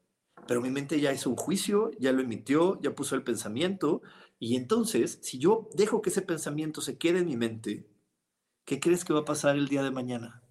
Pero 0.46 0.60
mi 0.60 0.70
mente 0.70 1.00
ya 1.00 1.12
hizo 1.12 1.30
un 1.30 1.36
juicio, 1.36 1.90
ya 1.98 2.12
lo 2.12 2.22
emitió, 2.22 2.80
ya 2.80 2.94
puso 2.94 3.14
el 3.14 3.22
pensamiento. 3.22 4.02
Y 4.38 4.56
entonces, 4.56 5.18
si 5.22 5.38
yo 5.38 5.68
dejo 5.74 6.02
que 6.02 6.10
ese 6.10 6.22
pensamiento 6.22 6.80
se 6.80 6.98
quede 6.98 7.20
en 7.20 7.26
mi 7.26 7.36
mente, 7.36 7.86
¿Qué 8.70 8.78
crees 8.78 9.04
que 9.04 9.12
va 9.12 9.20
a 9.20 9.24
pasar 9.24 9.56
el 9.56 9.66
día 9.66 9.82
de 9.82 9.90
mañana? 9.90 10.44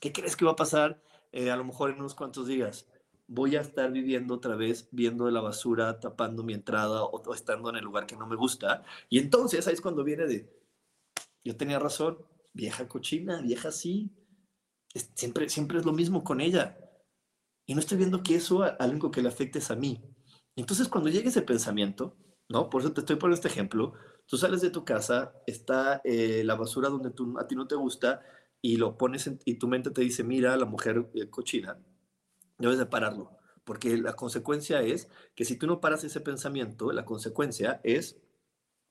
¿Qué 0.00 0.12
crees 0.12 0.36
que 0.36 0.44
va 0.44 0.52
a 0.52 0.56
pasar 0.56 1.02
eh, 1.32 1.50
a 1.50 1.56
lo 1.56 1.64
mejor 1.64 1.90
en 1.90 1.98
unos 1.98 2.14
cuantos 2.14 2.46
días? 2.46 2.86
Voy 3.26 3.56
a 3.56 3.60
estar 3.60 3.90
viviendo 3.90 4.34
otra 4.34 4.54
vez, 4.54 4.88
viendo 4.92 5.28
la 5.28 5.40
basura, 5.40 5.98
tapando 5.98 6.44
mi 6.44 6.54
entrada 6.54 7.02
o, 7.02 7.34
estando 7.34 7.70
en 7.70 7.74
el 7.74 7.82
lugar 7.82 8.06
que 8.06 8.14
no 8.14 8.28
me 8.28 8.36
gusta. 8.36 8.84
Y 9.08 9.18
entonces 9.18 9.66
ahí 9.66 9.74
es 9.74 9.80
cuando 9.80 10.04
viene 10.04 10.26
de, 10.26 10.48
yo 11.44 11.56
tenía 11.56 11.78
razón, 11.78 12.18
vieja 12.52 12.88
cochina, 12.88 13.40
vieja 13.42 13.68
así. 13.68 14.10
siempre, 15.14 15.48
siempre 15.48 15.78
es 15.78 15.84
lo 15.84 15.92
mismo 15.92 16.24
con 16.24 16.40
ella. 16.40 16.78
Y 17.66 17.74
no 17.74 17.80
estoy 17.80 17.98
viendo 17.98 18.22
que 18.22 18.36
eso 18.36 18.62
a, 18.62 18.76
único 18.86 19.10
que 19.10 19.22
le 19.22 19.28
afecte 19.28 19.58
es 19.58 19.70
a 19.70 19.76
mí. 19.76 20.02
Entonces 20.56 20.88
cuando 20.88 21.10
llegue 21.10 21.28
ese 21.28 21.42
pensamiento, 21.42 22.16
¿no? 22.48 22.70
Por 22.70 22.82
eso 22.82 22.92
te 22.92 23.00
estoy 23.00 23.16
poniendo 23.16 23.36
este 23.36 23.48
ejemplo, 23.48 23.94
Tú 24.26 24.38
sales 24.38 24.60
de 24.62 24.70
tu 24.70 24.84
casa, 24.84 25.34
está 25.46 26.00
eh, 26.04 26.42
la 26.44 26.54
basura 26.54 26.88
donde 26.88 27.10
tú, 27.10 27.38
a 27.38 27.46
ti 27.46 27.54
no 27.54 27.66
te 27.66 27.74
gusta 27.74 28.22
y 28.60 28.76
lo 28.76 28.96
pones 28.96 29.30
y 29.44 29.54
tu 29.58 29.68
mente 29.68 29.90
te 29.90 30.00
dice, 30.00 30.24
mira, 30.24 30.56
la 30.56 30.64
mujer 30.64 31.10
eh, 31.14 31.28
cochina, 31.28 31.78
debes 32.58 32.78
de 32.78 32.86
pararlo. 32.86 33.36
Porque 33.64 33.96
la 33.98 34.14
consecuencia 34.14 34.80
es 34.82 35.08
que 35.34 35.44
si 35.44 35.56
tú 35.56 35.66
no 35.66 35.80
paras 35.80 36.04
ese 36.04 36.20
pensamiento, 36.20 36.92
la 36.92 37.04
consecuencia 37.04 37.80
es 37.84 38.18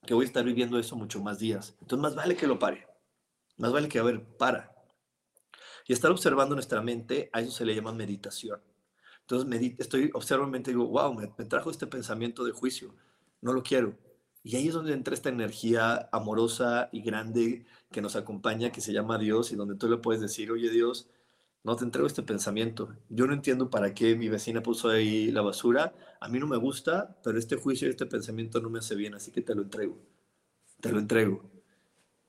que 0.06 0.14
voy 0.14 0.26
a 0.26 0.28
estar 0.28 0.44
viviendo 0.44 0.78
eso 0.80 0.96
mucho 0.96 1.22
más 1.22 1.40
días. 1.40 1.76
Entonces, 1.82 2.02
más 2.02 2.16
vale 2.16 2.36
que 2.36 2.48
lo 2.48 2.60
pare. 2.60 2.88
Más 3.58 3.72
vale 3.72 3.88
que, 3.88 4.00
a 4.00 4.04
ver, 4.04 4.24
para. 4.38 4.74
Y 5.88 5.94
estar 5.94 6.12
observando 6.12 6.56
nuestra 6.56 6.82
mente, 6.82 7.30
a 7.34 7.42
eso 7.42 7.52
se 7.52 7.66
le 7.66 7.76
llama 7.76 7.94
meditación. 7.94 8.62
Entonces, 9.22 9.76
estoy 9.80 10.12
observando 10.14 10.48
mi 10.48 10.54
mente 10.54 10.72
y 10.72 10.74
digo, 10.74 10.88
wow, 10.88 11.14
me 11.14 11.46
trajo 11.46 11.70
este 11.72 11.88
pensamiento 11.88 12.44
de 12.44 12.52
juicio. 12.52 12.94
No 13.42 13.54
lo 13.54 13.64
quiero 13.64 13.98
y 14.44 14.58
ahí 14.58 14.68
es 14.68 14.74
donde 14.74 14.94
entra 14.94 15.14
esta 15.14 15.30
energía 15.30 16.10
amorosa 16.12 16.90
y 16.92 17.02
grande 17.02 17.66
que 17.92 18.02
nos 18.02 18.18
acompaña, 18.18 18.72
que 18.72 18.82
se 18.82 18.92
llama 18.92 19.18
Dios, 19.18 19.54
y 19.54 19.56
donde 19.56 19.76
tú 19.76 19.88
le 19.88 19.98
puedes 19.98 20.22
decir, 20.22 20.52
oye 20.52 20.70
Dios, 20.70 21.08
no 21.64 21.76
te 21.76 21.86
entrego 21.86 22.08
este 22.08 22.24
pensamiento. 22.24 22.96
Yo 23.10 23.26
no 23.28 23.34
entiendo 23.34 23.70
para 23.70 23.94
qué 23.94 24.16
mi 24.16 24.30
vecina 24.30 24.62
puso 24.62 24.90
ahí 24.90 25.32
la 25.32 25.42
basura. 25.42 25.94
A 26.20 26.28
mí 26.28 26.40
no 26.40 26.48
me 26.48 26.58
gusta, 26.58 27.18
pero 27.24 27.40
este 27.40 27.56
juicio 27.56 27.88
y 27.88 27.92
este 27.92 28.06
pensamiento 28.06 28.62
no 28.62 28.70
me 28.70 28.80
hace 28.80 28.96
bien, 28.96 29.16
así 29.16 29.32
que 29.32 29.42
te 29.42 29.56
lo 29.56 29.62
entrego. 29.62 29.98
Te 30.82 30.92
lo 30.92 31.00
entrego. 31.00 31.50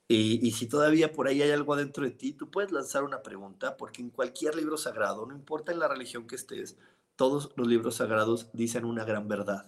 Y, 0.06 0.46
y, 0.46 0.52
si 0.52 0.66
todavía 0.66 1.12
por 1.12 1.28
ahí 1.28 1.40
hay 1.42 1.50
algo 1.50 1.74
adentro 1.74 2.04
de 2.04 2.10
ti, 2.10 2.34
tú 2.34 2.50
puedes 2.50 2.70
lanzar 2.72 3.04
una 3.04 3.22
pregunta, 3.22 3.76
porque 3.76 4.02
en 4.02 4.10
cualquier 4.10 4.54
libro 4.54 4.76
sagrado, 4.76 5.26
no 5.26 5.34
importa 5.34 5.72
en 5.72 5.78
la 5.78 5.88
religión 5.88 6.26
que 6.26 6.36
estés, 6.36 6.76
todos 7.16 7.52
los 7.56 7.66
libros 7.66 7.96
sagrados 7.96 8.50
dicen 8.52 8.84
una 8.84 9.04
gran 9.04 9.28
verdad 9.28 9.66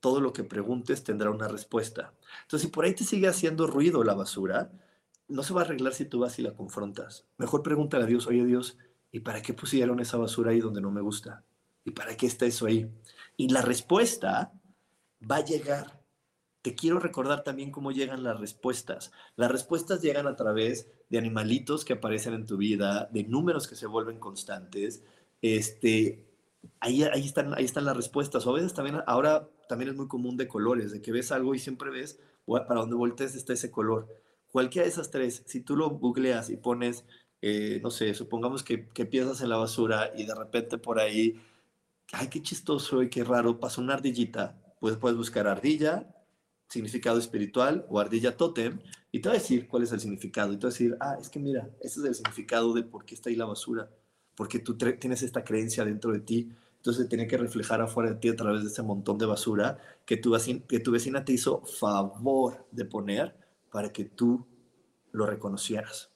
todo 0.00 0.20
lo 0.20 0.32
que 0.32 0.44
preguntes 0.44 1.04
tendrá 1.04 1.30
una 1.30 1.48
respuesta. 1.48 2.14
Entonces, 2.42 2.68
si 2.68 2.72
por 2.72 2.84
ahí 2.84 2.94
te 2.94 3.04
sigue 3.04 3.28
haciendo 3.28 3.66
ruido 3.66 4.04
la 4.04 4.14
basura, 4.14 4.70
no 5.28 5.42
se 5.42 5.54
va 5.54 5.62
a 5.62 5.64
arreglar 5.64 5.94
si 5.94 6.04
tú 6.06 6.20
vas 6.20 6.38
y 6.38 6.42
la 6.42 6.54
confrontas. 6.54 7.26
Mejor 7.36 7.62
pregúntale 7.62 8.04
a 8.04 8.06
Dios, 8.06 8.26
oye 8.26 8.44
Dios, 8.44 8.78
¿y 9.12 9.20
para 9.20 9.42
qué 9.42 9.54
pusieron 9.54 10.00
esa 10.00 10.16
basura 10.16 10.50
ahí 10.50 10.60
donde 10.60 10.80
no 10.80 10.90
me 10.90 11.00
gusta? 11.00 11.44
¿Y 11.84 11.92
para 11.92 12.16
qué 12.16 12.26
está 12.26 12.46
eso 12.46 12.66
ahí? 12.66 12.90
Y 13.36 13.48
la 13.48 13.62
respuesta 13.62 14.52
va 15.30 15.36
a 15.36 15.44
llegar. 15.44 16.02
Te 16.62 16.74
quiero 16.74 16.98
recordar 16.98 17.44
también 17.44 17.70
cómo 17.70 17.92
llegan 17.92 18.22
las 18.22 18.40
respuestas. 18.40 19.12
Las 19.36 19.50
respuestas 19.50 20.02
llegan 20.02 20.26
a 20.26 20.36
través 20.36 20.90
de 21.08 21.18
animalitos 21.18 21.84
que 21.84 21.94
aparecen 21.94 22.34
en 22.34 22.46
tu 22.46 22.56
vida, 22.56 23.08
de 23.12 23.24
números 23.24 23.68
que 23.68 23.76
se 23.76 23.86
vuelven 23.86 24.18
constantes, 24.18 25.02
este, 25.40 26.26
ahí, 26.80 27.04
ahí, 27.04 27.24
están, 27.24 27.54
ahí 27.54 27.64
están 27.64 27.84
las 27.84 27.96
respuestas. 27.96 28.46
O 28.46 28.50
a 28.50 28.54
veces 28.54 28.74
también, 28.74 29.00
ahora 29.06 29.48
también 29.68 29.90
es 29.90 29.96
muy 29.96 30.08
común 30.08 30.36
de 30.36 30.48
colores, 30.48 30.92
de 30.92 31.00
que 31.00 31.12
ves 31.12 31.32
algo 31.32 31.54
y 31.54 31.58
siempre 31.58 31.90
ves 31.90 32.18
para 32.46 32.80
donde 32.80 32.96
voltees 32.96 33.34
está 33.34 33.52
ese 33.52 33.70
color. 33.70 34.08
Cualquiera 34.50 34.84
de 34.84 34.90
esas 34.92 35.10
tres, 35.10 35.42
si 35.46 35.60
tú 35.60 35.76
lo 35.76 35.90
googleas 35.90 36.50
y 36.50 36.56
pones, 36.56 37.04
eh, 37.42 37.80
no 37.82 37.90
sé, 37.90 38.14
supongamos 38.14 38.62
que, 38.62 38.88
que 38.88 39.06
piensas 39.06 39.40
en 39.42 39.50
la 39.50 39.56
basura 39.56 40.12
y 40.16 40.24
de 40.24 40.34
repente 40.34 40.78
por 40.78 40.98
ahí, 40.98 41.40
ay, 42.12 42.28
qué 42.28 42.42
chistoso 42.42 43.02
y 43.02 43.10
qué 43.10 43.24
raro, 43.24 43.60
pasó 43.60 43.80
una 43.80 43.94
ardillita, 43.94 44.60
pues 44.80 44.96
puedes 44.96 45.16
buscar 45.16 45.46
ardilla, 45.46 46.06
significado 46.68 47.18
espiritual 47.18 47.86
o 47.88 48.00
ardilla 48.00 48.36
totem 48.36 48.80
y 49.12 49.20
te 49.20 49.28
va 49.28 49.34
a 49.34 49.38
decir 49.38 49.68
cuál 49.68 49.82
es 49.82 49.92
el 49.92 50.00
significado. 50.00 50.52
Y 50.52 50.56
te 50.56 50.66
va 50.66 50.68
a 50.68 50.72
decir, 50.72 50.96
ah, 51.00 51.16
es 51.20 51.28
que 51.30 51.38
mira, 51.38 51.70
ese 51.80 52.00
es 52.00 52.06
el 52.06 52.14
significado 52.14 52.74
de 52.74 52.82
por 52.82 53.04
qué 53.04 53.14
está 53.14 53.30
ahí 53.30 53.36
la 53.36 53.46
basura 53.46 53.88
porque 54.38 54.60
tú 54.60 54.76
tienes 54.76 55.22
esta 55.24 55.42
creencia 55.42 55.84
dentro 55.84 56.12
de 56.12 56.20
ti. 56.20 56.48
Entonces 56.76 57.08
tiene 57.08 57.26
que 57.26 57.36
reflejar 57.36 57.80
afuera 57.80 58.10
de 58.10 58.16
ti 58.20 58.28
a 58.28 58.36
través 58.36 58.62
de 58.62 58.68
ese 58.68 58.84
montón 58.84 59.18
de 59.18 59.26
basura 59.26 59.78
que 60.06 60.16
tu, 60.16 60.30
vecina, 60.30 60.64
que 60.68 60.78
tu 60.78 60.92
vecina 60.92 61.24
te 61.24 61.32
hizo 61.32 61.60
favor 61.66 62.64
de 62.70 62.84
poner 62.84 63.34
para 63.70 63.92
que 63.92 64.04
tú 64.04 64.46
lo 65.12 65.26
reconocieras. 65.26 66.10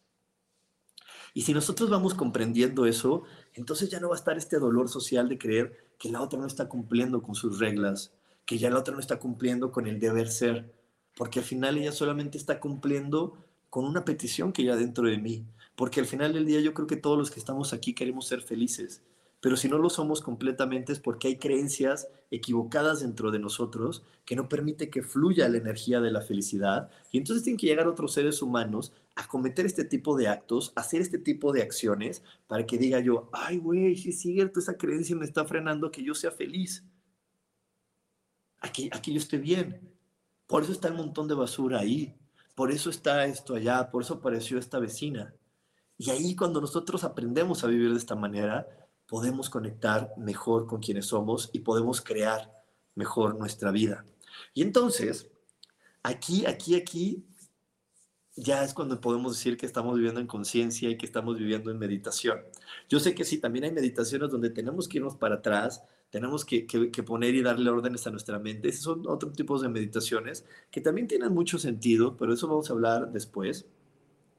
Y 1.35 1.43
si 1.43 1.55
nosotros 1.55 1.89
vamos 1.89 2.15
comprendiendo 2.15 2.87
eso, 2.87 3.23
entonces 3.55 3.89
ya 3.89 4.01
no 4.01 4.09
va 4.09 4.17
a 4.17 4.19
estar 4.19 4.37
este 4.37 4.59
dolor 4.59 4.89
social 4.89 5.29
de 5.29 5.39
creer 5.39 5.93
que 5.99 6.11
la 6.11 6.21
otra 6.21 6.39
no 6.39 6.47
está 6.47 6.69
cumpliendo 6.69 7.23
con 7.23 7.35
sus 7.35 7.59
reglas, 7.59 8.13
que 8.45 8.59
ya 8.59 8.71
la 8.71 8.79
otra 8.79 8.93
no 8.95 9.01
está 9.01 9.19
cumpliendo 9.19 9.73
con 9.73 9.87
el 9.87 9.99
deber 9.99 10.29
ser, 10.29 10.75
porque 11.17 11.39
al 11.39 11.45
final 11.45 11.79
ella 11.79 11.93
solamente 11.93 12.37
está 12.37 12.61
cumpliendo 12.61 13.39
con 13.71 13.85
una 13.85 14.05
petición 14.05 14.53
que 14.53 14.65
ya 14.65 14.77
dentro 14.77 15.07
de 15.07 15.19
mí 15.19 15.47
porque 15.77 16.01
al 16.01 16.07
final 16.07 16.33
del 16.33 16.47
día 16.47 16.61
yo 16.61 16.75
creo 16.75 16.87
que 16.87 16.97
todos 16.97 17.19
los 17.19 17.31
que 17.31 17.41
estamos 17.41 17.73
aquí 17.73 17.95
queremos 17.95 18.27
ser 18.27 18.43
felices, 18.43 19.03
pero 19.43 19.57
si 19.57 19.69
no 19.69 19.77
lo 19.77 19.91
somos 19.91 20.21
completamente 20.21 20.93
es 20.93 21.01
porque 21.01 21.27
hay 21.27 21.37
creencias 21.37 22.07
equivocadas 22.31 23.01
dentro 23.01 23.33
de 23.33 23.41
nosotros 23.41 24.05
que 24.25 24.37
no 24.37 24.49
permite 24.49 24.89
que 24.89 25.03
fluya 25.03 25.49
la 25.49 25.59
energía 25.59 26.01
de 26.01 26.13
la 26.13 26.21
felicidad 26.21 26.89
y 27.11 27.19
entonces 27.19 27.43
tienen 27.43 27.59
que 27.59 27.67
llegar 27.67 27.89
otros 27.89 28.13
seres 28.13 28.41
humanos 28.41 28.93
a 29.17 29.27
cometer 29.27 29.67
este 29.67 29.85
tipo 29.85 30.17
de 30.17 30.29
actos, 30.29 30.73
hacer 30.77 31.01
este 31.01 31.19
tipo 31.19 31.53
de 31.53 31.61
acciones 31.63 32.23
para 32.47 32.65
que 32.65 32.79
diga 32.79 33.01
yo, 33.01 33.29
ay 33.33 33.57
güey, 33.57 33.97
si 33.97 34.11
es 34.11 34.21
cierto, 34.21 34.61
esa 34.61 34.77
creencia 34.77 35.17
me 35.17 35.25
está 35.25 35.45
frenando 35.45 35.91
que 35.91 36.05
yo 36.05 36.15
sea 36.15 36.31
feliz. 36.31 36.85
Aquí, 38.61 38.91
aquí 38.93 39.13
yo 39.13 39.19
estoy 39.19 39.41
bien. 39.41 39.93
Por 40.47 40.63
eso 40.63 40.71
está 40.71 40.87
el 40.87 40.95
montón 40.95 41.27
de 41.27 41.35
basura 41.35 41.81
ahí. 41.81 42.15
Por 42.55 42.71
eso 42.71 42.91
está 42.91 43.27
esto 43.27 43.57
allá. 43.57 43.91
Por 43.91 44.03
eso 44.03 44.15
apareció 44.15 44.57
esta 44.57 44.79
vecina. 44.79 45.35
Y 45.99 46.11
ahí 46.11 46.37
cuando 46.37 46.61
nosotros 46.61 47.03
aprendemos 47.03 47.65
a 47.65 47.67
vivir 47.67 47.91
de 47.91 47.99
esta 47.99 48.15
manera, 48.15 48.69
podemos 49.13 49.51
conectar 49.51 50.11
mejor 50.17 50.67
con 50.67 50.81
quienes 50.81 51.05
somos 51.05 51.51
y 51.53 51.59
podemos 51.59 52.01
crear 52.01 52.51
mejor 52.95 53.39
nuestra 53.39 53.71
vida. 53.71 54.07
Y 54.55 54.63
entonces, 54.63 55.31
aquí, 56.03 56.47
aquí, 56.47 56.77
aquí, 56.77 57.23
ya 58.37 58.65
es 58.65 58.73
cuando 58.73 58.99
podemos 59.03 59.37
decir 59.37 59.59
que 59.59 59.67
estamos 59.67 59.97
viviendo 59.97 60.19
en 60.19 60.27
conciencia 60.27 60.89
y 60.89 60.97
que 60.97 61.05
estamos 61.05 61.37
viviendo 61.37 61.71
en 61.71 61.79
meditación. 61.79 62.41
Yo 62.89 63.01
sé 63.01 63.15
que 63.15 63.27
sí, 63.27 63.37
también 63.37 63.67
hay 63.67 63.73
meditaciones 63.73 64.31
donde 64.31 64.49
tenemos 64.49 64.89
que 64.89 64.97
irnos 64.97 65.17
para 65.17 65.35
atrás, 65.35 65.85
tenemos 66.09 66.47
que, 66.47 66.67
que, 66.67 67.03
poner 67.03 67.35
y 67.35 67.43
darle 67.43 67.69
órdenes 67.69 68.07
a 68.07 68.11
nuestra 68.11 68.39
mente. 68.39 68.71
Esos 68.71 68.85
son 68.85 69.07
otros 69.07 69.35
tipos 69.35 69.61
de 69.61 69.69
meditaciones 69.69 70.47
que 70.71 70.81
también 70.81 71.07
tienen 71.07 71.35
mucho 71.35 71.59
sentido, 71.59 72.17
pero 72.17 72.33
eso 72.33 72.49
vamos 72.49 72.71
a 72.71 72.73
hablar 72.73 73.13
después. 73.13 73.67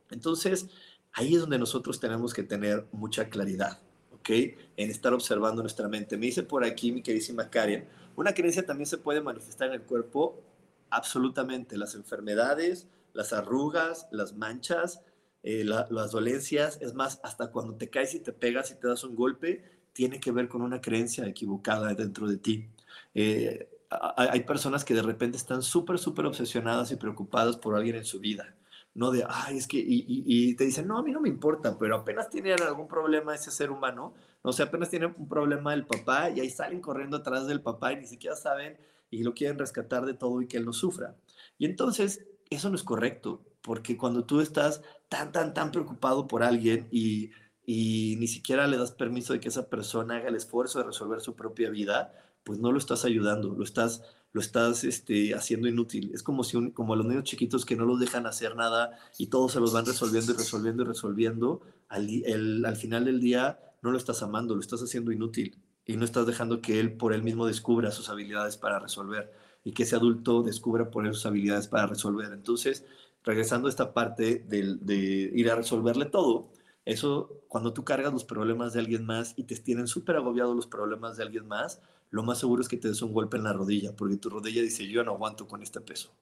Entonces, 0.10 0.68
Ahí 1.14 1.36
es 1.36 1.42
donde 1.42 1.60
nosotros 1.60 2.00
tenemos 2.00 2.34
que 2.34 2.42
tener 2.42 2.88
mucha 2.92 3.30
claridad, 3.30 3.80
¿ok? 4.24 4.30
En 4.78 4.90
estar 4.90 5.14
observando 5.14 5.62
nuestra 5.62 5.90
mente. 5.90 6.18
Me 6.18 6.28
dice 6.28 6.44
por 6.44 6.64
aquí 6.64 6.92
mi 6.94 7.02
queridísima 7.02 7.50
Karen, 7.50 7.86
una 8.16 8.34
creencia 8.34 8.66
también 8.66 8.88
se 8.88 8.98
puede 8.98 9.22
manifestar 9.22 9.68
en 9.68 9.74
el 9.76 9.82
cuerpo 9.82 10.42
absolutamente. 10.90 11.78
Las 11.78 11.94
enfermedades, 11.96 12.88
las 13.12 13.34
arrugas, 13.34 14.08
las 14.12 14.34
manchas, 14.34 15.02
eh, 15.44 15.66
las 15.66 16.12
dolencias, 16.12 16.80
es 16.82 16.94
más, 16.94 17.20
hasta 17.24 17.52
cuando 17.52 17.76
te 17.76 17.90
caes 17.90 18.16
y 18.16 18.20
te 18.20 18.32
pegas 18.32 18.72
y 18.72 18.76
te 18.76 18.88
das 18.88 19.04
un 19.04 19.16
golpe, 19.16 19.64
tiene 19.92 20.20
que 20.20 20.32
ver 20.32 20.48
con 20.48 20.62
una 20.62 20.80
creencia 20.80 21.26
equivocada 21.26 21.94
dentro 21.94 22.28
de 22.28 22.38
ti. 22.38 22.70
Eh, 23.14 23.70
hay 24.16 24.44
personas 24.44 24.86
que 24.86 24.96
de 24.96 25.04
repente 25.04 25.38
están 25.38 25.62
súper, 25.62 26.00
súper 26.00 26.26
obsesionadas 26.26 26.92
y 26.92 26.96
preocupadas 26.96 27.58
por 27.58 27.76
alguien 27.76 27.98
en 27.98 28.06
su 28.06 28.20
vida 28.20 28.56
no 28.96 29.12
de, 29.12 29.26
ay, 29.28 29.58
es 29.58 29.68
que, 29.68 29.84
y, 29.86 30.56
te 30.56 30.66
dicen, 30.66 30.88
no, 30.88 30.98
a 30.98 31.04
mí 31.04 31.12
no 31.12 31.20
me 31.20 31.30
importa, 31.30 31.78
pero 31.80 31.96
apenas 31.96 32.30
tiene 32.30 32.54
algún 32.54 32.88
problema 32.88 33.34
ese 33.34 33.50
ser 33.50 33.72
humano, 33.72 34.14
no 34.44 34.54
sé, 34.54 34.64
apenas 34.64 34.90
tiene 34.90 35.08
un 35.08 35.28
problema 35.28 35.74
el 35.74 35.86
papá 35.86 36.30
y 36.30 36.40
ahí 36.40 36.50
salen 36.50 36.82
corriendo 36.82 37.18
atrás 37.18 37.48
del 37.48 37.62
papá 37.62 37.94
y 37.94 37.98
ni 37.98 38.06
siquiera 38.06 38.36
saben 38.36 38.78
y 39.10 39.24
lo 39.24 39.34
quieren 39.34 39.58
rescatar 39.58 40.06
de 40.06 40.14
todo 40.14 40.42
y 40.42 40.48
que 40.48 40.58
él 40.58 40.66
no 40.66 40.74
sufra. 40.74 41.16
Y 41.58 41.66
entonces, 41.66 42.26
eso 42.50 42.70
no 42.70 42.76
es 42.76 42.84
correcto, 42.84 43.42
porque 43.62 43.98
cuando 43.98 44.26
tú 44.26 44.42
estás 44.42 44.82
tan, 45.10 45.32
tan, 45.32 45.54
tan 45.54 45.72
preocupado 45.72 46.28
por 46.28 46.44
alguien 46.44 46.88
y, 46.92 47.32
y 47.66 48.16
ni 48.20 48.28
siquiera 48.28 48.68
le 48.68 48.78
das 48.78 48.92
permiso 48.92 49.34
de 49.34 49.40
que 49.40 49.50
esa 49.50 49.70
persona 49.70 50.18
haga 50.18 50.30
el 50.30 50.36
esfuerzo 50.36 50.80
de 50.80 50.86
resolver 50.86 51.22
su 51.22 51.36
propia 51.36 51.70
vida, 51.70 52.14
pues 52.44 52.60
no 52.60 52.72
lo 52.72 52.78
estás 52.78 53.06
ayudando, 53.06 53.54
lo 53.54 53.64
estás, 53.64 54.04
lo 54.34 54.42
estás 54.42 54.84
este, 54.84 55.34
haciendo 55.36 55.68
inútil. 55.68 56.12
Es 56.14 56.24
como, 56.24 56.44
si 56.44 56.72
como 56.72 56.96
los 56.96 57.06
niños 57.06 57.24
chiquitos 57.24 57.66
que 57.66 57.76
no 57.76 57.86
los 57.86 58.00
dejan 58.00 58.26
hacer 58.26 58.56
nada 58.56 58.98
y 59.18 59.28
todos 59.28 59.54
se 59.54 59.60
los 59.60 59.74
van 59.74 59.86
resolviendo 59.86 60.34
y 60.34 60.36
resolviendo 60.36 60.84
y 60.84 60.86
resolviendo. 60.88 61.62
Al, 61.88 62.66
al 62.66 62.76
final 62.76 63.06
del 63.06 63.22
día 63.22 63.60
no 63.84 63.92
lo 63.92 63.98
estás 63.98 64.24
amando, 64.24 64.56
lo 64.56 64.62
estás 64.62 64.82
haciendo 64.82 65.12
inútil 65.12 65.62
y 65.86 65.98
no 65.98 66.04
estás 66.04 66.26
dejando 66.26 66.62
que 66.62 66.80
él 66.80 66.94
por 66.94 67.14
él 67.14 67.22
mismo 67.22 67.46
descubra 67.46 67.92
sus 67.92 68.10
habilidades 68.10 68.58
para 68.58 68.80
resolver 68.80 69.32
y 69.64 69.72
que 69.72 69.84
ese 69.84 69.96
adulto 69.96 70.42
descubra 70.42 70.90
por 70.90 71.06
él 71.06 71.14
sus 71.14 71.28
habilidades 71.28 71.68
para 71.68 71.86
resolver. 71.86 72.32
Entonces, 72.34 72.86
regresando 73.24 73.68
a 73.68 73.70
esta 73.70 73.94
parte 73.94 74.44
de, 74.48 74.78
de 74.82 75.32
ir 75.34 75.52
a 75.52 75.56
resolverle 75.56 76.06
todo, 76.06 76.50
eso, 76.86 77.44
cuando 77.48 77.72
tú 77.72 77.84
cargas 77.86 78.12
los 78.12 78.26
problemas 78.26 78.74
de 78.74 78.80
alguien 78.80 79.06
más 79.06 79.36
y 79.38 79.44
te 79.44 79.56
tienen 79.56 79.88
súper 79.88 80.18
agobiados 80.18 80.56
los 80.56 80.68
problemas 80.68 81.18
de 81.18 81.24
alguien 81.24 81.48
más, 81.48 81.82
lo 82.14 82.22
más 82.22 82.38
seguro 82.38 82.62
es 82.62 82.68
que 82.68 82.78
te 82.78 82.90
des 82.90 83.02
un 83.02 83.12
golpe 83.12 83.38
en 83.38 83.44
la 83.44 83.54
rodilla, 83.54 83.96
porque 83.96 84.18
tu 84.18 84.30
rodilla 84.30 84.62
dice, 84.62 84.88
yo 84.88 85.04
no 85.04 85.14
aguanto 85.14 85.48
con 85.48 85.64
este 85.64 85.82
peso. 85.82 86.14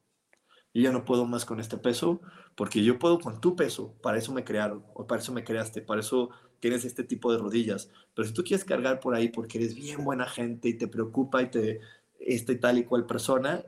Yo 0.74 0.84
ya 0.84 0.94
no 0.94 1.04
puedo 1.04 1.26
más 1.26 1.44
con 1.44 1.60
este 1.60 1.76
peso, 1.76 2.22
porque 2.56 2.82
yo 2.82 2.98
puedo 2.98 3.20
con 3.20 3.42
tu 3.42 3.58
peso, 3.58 3.94
para 4.02 4.18
eso 4.18 4.32
me 4.32 4.46
crearon, 4.46 4.86
o 4.94 5.06
para 5.06 5.22
eso 5.22 5.34
me 5.34 5.44
creaste, 5.44 5.82
para 5.82 6.00
eso 6.00 6.30
tienes 6.62 6.86
este 6.86 7.04
tipo 7.04 7.30
de 7.34 7.40
rodillas. 7.40 7.92
Pero 8.16 8.26
si 8.26 8.34
tú 8.34 8.42
quieres 8.42 8.64
cargar 8.64 9.02
por 9.02 9.16
ahí 9.16 9.28
porque 9.28 9.58
eres 9.58 9.76
bien 9.76 10.06
buena 10.06 10.28
gente 10.28 10.70
y 10.70 10.78
te 10.78 10.88
preocupa 10.88 11.42
y 11.42 11.52
te, 11.52 11.82
este 12.22 12.56
tal 12.56 12.78
y 12.78 12.86
cual 12.86 13.06
persona, 13.06 13.62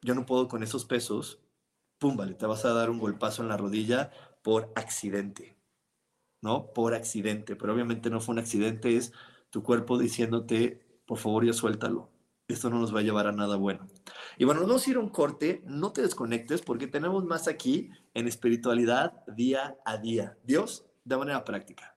yo 0.00 0.14
no 0.14 0.24
puedo 0.24 0.48
con 0.48 0.62
esos 0.62 0.86
pesos, 0.86 1.42
pum, 1.98 2.16
vale, 2.16 2.32
te 2.32 2.46
vas 2.46 2.64
a 2.64 2.72
dar 2.72 2.88
un 2.88 2.98
golpazo 2.98 3.42
en 3.42 3.50
la 3.50 3.58
rodilla 3.58 4.10
por 4.42 4.72
accidente, 4.76 5.58
¿no? 6.40 6.72
Por 6.72 6.94
accidente, 6.94 7.54
pero 7.54 7.74
obviamente 7.74 8.08
no 8.08 8.22
fue 8.22 8.32
un 8.32 8.38
accidente, 8.38 8.96
es 8.96 9.12
tu 9.50 9.62
cuerpo 9.62 9.98
diciéndote, 9.98 10.85
por 11.06 11.18
favor, 11.18 11.44
ya 11.46 11.52
suéltalo. 11.52 12.10
Esto 12.48 12.70
no 12.70 12.78
nos 12.78 12.94
va 12.94 13.00
a 13.00 13.02
llevar 13.02 13.26
a 13.26 13.32
nada 13.32 13.56
bueno. 13.56 13.88
Y 14.38 14.44
bueno, 14.44 14.60
nos 14.60 14.68
vamos 14.68 14.86
un 14.86 15.08
corte, 15.08 15.62
no 15.64 15.92
te 15.92 16.02
desconectes 16.02 16.62
porque 16.62 16.86
tenemos 16.86 17.24
más 17.24 17.48
aquí 17.48 17.90
en 18.14 18.28
espiritualidad 18.28 19.24
día 19.26 19.76
a 19.84 19.96
día. 19.96 20.36
Dios 20.44 20.86
de 21.04 21.16
manera 21.16 21.44
práctica. 21.44 21.96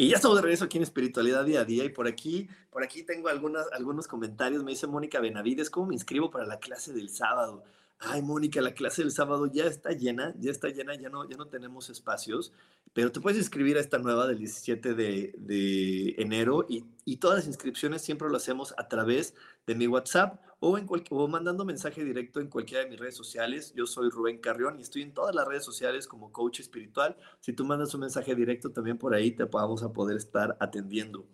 Y 0.00 0.10
ya 0.10 0.14
estamos 0.14 0.36
de 0.36 0.42
regreso 0.42 0.64
aquí 0.64 0.76
en 0.76 0.84
Espiritualidad 0.84 1.44
Día 1.44 1.62
a 1.62 1.64
Día 1.64 1.84
y 1.84 1.88
por 1.88 2.06
aquí, 2.06 2.48
por 2.70 2.84
aquí 2.84 3.02
tengo 3.02 3.28
algunas, 3.28 3.66
algunos 3.72 4.06
comentarios. 4.06 4.62
Me 4.62 4.70
dice 4.70 4.86
Mónica 4.86 5.18
Benavides, 5.18 5.70
¿cómo 5.70 5.88
me 5.88 5.94
inscribo 5.94 6.30
para 6.30 6.46
la 6.46 6.60
clase 6.60 6.92
del 6.92 7.10
sábado? 7.10 7.64
Ay, 7.98 8.22
Mónica, 8.22 8.60
la 8.60 8.74
clase 8.74 9.02
del 9.02 9.10
sábado 9.10 9.46
ya 9.46 9.64
está 9.64 9.90
llena, 9.90 10.36
ya 10.38 10.52
está 10.52 10.68
llena, 10.68 10.94
ya 10.94 11.08
no, 11.08 11.28
ya 11.28 11.36
no 11.36 11.48
tenemos 11.48 11.90
espacios, 11.90 12.52
pero 12.92 13.10
te 13.10 13.18
puedes 13.18 13.40
inscribir 13.40 13.76
a 13.76 13.80
esta 13.80 13.98
nueva 13.98 14.28
del 14.28 14.38
17 14.38 14.94
de, 14.94 15.34
de 15.36 16.14
enero 16.18 16.64
y, 16.68 16.84
y 17.04 17.16
todas 17.16 17.38
las 17.38 17.46
inscripciones 17.48 18.00
siempre 18.00 18.28
lo 18.28 18.36
hacemos 18.36 18.74
a 18.78 18.86
través 18.86 19.34
de 19.66 19.74
mi 19.74 19.86
WhatsApp 19.86 20.40
o, 20.60 20.76
en 20.76 20.86
o 21.10 21.28
mandando 21.28 21.64
mensaje 21.64 22.04
directo 22.04 22.40
en 22.40 22.48
cualquiera 22.48 22.82
de 22.82 22.90
mis 22.90 22.98
redes 22.98 23.16
sociales. 23.16 23.72
Yo 23.76 23.86
soy 23.86 24.10
Rubén 24.10 24.38
Carrión 24.38 24.78
y 24.78 24.82
estoy 24.82 25.02
en 25.02 25.14
todas 25.14 25.34
las 25.34 25.46
redes 25.46 25.64
sociales 25.64 26.08
como 26.08 26.32
coach 26.32 26.60
espiritual. 26.60 27.16
Si 27.40 27.52
tú 27.52 27.64
mandas 27.64 27.94
un 27.94 28.00
mensaje 28.00 28.34
directo, 28.34 28.70
también 28.70 28.98
por 28.98 29.14
ahí 29.14 29.30
te 29.30 29.44
vamos 29.44 29.82
a 29.82 29.92
poder 29.92 30.16
estar 30.16 30.56
atendiendo. 30.58 31.26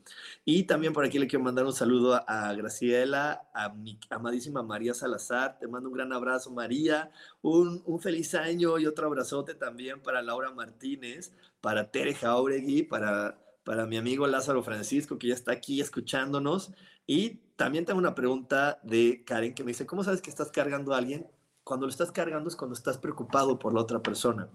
Y 0.44 0.64
también 0.64 0.92
por 0.92 1.04
aquí 1.04 1.18
le 1.18 1.26
quiero 1.26 1.44
mandar 1.44 1.64
un 1.64 1.72
saludo 1.72 2.22
a, 2.26 2.52
Graciela, 2.52 3.48
a 3.54 3.70
mi 3.70 3.98
amadísima 4.10 4.62
María 4.62 4.92
Salazar. 4.92 5.58
Te 5.58 5.66
mando 5.68 5.88
un 5.88 5.94
gran 5.94 6.12
abrazo, 6.12 6.50
María. 6.50 7.10
Un, 7.40 7.82
un 7.86 8.00
feliz 8.00 8.34
año 8.34 8.78
y 8.78 8.86
otro 8.86 9.06
abrazote 9.06 9.54
también 9.54 10.02
para 10.02 10.20
Laura 10.22 10.50
Martínez, 10.50 11.32
para 11.60 11.90
Tere 11.90 12.14
Jauregui, 12.14 12.82
para 12.82 13.38
para 13.64 13.86
mi 13.86 13.96
amigo 13.96 14.26
Lázaro 14.26 14.62
Francisco, 14.62 15.18
que 15.18 15.28
ya 15.28 15.34
está 15.34 15.52
aquí 15.52 15.80
escuchándonos. 15.80 16.72
Y 17.06 17.40
también 17.56 17.84
tengo 17.84 17.98
una 17.98 18.14
pregunta 18.14 18.78
de 18.82 19.24
Karen 19.24 19.54
que 19.54 19.64
me 19.64 19.72
dice, 19.72 19.86
¿cómo 19.86 20.04
sabes 20.04 20.20
que 20.20 20.30
estás 20.30 20.50
cargando 20.50 20.94
a 20.94 20.98
alguien? 20.98 21.26
Cuando 21.64 21.86
lo 21.86 21.90
estás 21.90 22.12
cargando 22.12 22.48
es 22.48 22.56
cuando 22.56 22.74
estás 22.74 22.98
preocupado 22.98 23.58
por 23.58 23.72
la 23.72 23.80
otra 23.80 24.02
persona. 24.02 24.48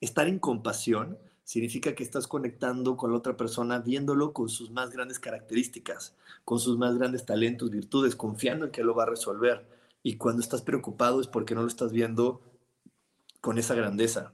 Estar 0.00 0.28
en 0.28 0.38
compasión 0.38 1.18
significa 1.44 1.94
que 1.94 2.04
estás 2.04 2.28
conectando 2.28 2.96
con 2.96 3.10
la 3.10 3.18
otra 3.18 3.36
persona, 3.36 3.80
viéndolo 3.80 4.32
con 4.32 4.48
sus 4.48 4.70
más 4.70 4.90
grandes 4.90 5.18
características, 5.18 6.16
con 6.44 6.60
sus 6.60 6.78
más 6.78 6.96
grandes 6.96 7.26
talentos, 7.26 7.70
virtudes, 7.70 8.16
confiando 8.16 8.66
en 8.66 8.70
que 8.70 8.84
lo 8.84 8.94
va 8.94 9.04
a 9.04 9.10
resolver. 9.10 9.66
Y 10.04 10.16
cuando 10.16 10.40
estás 10.40 10.62
preocupado 10.62 11.20
es 11.20 11.26
porque 11.26 11.54
no 11.54 11.62
lo 11.62 11.68
estás 11.68 11.92
viendo 11.92 12.42
con 13.40 13.58
esa 13.58 13.74
grandeza. 13.74 14.32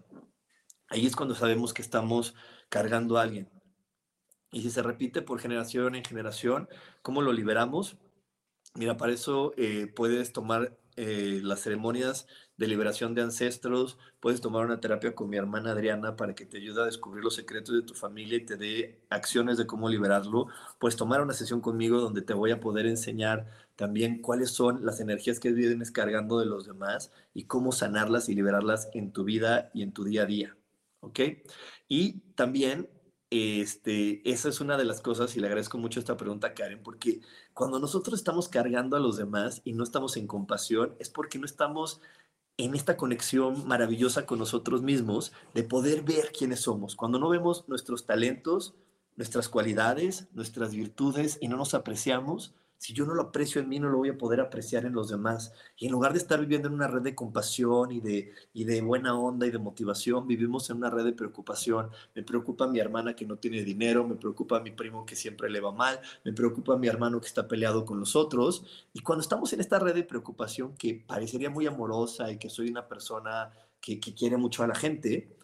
Ahí 0.89 1.07
es 1.07 1.17
cuando 1.17 1.35
sabemos 1.35 1.73
que 1.73 1.83
estamos 1.83 2.35
cargando 2.69 3.19
a 3.19 3.23
alguien. 3.23 3.49
Y 4.51 4.63
si 4.63 4.71
se 4.71 4.83
repite 4.83 5.23
por 5.23 5.41
generación 5.41 5.95
en 5.95 6.05
generación, 6.05 6.69
¿cómo 7.03 7.23
lo 7.23 7.33
liberamos? 7.33 7.97
Mira, 8.75 8.97
para 8.97 9.13
eso 9.13 9.53
eh, 9.57 9.87
puedes 9.95 10.33
tomar 10.33 10.79
eh, 10.97 11.41
las 11.45 11.61
ceremonias 11.61 12.27
de 12.57 12.67
liberación 12.67 13.15
de 13.15 13.23
ancestros, 13.23 13.99
puedes 14.19 14.41
tomar 14.41 14.67
una 14.67 14.81
terapia 14.81 15.15
con 15.15 15.29
mi 15.31 15.37
hermana 15.37 15.71
Adriana 15.71 16.17
para 16.17 16.35
que 16.35 16.45
te 16.45 16.57
ayude 16.57 16.83
a 16.83 16.87
descubrir 16.87 17.23
los 17.23 17.37
secretos 17.37 17.75
de 17.75 17.83
tu 17.83 17.95
familia 17.95 18.37
y 18.37 18.45
te 18.45 18.57
dé 18.57 19.01
acciones 19.11 19.59
de 19.59 19.67
cómo 19.67 19.89
liberarlo. 19.89 20.49
Puedes 20.81 20.97
tomar 20.97 21.21
una 21.21 21.35
sesión 21.35 21.61
conmigo 21.61 22.01
donde 22.01 22.23
te 22.23 22.35
voy 22.35 22.51
a 22.51 22.59
poder 22.59 22.87
enseñar 22.87 23.47
también 23.77 24.21
cuáles 24.21 24.51
son 24.51 24.85
las 24.85 24.99
energías 24.99 25.39
que 25.39 25.53
vienes 25.53 25.93
cargando 25.93 26.41
de 26.41 26.47
los 26.47 26.67
demás 26.67 27.13
y 27.33 27.45
cómo 27.45 27.71
sanarlas 27.71 28.29
y 28.29 28.35
liberarlas 28.35 28.89
en 28.93 29.13
tu 29.13 29.23
vida 29.23 29.71
y 29.73 29.83
en 29.83 29.93
tu 29.93 30.03
día 30.03 30.23
a 30.23 30.27
día. 30.27 30.57
¿Ok? 31.01 31.21
Y 31.87 32.21
también 32.35 32.89
este, 33.31 34.29
esa 34.31 34.49
es 34.49 34.61
una 34.61 34.77
de 34.77 34.85
las 34.85 35.01
cosas 35.01 35.37
y 35.37 35.41
le 35.41 35.47
agradezco 35.49 35.79
mucho 35.79 36.01
esta 36.01 36.17
pregunta 36.17 36.55
Karen, 36.55 36.83
porque 36.83 37.21
cuando 37.53 37.79
nosotros 37.79 38.19
estamos 38.19 38.49
cargando 38.49 38.97
a 38.97 39.01
los 39.01 39.17
demás 39.17 39.61
y 39.65 39.73
no 39.73 39.85
estamos 39.85 40.17
en 40.17 40.27
compasión, 40.27 40.95
es 40.99 41.11
porque 41.11 41.39
no 41.39 41.45
estamos 41.45 42.01
en 42.57 42.75
esta 42.75 42.97
conexión 42.97 43.67
maravillosa 43.69 44.27
con 44.27 44.39
nosotros 44.39 44.83
mismos, 44.83 45.33
de 45.55 45.63
poder 45.63 46.03
ver 46.03 46.33
quiénes 46.37 46.61
somos. 46.61 46.97
Cuando 46.97 47.19
no 47.19 47.29
vemos 47.29 47.65
nuestros 47.69 48.05
talentos, 48.05 48.75
nuestras 49.17 49.49
cualidades, 49.49 50.27
nuestras 50.33 50.73
virtudes 50.73 51.39
y 51.41 51.49
no 51.49 51.57
nos 51.57 51.75
apreciamos, 51.75 52.55
si 52.79 52.93
yo 52.93 53.05
no 53.05 53.15
lo 53.15 53.23
aprecio 53.23 53.61
en 53.61 53.69
mí, 53.69 53.81
no 53.81 53.89
lo 53.89 53.99
voy 53.99 54.09
a 54.11 54.17
poder 54.17 54.41
apreciar 54.41 54.85
en 54.87 54.93
los 54.93 55.09
demás. 55.09 55.53
Y 55.77 55.87
en 55.87 55.93
lugar 55.93 56.13
de 56.13 56.19
estar 56.19 56.39
viviendo 56.41 56.69
en 56.69 56.75
una 56.75 56.87
red 56.87 57.03
de 57.03 57.15
compasión 57.15 57.91
y 57.91 58.01
de, 58.01 58.33
y 58.53 58.65
de 58.65 58.81
buena 58.83 59.19
onda 59.19 59.47
y 59.47 59.51
de 59.51 59.59
motivación, 59.59 60.29
vivimos 60.29 60.71
en 60.71 60.77
una 60.79 60.89
red 60.89 61.05
de 61.05 61.13
preocupación. 61.13 61.91
Me 62.15 62.23
preocupa 62.23 62.69
mi 62.69 62.79
hermana 62.79 63.17
que 63.17 63.27
no 63.27 63.37
tiene 63.37 63.65
dinero, 63.65 64.07
me 64.07 64.15
preocupa 64.15 64.61
mi 64.61 64.71
primo 64.71 65.05
que 65.05 65.17
siempre 65.17 65.51
le 65.51 65.61
va 65.61 65.73
mal, 65.73 66.01
me 66.25 66.33
preocupa 66.33 66.77
mi 66.77 66.87
hermano 66.87 67.21
que 67.21 67.27
está 67.27 67.49
peleado 67.49 67.85
con 67.85 67.99
los 67.99 68.15
otros. 68.15 68.87
Y 68.93 69.01
cuando 69.01 69.23
estamos 69.23 69.53
en 69.53 69.61
esta 69.61 69.81
red 69.81 69.95
de 69.95 70.05
preocupación 70.05 70.77
que 70.77 70.95
parecería 70.95 71.51
muy 71.51 71.67
amorosa 71.67 72.31
y 72.31 72.39
que 72.39 72.49
soy 72.49 72.71
una 72.71 72.87
persona 72.87 73.51
que, 73.81 73.99
que 73.99 74.15
quiere 74.15 74.37
mucho 74.37 74.63
a 74.63 74.69
la 74.69 74.75
gente, 74.77 75.37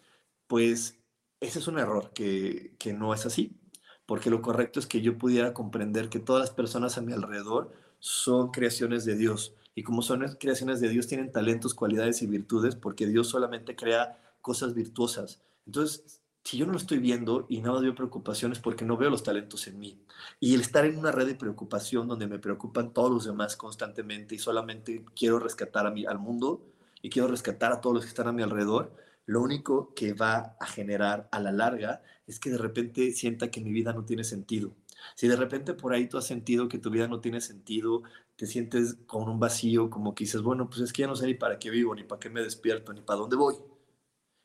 pues 0.47 0.97
ese 1.41 1.59
es 1.59 1.67
un 1.67 1.79
error, 1.79 2.11
que, 2.13 2.75
que 2.79 2.93
no 2.93 3.13
es 3.13 3.25
así 3.25 3.59
porque 4.05 4.29
lo 4.29 4.41
correcto 4.41 4.79
es 4.79 4.87
que 4.87 5.01
yo 5.01 5.17
pudiera 5.17 5.53
comprender 5.53 6.09
que 6.09 6.19
todas 6.19 6.41
las 6.41 6.51
personas 6.51 6.97
a 6.97 7.01
mi 7.01 7.13
alrededor 7.13 7.71
son 7.99 8.51
creaciones 8.51 9.05
de 9.05 9.15
Dios. 9.15 9.55
Y 9.73 9.83
como 9.83 10.01
son 10.01 10.21
creaciones 10.39 10.79
de 10.79 10.89
Dios, 10.89 11.07
tienen 11.07 11.31
talentos, 11.31 11.73
cualidades 11.73 12.21
y 12.21 12.27
virtudes, 12.27 12.75
porque 12.75 13.07
Dios 13.07 13.27
solamente 13.27 13.75
crea 13.75 14.19
cosas 14.41 14.73
virtuosas. 14.73 15.41
Entonces, 15.65 16.21
si 16.45 16.57
yo 16.57 16.67
no 16.67 16.73
lo 16.73 16.77
estoy 16.77 16.99
viendo 16.99 17.47
y 17.49 17.59
nada 17.61 17.81
veo 17.81 17.95
preocupaciones 17.95 18.59
porque 18.59 18.85
no 18.85 18.97
veo 18.97 19.09
los 19.09 19.23
talentos 19.23 19.67
en 19.67 19.79
mí. 19.79 19.99
Y 20.39 20.53
el 20.53 20.61
estar 20.61 20.85
en 20.85 20.97
una 20.97 21.11
red 21.11 21.25
de 21.25 21.35
preocupación 21.35 22.07
donde 22.07 22.27
me 22.27 22.37
preocupan 22.37 22.93
todos 22.93 23.11
los 23.11 23.25
demás 23.25 23.57
constantemente 23.57 24.35
y 24.35 24.39
solamente 24.39 25.03
quiero 25.15 25.39
rescatar 25.39 25.87
a 25.87 25.91
mi, 25.91 26.05
al 26.05 26.19
mundo 26.19 26.61
y 27.01 27.09
quiero 27.09 27.27
rescatar 27.27 27.71
a 27.71 27.81
todos 27.81 27.95
los 27.95 28.03
que 28.03 28.09
están 28.09 28.27
a 28.27 28.31
mi 28.31 28.43
alrededor, 28.43 28.95
lo 29.25 29.41
único 29.41 29.93
que 29.95 30.13
va 30.13 30.55
a 30.59 30.65
generar 30.67 31.27
a 31.31 31.39
la 31.39 31.51
larga 31.51 32.03
es 32.27 32.39
que 32.39 32.49
de 32.49 32.57
repente 32.57 33.11
sienta 33.11 33.49
que 33.49 33.61
mi 33.61 33.71
vida 33.71 33.93
no 33.93 34.05
tiene 34.05 34.23
sentido. 34.23 34.75
Si 35.15 35.27
de 35.27 35.35
repente 35.35 35.73
por 35.73 35.93
ahí 35.93 36.07
tú 36.07 36.17
has 36.17 36.25
sentido 36.25 36.67
que 36.67 36.79
tu 36.79 36.89
vida 36.89 37.07
no 37.07 37.19
tiene 37.21 37.41
sentido, 37.41 38.03
te 38.35 38.47
sientes 38.47 38.97
con 39.07 39.29
un 39.29 39.39
vacío, 39.39 39.89
como 39.89 40.13
que 40.15 40.25
dices, 40.25 40.41
bueno, 40.41 40.69
pues 40.69 40.81
es 40.81 40.93
que 40.93 41.03
ya 41.03 41.07
no 41.07 41.15
sé 41.15 41.25
ni 41.27 41.33
para 41.35 41.59
qué 41.59 41.69
vivo, 41.69 41.95
ni 41.95 42.03
para 42.03 42.19
qué 42.19 42.29
me 42.29 42.41
despierto, 42.41 42.93
ni 42.93 43.01
para 43.01 43.19
dónde 43.19 43.35
voy. 43.35 43.55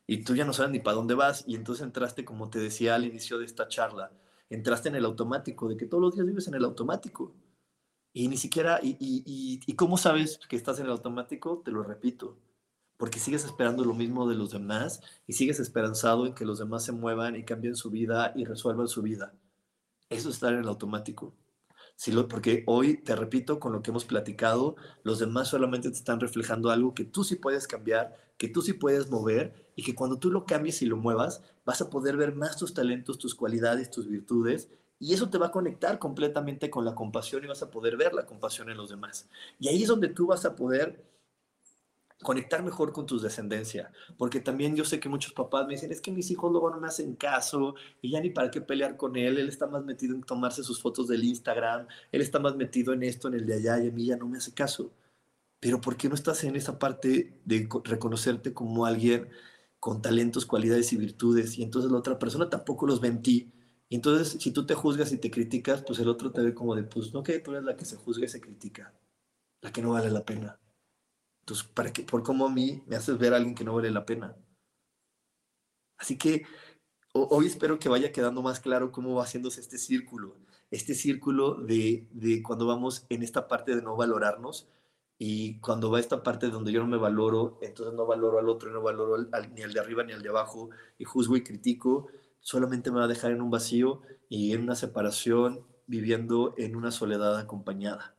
Y 0.07 0.23
tú 0.23 0.35
ya 0.35 0.45
no 0.45 0.53
sabes 0.53 0.71
ni 0.71 0.79
para 0.79 0.95
dónde 0.95 1.15
vas. 1.15 1.43
Y 1.47 1.55
entonces 1.55 1.85
entraste, 1.85 2.25
como 2.25 2.49
te 2.49 2.59
decía 2.59 2.95
al 2.95 3.05
inicio 3.05 3.37
de 3.39 3.45
esta 3.45 3.67
charla, 3.67 4.11
entraste 4.49 4.89
en 4.89 4.95
el 4.95 5.05
automático, 5.05 5.69
de 5.69 5.77
que 5.77 5.85
todos 5.85 6.01
los 6.01 6.15
días 6.15 6.25
vives 6.27 6.47
en 6.47 6.55
el 6.55 6.65
automático. 6.65 7.33
Y 8.13 8.27
ni 8.27 8.37
siquiera, 8.37 8.79
y, 8.83 8.97
y, 8.99 9.61
y 9.65 9.75
cómo 9.75 9.97
sabes 9.97 10.39
que 10.49 10.55
estás 10.57 10.79
en 10.79 10.85
el 10.85 10.91
automático? 10.91 11.61
Te 11.63 11.71
lo 11.71 11.83
repito, 11.83 12.37
porque 13.01 13.17
sigues 13.17 13.43
esperando 13.43 13.83
lo 13.83 13.95
mismo 13.95 14.29
de 14.29 14.35
los 14.35 14.51
demás 14.51 15.01
y 15.25 15.33
sigues 15.33 15.59
esperanzado 15.59 16.27
en 16.27 16.35
que 16.35 16.45
los 16.45 16.59
demás 16.59 16.85
se 16.85 16.91
muevan 16.91 17.35
y 17.35 17.43
cambien 17.43 17.75
su 17.75 17.89
vida 17.89 18.31
y 18.35 18.45
resuelvan 18.45 18.87
su 18.87 19.01
vida. 19.01 19.33
Eso 20.11 20.29
es 20.29 20.35
estar 20.35 20.53
en 20.53 20.59
el 20.59 20.67
automático. 20.67 21.33
Sí, 21.95 22.11
porque 22.29 22.63
hoy, 22.67 22.97
te 23.01 23.15
repito, 23.15 23.59
con 23.59 23.73
lo 23.73 23.81
que 23.81 23.89
hemos 23.89 24.05
platicado, 24.05 24.75
los 25.01 25.17
demás 25.17 25.47
solamente 25.47 25.89
te 25.89 25.97
están 25.97 26.19
reflejando 26.19 26.69
algo 26.69 26.93
que 26.93 27.03
tú 27.03 27.23
sí 27.23 27.37
puedes 27.37 27.65
cambiar, 27.65 28.15
que 28.37 28.49
tú 28.49 28.61
sí 28.61 28.73
puedes 28.73 29.09
mover 29.09 29.71
y 29.75 29.81
que 29.81 29.95
cuando 29.95 30.19
tú 30.19 30.29
lo 30.29 30.45
cambies 30.45 30.83
y 30.83 30.85
lo 30.85 30.95
muevas, 30.95 31.41
vas 31.65 31.81
a 31.81 31.89
poder 31.89 32.17
ver 32.17 32.35
más 32.35 32.55
tus 32.55 32.75
talentos, 32.75 33.17
tus 33.17 33.33
cualidades, 33.33 33.89
tus 33.89 34.07
virtudes 34.07 34.69
y 34.99 35.15
eso 35.15 35.27
te 35.31 35.39
va 35.39 35.47
a 35.47 35.51
conectar 35.51 35.97
completamente 35.97 36.69
con 36.69 36.85
la 36.85 36.93
compasión 36.93 37.43
y 37.43 37.47
vas 37.47 37.63
a 37.63 37.71
poder 37.71 37.97
ver 37.97 38.13
la 38.13 38.27
compasión 38.27 38.69
en 38.69 38.77
los 38.77 38.91
demás. 38.91 39.27
Y 39.59 39.69
ahí 39.69 39.81
es 39.81 39.87
donde 39.87 40.09
tú 40.09 40.27
vas 40.27 40.45
a 40.45 40.55
poder 40.55 41.10
conectar 42.21 42.63
mejor 42.63 42.93
con 42.93 43.05
tu 43.05 43.19
descendencia, 43.19 43.91
porque 44.17 44.39
también 44.39 44.75
yo 44.75 44.85
sé 44.85 44.99
que 44.99 45.09
muchos 45.09 45.33
papás 45.33 45.65
me 45.65 45.73
dicen, 45.73 45.91
es 45.91 46.01
que 46.01 46.11
mis 46.11 46.29
hijos 46.31 46.51
luego 46.51 46.69
no 46.69 46.79
me 46.79 46.87
hacen 46.87 47.15
caso 47.15 47.75
y 48.01 48.11
ya 48.11 48.21
ni 48.21 48.29
para 48.29 48.51
qué 48.51 48.61
pelear 48.61 48.97
con 48.97 49.15
él, 49.15 49.37
él 49.37 49.47
está 49.47 49.67
más 49.67 49.83
metido 49.83 50.15
en 50.15 50.23
tomarse 50.23 50.63
sus 50.63 50.81
fotos 50.81 51.07
del 51.07 51.23
Instagram, 51.23 51.87
él 52.11 52.21
está 52.21 52.39
más 52.39 52.55
metido 52.55 52.93
en 52.93 53.03
esto, 53.03 53.27
en 53.27 53.35
el 53.35 53.45
de 53.45 53.55
allá 53.55 53.83
y 53.83 53.89
a 53.89 53.91
mí 53.91 54.05
ya 54.05 54.17
no 54.17 54.27
me 54.27 54.37
hace 54.37 54.53
caso. 54.53 54.91
Pero 55.59 55.81
¿por 55.81 55.97
qué 55.97 56.09
no 56.09 56.15
estás 56.15 56.43
en 56.43 56.55
esa 56.55 56.79
parte 56.79 57.39
de 57.45 57.69
reconocerte 57.83 58.53
como 58.53 58.85
alguien 58.85 59.29
con 59.79 60.01
talentos, 60.01 60.45
cualidades 60.45 60.93
y 60.93 60.97
virtudes 60.97 61.57
y 61.57 61.63
entonces 61.63 61.91
la 61.91 61.97
otra 61.97 62.19
persona 62.19 62.49
tampoco 62.49 62.87
los 62.87 63.01
ve 63.01 63.09
en 63.09 63.21
ti? 63.21 63.51
Y 63.89 63.95
entonces 63.95 64.41
si 64.41 64.51
tú 64.51 64.65
te 64.65 64.75
juzgas 64.75 65.11
y 65.11 65.17
te 65.17 65.31
criticas, 65.31 65.83
pues 65.83 65.99
el 65.99 66.07
otro 66.09 66.31
te 66.31 66.41
ve 66.41 66.53
como 66.53 66.75
de, 66.75 66.83
pues 66.83 67.13
no 67.13 67.23
que 67.23 67.39
tú 67.39 67.51
eres 67.51 67.63
la 67.63 67.75
que 67.75 67.85
se 67.85 67.97
juzga 67.97 68.25
y 68.25 68.29
se 68.29 68.41
critica, 68.41 68.93
la 69.61 69.71
que 69.71 69.81
no 69.81 69.91
vale 69.91 70.09
la 70.11 70.25
pena. 70.25 70.60
Entonces, 71.51 71.69
¿para 71.73 71.91
qué? 71.91 72.03
¿por 72.03 72.23
cómo 72.23 72.45
a 72.45 72.49
mí 72.49 72.81
me 72.87 72.95
haces 72.95 73.17
ver 73.17 73.33
a 73.33 73.35
alguien 73.35 73.55
que 73.55 73.65
no 73.65 73.75
vale 73.75 73.91
la 73.91 74.05
pena? 74.05 74.37
Así 75.97 76.17
que 76.17 76.45
hoy 77.11 77.45
espero 77.45 77.77
que 77.77 77.89
vaya 77.89 78.13
quedando 78.13 78.41
más 78.41 78.61
claro 78.61 78.93
cómo 78.93 79.15
va 79.15 79.23
haciéndose 79.23 79.59
este 79.59 79.77
círculo, 79.77 80.37
este 80.69 80.93
círculo 80.93 81.55
de, 81.55 82.07
de, 82.11 82.41
cuando 82.41 82.65
vamos 82.65 83.05
en 83.09 83.21
esta 83.21 83.49
parte 83.49 83.75
de 83.75 83.81
no 83.81 83.97
valorarnos 83.97 84.69
y 85.17 85.59
cuando 85.59 85.91
va 85.91 85.99
esta 85.99 86.23
parte 86.23 86.47
donde 86.47 86.71
yo 86.71 86.79
no 86.79 86.87
me 86.87 86.95
valoro, 86.95 87.59
entonces 87.61 87.93
no 87.95 88.05
valoro 88.05 88.39
al 88.39 88.47
otro, 88.47 88.71
no 88.71 88.81
valoro 88.81 89.17
ni 89.53 89.61
al 89.63 89.73
de 89.73 89.79
arriba 89.81 90.05
ni 90.05 90.13
al 90.13 90.21
de 90.21 90.29
abajo 90.29 90.69
y 90.97 91.03
juzgo 91.03 91.35
y 91.35 91.43
critico, 91.43 92.07
solamente 92.39 92.91
me 92.91 92.99
va 92.99 93.05
a 93.05 93.09
dejar 93.09 93.31
en 93.31 93.41
un 93.41 93.51
vacío 93.51 94.03
y 94.29 94.53
en 94.53 94.63
una 94.63 94.75
separación, 94.75 95.67
viviendo 95.85 96.55
en 96.57 96.77
una 96.77 96.91
soledad 96.91 97.37
acompañada. 97.37 98.15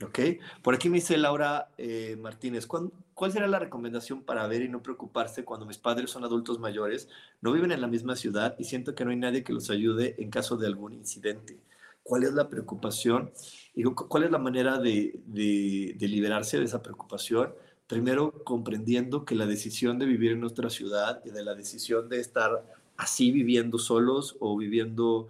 Ok, 0.00 0.20
por 0.62 0.76
aquí 0.76 0.88
me 0.88 0.98
dice 0.98 1.16
Laura 1.16 1.72
eh, 1.76 2.16
Martínez, 2.20 2.68
¿cuál, 2.68 2.92
¿cuál 3.14 3.32
será 3.32 3.48
la 3.48 3.58
recomendación 3.58 4.22
para 4.22 4.46
ver 4.46 4.62
y 4.62 4.68
no 4.68 4.80
preocuparse 4.80 5.44
cuando 5.44 5.66
mis 5.66 5.78
padres 5.78 6.10
son 6.10 6.22
adultos 6.22 6.60
mayores, 6.60 7.08
no 7.40 7.50
viven 7.52 7.72
en 7.72 7.80
la 7.80 7.88
misma 7.88 8.14
ciudad 8.14 8.54
y 8.60 8.64
siento 8.64 8.94
que 8.94 9.04
no 9.04 9.10
hay 9.10 9.16
nadie 9.16 9.42
que 9.42 9.52
los 9.52 9.70
ayude 9.70 10.14
en 10.18 10.30
caso 10.30 10.56
de 10.56 10.68
algún 10.68 10.92
incidente? 10.92 11.58
¿Cuál 12.04 12.22
es 12.22 12.32
la 12.32 12.48
preocupación? 12.48 13.32
Digo, 13.74 13.96
¿Cuál 13.96 14.22
es 14.22 14.30
la 14.30 14.38
manera 14.38 14.78
de, 14.78 15.20
de, 15.26 15.94
de 15.98 16.08
liberarse 16.08 16.58
de 16.58 16.64
esa 16.66 16.80
preocupación? 16.80 17.52
Primero, 17.88 18.44
comprendiendo 18.44 19.24
que 19.24 19.34
la 19.34 19.46
decisión 19.46 19.98
de 19.98 20.06
vivir 20.06 20.30
en 20.30 20.40
nuestra 20.40 20.70
ciudad 20.70 21.22
y 21.24 21.30
de 21.30 21.42
la 21.42 21.56
decisión 21.56 22.08
de 22.08 22.20
estar 22.20 22.64
así 22.96 23.32
viviendo 23.32 23.78
solos 23.78 24.36
o 24.38 24.56
viviendo 24.56 25.28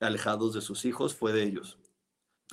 alejados 0.00 0.52
de 0.52 0.60
sus 0.60 0.84
hijos 0.84 1.14
fue 1.14 1.32
de 1.32 1.44
ellos 1.44 1.78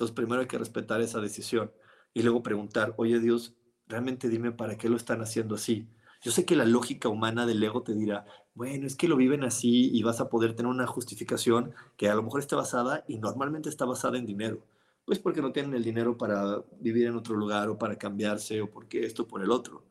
entonces, 0.00 0.16
primero 0.16 0.40
hay 0.40 0.46
que 0.46 0.56
respetar 0.56 1.02
esa 1.02 1.20
decisión 1.20 1.70
y 2.14 2.22
luego 2.22 2.42
preguntar, 2.42 2.94
oye 2.96 3.20
Dios, 3.20 3.54
realmente 3.86 4.30
dime 4.30 4.50
para 4.50 4.78
qué 4.78 4.88
lo 4.88 4.96
están 4.96 5.20
haciendo 5.20 5.56
así. 5.56 5.90
Yo 6.22 6.32
sé 6.32 6.46
que 6.46 6.56
la 6.56 6.64
lógica 6.64 7.10
humana 7.10 7.44
del 7.44 7.62
ego 7.62 7.82
te 7.82 7.92
dirá, 7.92 8.24
bueno, 8.54 8.86
es 8.86 8.96
que 8.96 9.08
lo 9.08 9.16
viven 9.18 9.44
así 9.44 9.90
y 9.94 10.02
vas 10.02 10.22
a 10.22 10.30
poder 10.30 10.54
tener 10.54 10.72
una 10.72 10.86
justificación 10.86 11.74
que 11.98 12.08
a 12.08 12.14
lo 12.14 12.22
mejor 12.22 12.40
esté 12.40 12.56
basada 12.56 13.04
y 13.08 13.18
normalmente 13.18 13.68
está 13.68 13.84
basada 13.84 14.16
en 14.16 14.24
dinero. 14.24 14.66
Pues 15.04 15.18
porque 15.18 15.42
no 15.42 15.52
tienen 15.52 15.74
el 15.74 15.84
dinero 15.84 16.16
para 16.16 16.64
vivir 16.80 17.06
en 17.06 17.16
otro 17.16 17.36
lugar 17.36 17.68
o 17.68 17.76
para 17.76 17.98
cambiarse 17.98 18.62
o 18.62 18.70
porque 18.70 19.04
esto 19.04 19.28
por 19.28 19.42
el 19.42 19.50
otro. 19.50 19.84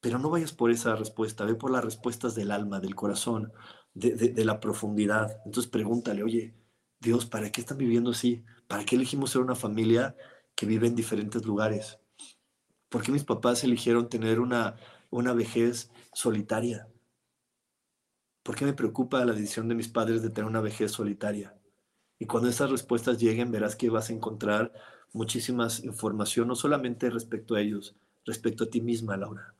Pero 0.00 0.18
no 0.18 0.28
vayas 0.28 0.52
por 0.52 0.72
esa 0.72 0.96
respuesta, 0.96 1.44
ve 1.44 1.54
por 1.54 1.70
las 1.70 1.84
respuestas 1.84 2.34
del 2.34 2.50
alma, 2.50 2.80
del 2.80 2.96
corazón, 2.96 3.52
de 3.94 4.44
la 4.44 4.58
profundidad. 4.58 5.40
Entonces 5.44 5.70
pregúntale, 5.70 6.24
oye, 6.24 6.56
Dios, 6.98 7.26
¿para 7.26 7.52
qué 7.52 7.60
están 7.60 7.78
viviendo 7.78 8.10
así? 8.10 8.44
¿Para 8.68 8.84
qué 8.84 8.96
elegimos 8.96 9.30
ser 9.30 9.42
una 9.42 9.54
familia 9.54 10.16
que 10.54 10.66
vive 10.66 10.86
en 10.86 10.96
diferentes 10.96 11.44
lugares? 11.44 11.98
¿Por 12.88 13.02
qué 13.02 13.12
mis 13.12 13.24
papás 13.24 13.62
eligieron 13.64 14.08
tener 14.08 14.40
una, 14.40 14.76
una 15.10 15.32
vejez 15.32 15.90
solitaria? 16.12 16.88
¿Por 18.42 18.56
qué 18.56 18.64
me 18.64 18.72
preocupa 18.72 19.24
la 19.24 19.32
decisión 19.32 19.68
de 19.68 19.74
mis 19.74 19.88
padres 19.88 20.22
de 20.22 20.30
tener 20.30 20.48
una 20.48 20.60
vejez 20.60 20.92
solitaria? 20.92 21.54
Y 22.18 22.26
cuando 22.26 22.48
esas 22.48 22.70
respuestas 22.70 23.18
lleguen, 23.18 23.50
verás 23.50 23.76
que 23.76 23.90
vas 23.90 24.08
a 24.08 24.12
encontrar 24.12 24.72
muchísimas 25.12 25.84
información, 25.84 26.48
no 26.48 26.54
solamente 26.54 27.10
respecto 27.10 27.54
a 27.54 27.60
ellos, 27.60 27.96
respecto 28.24 28.64
a 28.64 28.70
ti 28.70 28.80
misma, 28.80 29.16
Laura. 29.16 29.54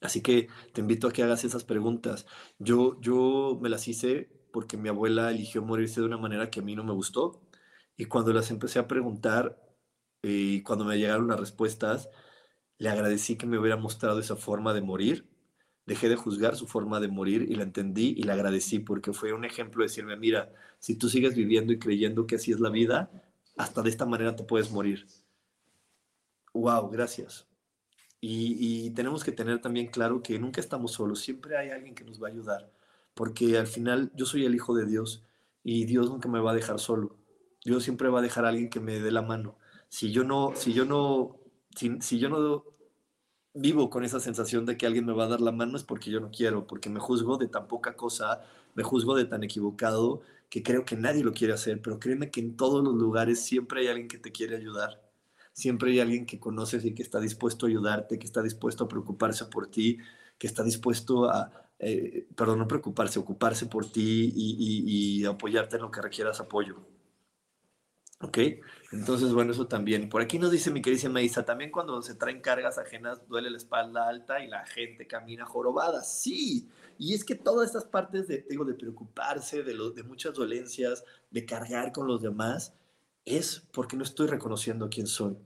Así 0.00 0.20
que 0.20 0.48
te 0.72 0.80
invito 0.80 1.06
a 1.06 1.12
que 1.12 1.22
hagas 1.22 1.44
esas 1.44 1.64
preguntas. 1.64 2.26
Yo, 2.58 3.00
yo 3.00 3.58
me 3.60 3.68
las 3.68 3.86
hice 3.86 4.30
porque 4.52 4.76
mi 4.76 4.88
abuela 4.88 5.30
eligió 5.30 5.62
morirse 5.62 6.00
de 6.00 6.06
una 6.06 6.18
manera 6.18 6.50
que 6.50 6.60
a 6.60 6.62
mí 6.62 6.74
no 6.74 6.84
me 6.84 6.92
gustó. 6.92 7.40
Y 7.96 8.06
cuando 8.06 8.32
las 8.32 8.50
empecé 8.50 8.78
a 8.78 8.88
preguntar 8.88 9.58
y 10.22 10.62
cuando 10.62 10.84
me 10.84 10.98
llegaron 10.98 11.28
las 11.28 11.40
respuestas, 11.40 12.08
le 12.78 12.88
agradecí 12.90 13.36
que 13.36 13.46
me 13.46 13.58
hubiera 13.58 13.76
mostrado 13.76 14.20
esa 14.20 14.36
forma 14.36 14.74
de 14.74 14.82
morir. 14.82 15.28
Dejé 15.86 16.08
de 16.08 16.16
juzgar 16.16 16.56
su 16.56 16.66
forma 16.66 17.00
de 17.00 17.08
morir 17.08 17.42
y 17.50 17.54
la 17.56 17.64
entendí 17.64 18.14
y 18.16 18.22
la 18.24 18.34
agradecí 18.34 18.78
porque 18.80 19.12
fue 19.12 19.32
un 19.32 19.44
ejemplo 19.44 19.82
de 19.82 19.88
decirme, 19.88 20.16
mira, 20.16 20.52
si 20.78 20.96
tú 20.96 21.08
sigues 21.08 21.34
viviendo 21.34 21.72
y 21.72 21.78
creyendo 21.78 22.26
que 22.26 22.36
así 22.36 22.52
es 22.52 22.60
la 22.60 22.70
vida, 22.70 23.10
hasta 23.56 23.82
de 23.82 23.90
esta 23.90 24.06
manera 24.06 24.36
te 24.36 24.44
puedes 24.44 24.70
morir. 24.70 25.06
Wow, 26.54 26.90
gracias. 26.90 27.46
Y, 28.20 28.86
y 28.86 28.90
tenemos 28.92 29.24
que 29.24 29.32
tener 29.32 29.60
también 29.60 29.88
claro 29.88 30.22
que 30.22 30.38
nunca 30.38 30.60
estamos 30.60 30.92
solos, 30.92 31.20
siempre 31.20 31.56
hay 31.56 31.70
alguien 31.70 31.94
que 31.94 32.04
nos 32.04 32.22
va 32.22 32.28
a 32.28 32.30
ayudar 32.30 32.72
porque 33.14 33.58
al 33.58 33.66
final 33.66 34.12
yo 34.14 34.26
soy 34.26 34.44
el 34.46 34.54
hijo 34.54 34.74
de 34.74 34.86
Dios 34.86 35.24
y 35.64 35.84
Dios 35.86 36.10
nunca 36.10 36.28
me 36.28 36.40
va 36.40 36.52
a 36.52 36.54
dejar 36.54 36.80
solo. 36.80 37.16
Dios 37.64 37.84
siempre 37.84 38.08
va 38.08 38.18
a 38.20 38.22
dejar 38.22 38.44
a 38.44 38.48
alguien 38.48 38.70
que 38.70 38.80
me 38.80 39.00
dé 39.00 39.10
la 39.12 39.22
mano. 39.22 39.58
Si 39.88 40.10
yo 40.12 40.24
no, 40.24 40.52
si 40.56 40.72
yo 40.72 40.84
no, 40.84 41.38
si, 41.76 42.18
yo 42.18 42.28
no 42.28 42.64
vivo 43.54 43.90
con 43.90 44.04
esa 44.04 44.20
sensación 44.20 44.66
de 44.66 44.76
que 44.76 44.86
alguien 44.86 45.06
me 45.06 45.12
va 45.12 45.24
a 45.24 45.28
dar 45.28 45.40
la 45.40 45.52
mano 45.52 45.76
es 45.76 45.84
porque 45.84 46.10
yo 46.10 46.20
no 46.20 46.30
quiero, 46.30 46.66
porque 46.66 46.90
me 46.90 47.00
juzgo 47.00 47.36
de 47.38 47.48
tan 47.48 47.68
poca 47.68 47.94
cosa, 47.96 48.42
me 48.74 48.82
juzgo 48.82 49.14
de 49.14 49.26
tan 49.26 49.44
equivocado 49.44 50.22
que 50.48 50.62
creo 50.62 50.84
que 50.84 50.96
nadie 50.96 51.24
lo 51.24 51.32
quiere 51.32 51.54
hacer, 51.54 51.80
pero 51.82 51.98
créeme 51.98 52.30
que 52.30 52.40
en 52.40 52.56
todos 52.56 52.82
los 52.84 52.94
lugares 52.94 53.40
siempre 53.44 53.82
hay 53.82 53.88
alguien 53.88 54.08
que 54.08 54.18
te 54.18 54.32
quiere 54.32 54.56
ayudar. 54.56 55.02
Siempre 55.52 55.92
hay 55.92 56.00
alguien 56.00 56.26
que 56.26 56.40
conoces 56.40 56.84
y 56.84 56.94
que 56.94 57.02
está 57.02 57.20
dispuesto 57.20 57.66
a 57.66 57.68
ayudarte, 57.68 58.18
que 58.18 58.26
está 58.26 58.42
dispuesto 58.42 58.84
a 58.84 58.88
preocuparse 58.88 59.44
por 59.46 59.70
ti, 59.70 59.98
que 60.38 60.46
está 60.46 60.62
dispuesto 60.64 61.30
a, 61.30 61.70
eh, 61.78 62.26
perdón, 62.36 62.60
no 62.60 62.68
preocuparse, 62.68 63.18
ocuparse 63.18 63.66
por 63.66 63.86
ti 63.90 64.32
y, 64.34 65.20
y 65.20 65.24
apoyarte 65.26 65.76
en 65.76 65.82
lo 65.82 65.90
que 65.90 66.02
requieras 66.02 66.40
apoyo. 66.40 66.91
¿Ok? 68.22 68.38
Entonces, 68.92 69.32
bueno, 69.32 69.52
eso 69.52 69.66
también. 69.66 70.08
Por 70.08 70.22
aquí 70.22 70.38
nos 70.38 70.52
dice 70.52 70.70
mi 70.70 70.80
querida 70.80 71.20
Isa, 71.20 71.44
también 71.44 71.72
cuando 71.72 72.00
se 72.02 72.14
traen 72.14 72.40
cargas 72.40 72.78
ajenas 72.78 73.26
duele 73.26 73.50
la 73.50 73.56
espalda 73.56 74.08
alta 74.08 74.44
y 74.44 74.48
la 74.48 74.64
gente 74.64 75.06
camina 75.08 75.44
jorobada. 75.44 76.02
Sí, 76.02 76.68
y 76.98 77.14
es 77.14 77.24
que 77.24 77.34
todas 77.34 77.66
estas 77.66 77.84
partes 77.84 78.28
de, 78.28 78.46
digo, 78.48 78.64
de 78.64 78.74
preocuparse, 78.74 79.64
de, 79.64 79.74
lo, 79.74 79.90
de 79.90 80.04
muchas 80.04 80.34
dolencias, 80.34 81.04
de 81.30 81.44
cargar 81.44 81.90
con 81.90 82.06
los 82.06 82.22
demás, 82.22 82.74
es 83.24 83.66
porque 83.72 83.96
no 83.96 84.04
estoy 84.04 84.28
reconociendo 84.28 84.88
quién 84.88 85.08
soy. 85.08 85.36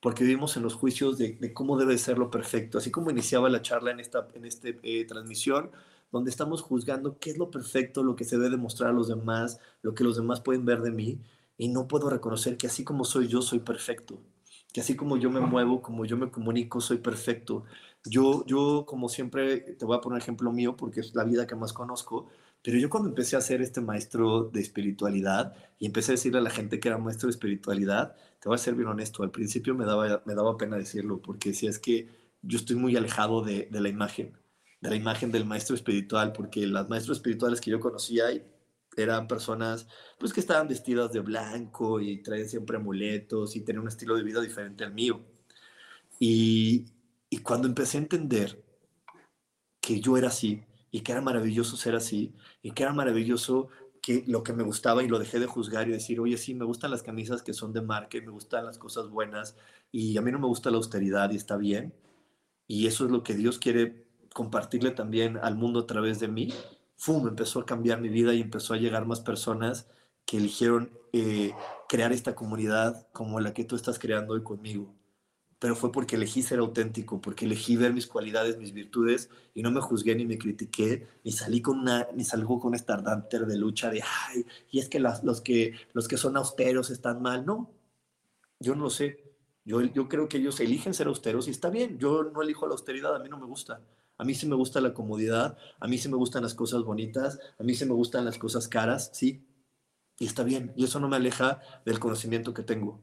Porque 0.00 0.24
vivimos 0.24 0.56
en 0.58 0.62
los 0.62 0.74
juicios 0.74 1.16
de, 1.16 1.54
cómo 1.54 1.78
debe 1.78 1.96
ser 1.96 2.18
lo 2.18 2.30
perfecto. 2.30 2.76
Así 2.76 2.90
como 2.90 3.10
iniciaba 3.10 3.48
la 3.48 3.62
charla 3.62 3.92
en 3.92 4.00
esta 4.00 4.28
en 4.34 4.44
este, 4.44 4.78
eh, 4.82 5.06
transmisión, 5.06 5.70
donde 6.12 6.30
estamos 6.30 6.60
juzgando 6.60 7.18
qué 7.18 7.30
es 7.30 7.38
lo 7.38 7.50
perfecto, 7.50 8.02
lo 8.02 8.14
que 8.14 8.24
se 8.24 8.36
debe 8.36 8.50
demostrar 8.50 8.90
a 8.90 8.92
los 8.92 9.08
demás, 9.08 9.58
lo 9.80 9.94
que 9.94 10.04
los 10.04 10.16
demás 10.16 10.40
pueden 10.40 10.66
ver 10.66 10.82
de 10.82 10.90
mí 10.90 11.20
y 11.58 11.68
no 11.68 11.88
puedo 11.88 12.10
reconocer 12.10 12.56
que 12.56 12.66
así 12.66 12.84
como 12.84 13.04
soy 13.04 13.28
yo, 13.28 13.42
soy 13.42 13.60
perfecto. 13.60 14.20
Que 14.72 14.80
así 14.80 14.94
como 14.94 15.16
yo 15.16 15.30
me 15.30 15.40
muevo, 15.40 15.80
como 15.80 16.04
yo 16.04 16.16
me 16.16 16.30
comunico, 16.30 16.80
soy 16.80 16.98
perfecto. 16.98 17.64
Yo, 18.04 18.44
yo 18.46 18.84
como 18.86 19.08
siempre, 19.08 19.58
te 19.58 19.84
voy 19.84 19.96
a 19.96 20.00
poner 20.00 20.20
ejemplo 20.20 20.52
mío 20.52 20.76
porque 20.76 21.00
es 21.00 21.14
la 21.14 21.24
vida 21.24 21.46
que 21.46 21.54
más 21.54 21.72
conozco, 21.72 22.28
pero 22.62 22.78
yo 22.78 22.90
cuando 22.90 23.08
empecé 23.08 23.36
a 23.36 23.40
ser 23.40 23.62
este 23.62 23.80
maestro 23.80 24.50
de 24.52 24.60
espiritualidad 24.60 25.54
y 25.78 25.86
empecé 25.86 26.12
a 26.12 26.14
decirle 26.14 26.38
a 26.38 26.42
la 26.42 26.50
gente 26.50 26.80
que 26.80 26.88
era 26.88 26.98
maestro 26.98 27.28
de 27.28 27.30
espiritualidad, 27.32 28.16
te 28.40 28.48
voy 28.48 28.56
a 28.56 28.58
ser 28.58 28.74
bien 28.74 28.88
honesto, 28.88 29.22
al 29.22 29.30
principio 29.30 29.74
me 29.74 29.84
daba, 29.84 30.22
me 30.26 30.34
daba 30.34 30.56
pena 30.56 30.76
decirlo 30.76 31.20
porque 31.22 31.54
si 31.54 31.66
es 31.66 31.78
que 31.78 32.08
yo 32.42 32.58
estoy 32.58 32.76
muy 32.76 32.96
alejado 32.96 33.42
de, 33.42 33.68
de 33.70 33.80
la 33.80 33.88
imagen, 33.88 34.36
de 34.80 34.90
la 34.90 34.96
imagen 34.96 35.32
del 35.32 35.44
maestro 35.44 35.74
espiritual, 35.74 36.32
porque 36.32 36.66
las 36.66 36.88
maestros 36.88 37.18
espirituales 37.18 37.60
que 37.60 37.70
yo 37.70 37.80
conocía 37.80 38.30
eran 39.02 39.28
personas 39.28 39.86
pues 40.18 40.32
que 40.32 40.40
estaban 40.40 40.68
vestidas 40.68 41.12
de 41.12 41.20
blanco 41.20 42.00
y 42.00 42.22
traían 42.22 42.48
siempre 42.48 42.76
amuletos 42.76 43.56
y 43.56 43.60
tenían 43.60 43.82
un 43.82 43.88
estilo 43.88 44.16
de 44.16 44.22
vida 44.22 44.40
diferente 44.40 44.84
al 44.84 44.94
mío. 44.94 45.24
Y, 46.18 46.86
y 47.30 47.38
cuando 47.38 47.68
empecé 47.68 47.98
a 47.98 48.00
entender 48.02 48.62
que 49.80 50.00
yo 50.00 50.16
era 50.16 50.28
así 50.28 50.64
y 50.90 51.00
que 51.00 51.12
era 51.12 51.20
maravilloso 51.20 51.76
ser 51.76 51.94
así 51.94 52.34
y 52.62 52.72
que 52.72 52.82
era 52.82 52.92
maravilloso 52.92 53.68
que 54.02 54.24
lo 54.26 54.42
que 54.42 54.52
me 54.52 54.62
gustaba 54.62 55.02
y 55.02 55.08
lo 55.08 55.18
dejé 55.18 55.40
de 55.40 55.46
juzgar 55.46 55.88
y 55.88 55.92
decir, 55.92 56.20
oye, 56.20 56.36
sí, 56.38 56.54
me 56.54 56.64
gustan 56.64 56.90
las 56.90 57.02
camisas 57.02 57.42
que 57.42 57.52
son 57.52 57.72
de 57.72 57.82
marca 57.82 58.18
y 58.18 58.20
me 58.20 58.30
gustan 58.30 58.64
las 58.64 58.78
cosas 58.78 59.08
buenas 59.10 59.56
y 59.90 60.16
a 60.16 60.22
mí 60.22 60.30
no 60.30 60.38
me 60.38 60.46
gusta 60.46 60.70
la 60.70 60.76
austeridad 60.76 61.30
y 61.30 61.36
está 61.36 61.56
bien. 61.56 61.94
Y 62.68 62.86
eso 62.86 63.04
es 63.04 63.10
lo 63.10 63.22
que 63.22 63.34
Dios 63.34 63.58
quiere 63.58 64.06
compartirle 64.32 64.90
también 64.92 65.38
al 65.38 65.56
mundo 65.56 65.80
a 65.80 65.86
través 65.86 66.20
de 66.20 66.28
mí 66.28 66.52
¡fum! 66.96 67.28
empezó 67.28 67.60
a 67.60 67.66
cambiar 67.66 68.00
mi 68.00 68.08
vida 68.08 68.34
y 68.34 68.40
empezó 68.40 68.74
a 68.74 68.78
llegar 68.78 69.06
más 69.06 69.20
personas 69.20 69.88
que 70.24 70.38
eligieron 70.38 70.90
eh, 71.12 71.52
crear 71.88 72.12
esta 72.12 72.34
comunidad 72.34 73.08
como 73.12 73.40
la 73.40 73.54
que 73.54 73.64
tú 73.64 73.76
estás 73.76 73.98
creando 73.98 74.34
hoy 74.34 74.42
conmigo. 74.42 74.94
Pero 75.58 75.74
fue 75.74 75.90
porque 75.90 76.16
elegí 76.16 76.42
ser 76.42 76.58
auténtico, 76.58 77.20
porque 77.20 77.46
elegí 77.46 77.76
ver 77.76 77.94
mis 77.94 78.06
cualidades, 78.06 78.58
mis 78.58 78.72
virtudes 78.74 79.30
y 79.54 79.62
no 79.62 79.70
me 79.70 79.80
juzgué 79.80 80.14
ni 80.14 80.26
me 80.26 80.36
critiqué, 80.36 81.06
ni 81.24 81.32
salí 81.32 81.62
con 81.62 81.78
una, 81.80 82.08
ni 82.14 82.24
salgo 82.24 82.60
con 82.60 82.74
esta 82.74 82.94
ardante 82.94 83.38
de 83.38 83.56
lucha 83.56 83.88
de, 83.90 84.02
ay, 84.02 84.44
y 84.70 84.80
es 84.80 84.88
que, 84.90 85.00
los, 85.00 85.40
que 85.40 85.74
los 85.94 86.08
que 86.08 86.18
son 86.18 86.36
austeros 86.36 86.90
están 86.90 87.22
mal. 87.22 87.46
No, 87.46 87.70
yo 88.60 88.74
no 88.74 88.84
lo 88.84 88.90
sé. 88.90 89.24
Yo, 89.64 89.82
yo 89.82 90.08
creo 90.08 90.28
que 90.28 90.38
ellos 90.38 90.60
eligen 90.60 90.94
ser 90.94 91.06
austeros 91.08 91.48
y 91.48 91.50
está 91.50 91.70
bien. 91.70 91.98
Yo 91.98 92.24
no 92.24 92.42
elijo 92.42 92.66
la 92.66 92.72
austeridad, 92.72 93.16
a 93.16 93.18
mí 93.18 93.28
no 93.28 93.38
me 93.38 93.46
gusta. 93.46 93.80
A 94.18 94.24
mí 94.24 94.34
sí 94.34 94.46
me 94.46 94.54
gusta 94.54 94.80
la 94.80 94.94
comodidad, 94.94 95.58
a 95.78 95.86
mí 95.86 95.98
sí 95.98 96.08
me 96.08 96.16
gustan 96.16 96.42
las 96.42 96.54
cosas 96.54 96.82
bonitas, 96.82 97.38
a 97.58 97.62
mí 97.62 97.74
sí 97.74 97.84
me 97.84 97.92
gustan 97.92 98.24
las 98.24 98.38
cosas 98.38 98.68
caras, 98.68 99.10
sí. 99.12 99.46
Y 100.18 100.26
está 100.26 100.42
bien, 100.42 100.72
y 100.76 100.84
eso 100.84 100.98
no 101.00 101.08
me 101.08 101.16
aleja 101.16 101.60
del 101.84 101.98
conocimiento 101.98 102.54
que 102.54 102.62
tengo. 102.62 103.02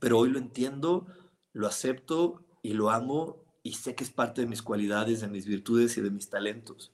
Pero 0.00 0.18
hoy 0.18 0.30
lo 0.30 0.38
entiendo, 0.38 1.06
lo 1.52 1.66
acepto 1.66 2.44
y 2.62 2.74
lo 2.74 2.90
amo 2.90 3.44
y 3.62 3.72
sé 3.72 3.94
que 3.96 4.04
es 4.04 4.10
parte 4.10 4.42
de 4.42 4.46
mis 4.46 4.62
cualidades, 4.62 5.20
de 5.20 5.28
mis 5.28 5.46
virtudes 5.46 5.96
y 5.96 6.00
de 6.00 6.10
mis 6.10 6.30
talentos. 6.30 6.92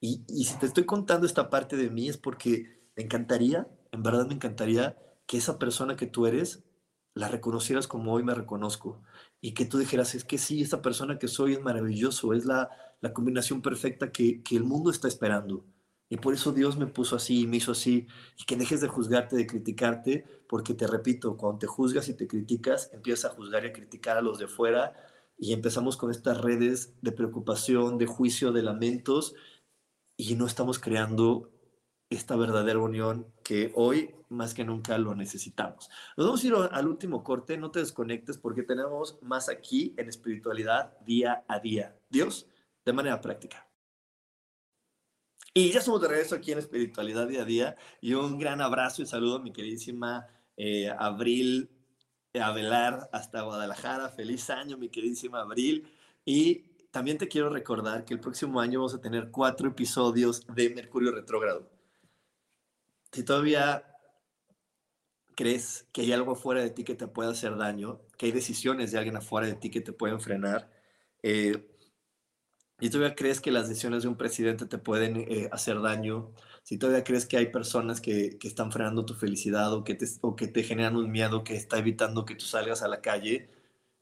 Y, 0.00 0.24
y 0.28 0.44
si 0.44 0.58
te 0.58 0.66
estoy 0.66 0.84
contando 0.84 1.26
esta 1.26 1.50
parte 1.50 1.76
de 1.76 1.90
mí 1.90 2.08
es 2.08 2.16
porque 2.16 2.88
me 2.96 3.02
encantaría, 3.02 3.68
en 3.92 4.02
verdad 4.02 4.26
me 4.26 4.34
encantaría 4.34 4.96
que 5.26 5.36
esa 5.36 5.58
persona 5.58 5.96
que 5.96 6.06
tú 6.06 6.26
eres 6.26 6.64
la 7.14 7.28
reconocieras 7.28 7.88
como 7.88 8.14
hoy 8.14 8.22
me 8.22 8.34
reconozco 8.34 9.02
y 9.40 9.54
que 9.54 9.64
tú 9.64 9.78
dijeras, 9.78 10.14
es 10.14 10.24
que 10.24 10.38
sí, 10.38 10.62
esta 10.62 10.82
persona 10.82 11.18
que 11.18 11.28
soy 11.28 11.54
es 11.54 11.62
maravilloso, 11.62 12.32
es 12.32 12.44
la, 12.44 12.70
la 13.00 13.12
combinación 13.12 13.62
perfecta 13.62 14.10
que, 14.10 14.42
que, 14.42 14.56
el 14.56 14.64
mundo 14.64 14.90
está 14.90 15.08
esperando. 15.08 15.64
Y 16.08 16.16
por 16.16 16.34
eso 16.34 16.52
Dios 16.52 16.76
me 16.76 16.86
puso 16.86 17.16
así 17.16 17.42
y 17.42 17.46
me 17.46 17.58
hizo 17.58 17.72
así. 17.72 18.06
Y 18.38 18.44
que 18.44 18.56
dejes 18.56 18.80
de 18.80 18.88
juzgarte, 18.88 19.36
de 19.36 19.46
criticarte, 19.46 20.24
porque 20.48 20.74
te 20.74 20.86
repito, 20.86 21.36
cuando 21.36 21.58
te 21.58 21.66
juzgas 21.66 22.08
y 22.08 22.14
te 22.14 22.26
criticas, 22.26 22.90
empiezas 22.92 23.30
a 23.30 23.34
juzgar 23.34 23.64
y 23.64 23.68
a 23.68 23.72
criticar 23.72 24.16
a 24.16 24.22
los 24.22 24.38
de 24.38 24.48
fuera 24.48 24.94
y 25.38 25.52
empezamos 25.52 25.96
con 25.96 26.10
estas 26.10 26.40
redes 26.40 26.94
de 27.00 27.12
preocupación, 27.12 27.96
de 27.96 28.06
juicio, 28.06 28.52
de 28.52 28.62
lamentos 28.62 29.34
y 30.16 30.34
no 30.34 30.46
estamos 30.46 30.80
creando 30.80 31.52
esta 32.10 32.36
verdadera 32.36 32.78
unión 32.78 33.26
que 33.42 33.72
hoy 33.74 34.14
más 34.28 34.54
que 34.54 34.64
nunca 34.64 34.96
lo 34.98 35.14
necesitamos. 35.14 35.88
Nos 36.16 36.26
vamos 36.26 36.42
a 36.42 36.46
ir 36.46 36.54
al 36.54 36.88
último 36.88 37.22
corte, 37.22 37.56
no 37.56 37.70
te 37.70 37.80
desconectes 37.80 38.38
porque 38.38 38.62
tenemos 38.62 39.18
más 39.22 39.48
aquí 39.48 39.94
en 39.96 40.08
espiritualidad 40.08 40.98
día 41.00 41.44
a 41.48 41.58
día. 41.58 41.96
Dios, 42.08 42.46
de 42.84 42.92
manera 42.92 43.20
práctica. 43.20 43.66
Y 45.52 45.72
ya 45.72 45.80
somos 45.80 46.00
de 46.02 46.08
regreso 46.08 46.34
aquí 46.34 46.52
en 46.52 46.58
espiritualidad 46.58 47.26
día 47.26 47.42
a 47.42 47.44
día 47.44 47.76
y 48.00 48.14
un 48.14 48.38
gran 48.38 48.60
abrazo 48.60 49.02
y 49.02 49.06
saludo 49.06 49.36
a 49.36 49.42
mi 49.42 49.52
queridísima 49.52 50.26
eh, 50.56 50.90
Abril 50.98 51.70
Avelar 52.34 53.08
hasta 53.12 53.42
Guadalajara. 53.42 54.10
Feliz 54.10 54.48
año, 54.50 54.78
mi 54.78 54.88
queridísima 54.88 55.40
Abril. 55.40 55.90
Y 56.24 56.58
también 56.90 57.18
te 57.18 57.28
quiero 57.28 57.48
recordar 57.48 58.04
que 58.04 58.14
el 58.14 58.20
próximo 58.20 58.60
año 58.60 58.80
vamos 58.80 58.94
a 58.94 59.00
tener 59.00 59.30
cuatro 59.30 59.68
episodios 59.68 60.46
de 60.46 60.70
Mercurio 60.70 61.10
Retrógrado 61.10 61.77
si 63.12 63.22
todavía 63.22 63.84
crees 65.34 65.86
que 65.92 66.00
hay 66.02 66.12
algo 66.12 66.32
afuera 66.32 66.60
de 66.60 66.70
ti 66.70 66.84
que 66.84 66.94
te 66.94 67.06
puede 67.06 67.30
hacer 67.30 67.56
daño, 67.56 68.00
que 68.16 68.26
hay 68.26 68.32
decisiones 68.32 68.90
de 68.90 68.98
alguien 68.98 69.16
afuera 69.16 69.46
de 69.46 69.54
ti 69.54 69.70
que 69.70 69.80
te 69.80 69.92
pueden 69.92 70.20
frenar, 70.20 70.70
eh, 71.22 71.68
y 72.80 72.90
todavía 72.90 73.14
crees 73.16 73.40
que 73.40 73.50
las 73.50 73.68
decisiones 73.68 74.02
de 74.02 74.08
un 74.08 74.16
presidente 74.16 74.66
te 74.66 74.78
pueden 74.78 75.16
eh, 75.16 75.48
hacer 75.52 75.80
daño, 75.80 76.32
si 76.62 76.78
todavía 76.78 77.04
crees 77.04 77.26
que 77.26 77.36
hay 77.36 77.46
personas 77.52 78.00
que, 78.00 78.38
que 78.38 78.48
están 78.48 78.70
frenando 78.72 79.04
tu 79.04 79.14
felicidad 79.14 79.72
o 79.72 79.84
que, 79.84 79.94
te, 79.94 80.06
o 80.22 80.36
que 80.36 80.48
te 80.48 80.62
generan 80.62 80.96
un 80.96 81.10
miedo 81.10 81.44
que 81.44 81.56
está 81.56 81.78
evitando 81.78 82.24
que 82.24 82.34
tú 82.34 82.44
salgas 82.44 82.82
a 82.82 82.88
la 82.88 83.00
calle, 83.00 83.50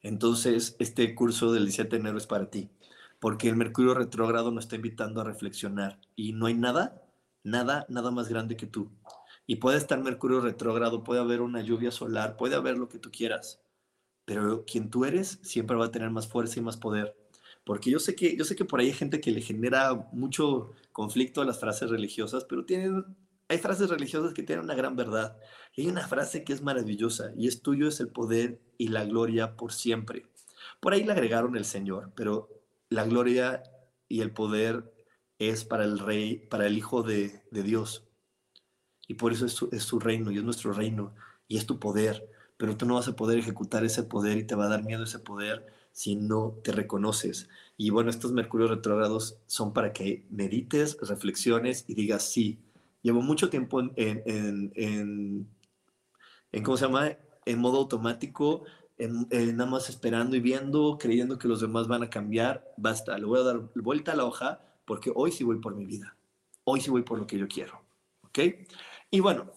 entonces 0.03 0.77
este 0.79 1.15
curso 1.15 1.53
del 1.53 1.65
17 1.65 1.97
de 1.97 2.01
enero 2.01 2.19
es 2.19 2.27
para 2.27 2.51
ti, 2.51 2.71
porque 3.21 3.49
el 3.49 3.57
Mercurio 3.57 3.95
retrógrado 3.95 4.51
nos 4.51 4.65
está 4.65 4.77
invitando 4.77 5.21
a 5.21 5.25
reflexionar 5.25 6.01
y 6.15 6.33
no 6.33 6.47
hay 6.47 6.55
nada 6.55 7.06
nada, 7.47 7.87
nada 7.89 8.11
más 8.11 8.29
grande 8.29 8.57
que 8.57 8.67
tú. 8.67 8.91
Y 9.47 9.57
puede 9.57 9.79
estar 9.79 10.03
Mercurio 10.03 10.41
retrógrado, 10.41 11.05
puede 11.05 11.21
haber 11.21 11.41
una 11.41 11.63
lluvia 11.63 11.93
solar, 11.93 12.37
puede 12.37 12.57
haber 12.57 12.77
lo 12.77 12.89
que 12.89 12.99
tú 12.99 13.11
quieras, 13.13 13.63
pero 14.25 14.65
quien 14.65 14.91
tú 14.91 15.05
eres 15.05 15.39
siempre 15.43 15.77
va 15.77 15.87
a 15.87 15.91
tener 15.93 16.11
más 16.11 16.27
fuerza 16.27 16.59
y 16.59 16.63
más 16.63 16.77
poder. 16.77 17.17
Porque 17.65 17.91
yo 17.91 18.01
sé 18.01 18.17
que, 18.17 18.37
yo 18.37 18.45
sé 18.45 18.57
que 18.57 18.65
por 18.65 18.81
ahí 18.81 18.89
hay 18.89 18.93
gente 18.93 19.21
que 19.21 19.31
le 19.31 19.41
genera 19.41 19.95
mucho 20.13 20.73
conflicto 20.93 21.41
a 21.41 21.45
las 21.45 21.61
frases 21.61 21.89
religiosas, 21.89 22.45
pero 22.45 22.65
tienen, 22.65 23.05
hay 23.49 23.59
frases 23.59 23.91
religiosas 23.91 24.35
que 24.35 24.43
tienen 24.43 24.65
una 24.65 24.75
gran 24.75 24.97
verdad. 24.97 25.37
Hay 25.77 25.87
una 25.87 26.07
frase 26.07 26.43
que 26.43 26.53
es 26.53 26.63
maravillosa 26.63 27.31
y 27.37 27.47
es 27.47 27.63
tuyo 27.63 27.87
es 27.87 28.01
el 28.01 28.09
poder 28.09 28.61
y 28.77 28.89
la 28.89 29.05
gloria 29.05 29.57
por 29.57 29.73
siempre. 29.73 30.27
Por 30.81 30.93
ahí 30.93 31.05
le 31.05 31.13
agregaron 31.13 31.57
el 31.57 31.65
Señor, 31.65 32.13
pero 32.17 32.49
la 32.89 33.05
gloria 33.05 33.63
y 34.09 34.21
el 34.21 34.33
poder 34.33 34.96
es 35.39 35.65
para 35.65 35.85
el 35.85 35.99
rey, 35.99 36.37
para 36.37 36.67
el 36.67 36.77
Hijo 36.77 37.03
de, 37.03 37.43
Dios. 37.51 38.05
Y 39.09 39.15
por 39.15 39.33
eso 39.33 39.47
es 39.47 39.53
su, 39.53 39.69
es 39.73 39.83
su, 39.83 39.99
reino 40.01 40.31
y 40.31 40.39
es 40.39 40.45
nuestro 40.45 40.73
reino 40.73 41.15
y 41.49 41.59
es 41.59 41.67
tu 41.67 41.79
poder. 41.79 42.29
Pero 42.57 42.77
tú 42.77 42.87
no 42.87 42.95
vas 42.95 43.09
a 43.09 43.17
poder 43.17 43.39
ejecutar 43.39 43.85
ese 43.85 44.03
poder 44.03 44.39
y 44.39 44.45
te 44.45 44.55
va 44.55 44.67
a 44.67 44.71
dar 44.71 44.83
miedo 44.83 45.05
ese 45.05 45.19
poder 45.19 45.67
si 45.93 46.17
no 46.17 46.59
te 46.65 46.73
reconoces. 46.73 47.49
Y 47.77 47.91
bueno, 47.91 48.11
estos 48.11 48.33
mercurios 48.33 48.71
retrógrados 48.71 49.39
son 49.47 49.73
para 49.73 49.93
que 49.93 50.27
medites, 50.31 50.99
reflexiones 51.01 51.85
y 51.87 51.95
digas, 51.95 52.31
sí, 52.31 52.59
llevo 53.03 53.23
mucho 53.23 53.51
tiempo 53.51 53.81
en, 53.81 53.93
en, 53.97 54.73
en, 54.75 55.49
en 56.53 56.63
¿cómo 56.63 56.77
se 56.77 56.87
llama? 56.87 57.13
En 57.45 57.59
modo 57.59 57.79
automático 57.79 58.65
nada 58.99 59.71
más 59.71 59.91
esperando 59.91 60.37
y 60.37 60.41
viendo, 60.41 60.97
creyendo 60.99 61.39
que 61.39 61.49
los 61.49 61.61
demás 61.61 61.87
van 61.87 62.03
a 62.03 62.11
cambiar, 62.11 62.65
basta, 62.77 63.19
le 63.19 63.27
voy 63.27 63.41
a 63.41 63.45
dar 63.45 63.61
vuelta 63.75 64.13
a 64.13 64.17
la 64.17 64.25
hoja 64.25 64.61
porque 64.87 65.13
hoy 65.15 65.33
sí 65.33 65.45
voy 65.45 65.59
por 65.59 65.75
mi 65.75 65.85
vida, 65.85 66.17
hoy 66.65 66.81
sí 66.81 66.91
voy 66.91 67.03
por 67.03 67.19
lo 67.19 67.27
que 67.27 67.37
yo 67.37 67.47
quiero, 67.47 67.83
¿ok? 68.23 68.39
Y 69.11 69.21
bueno, 69.21 69.53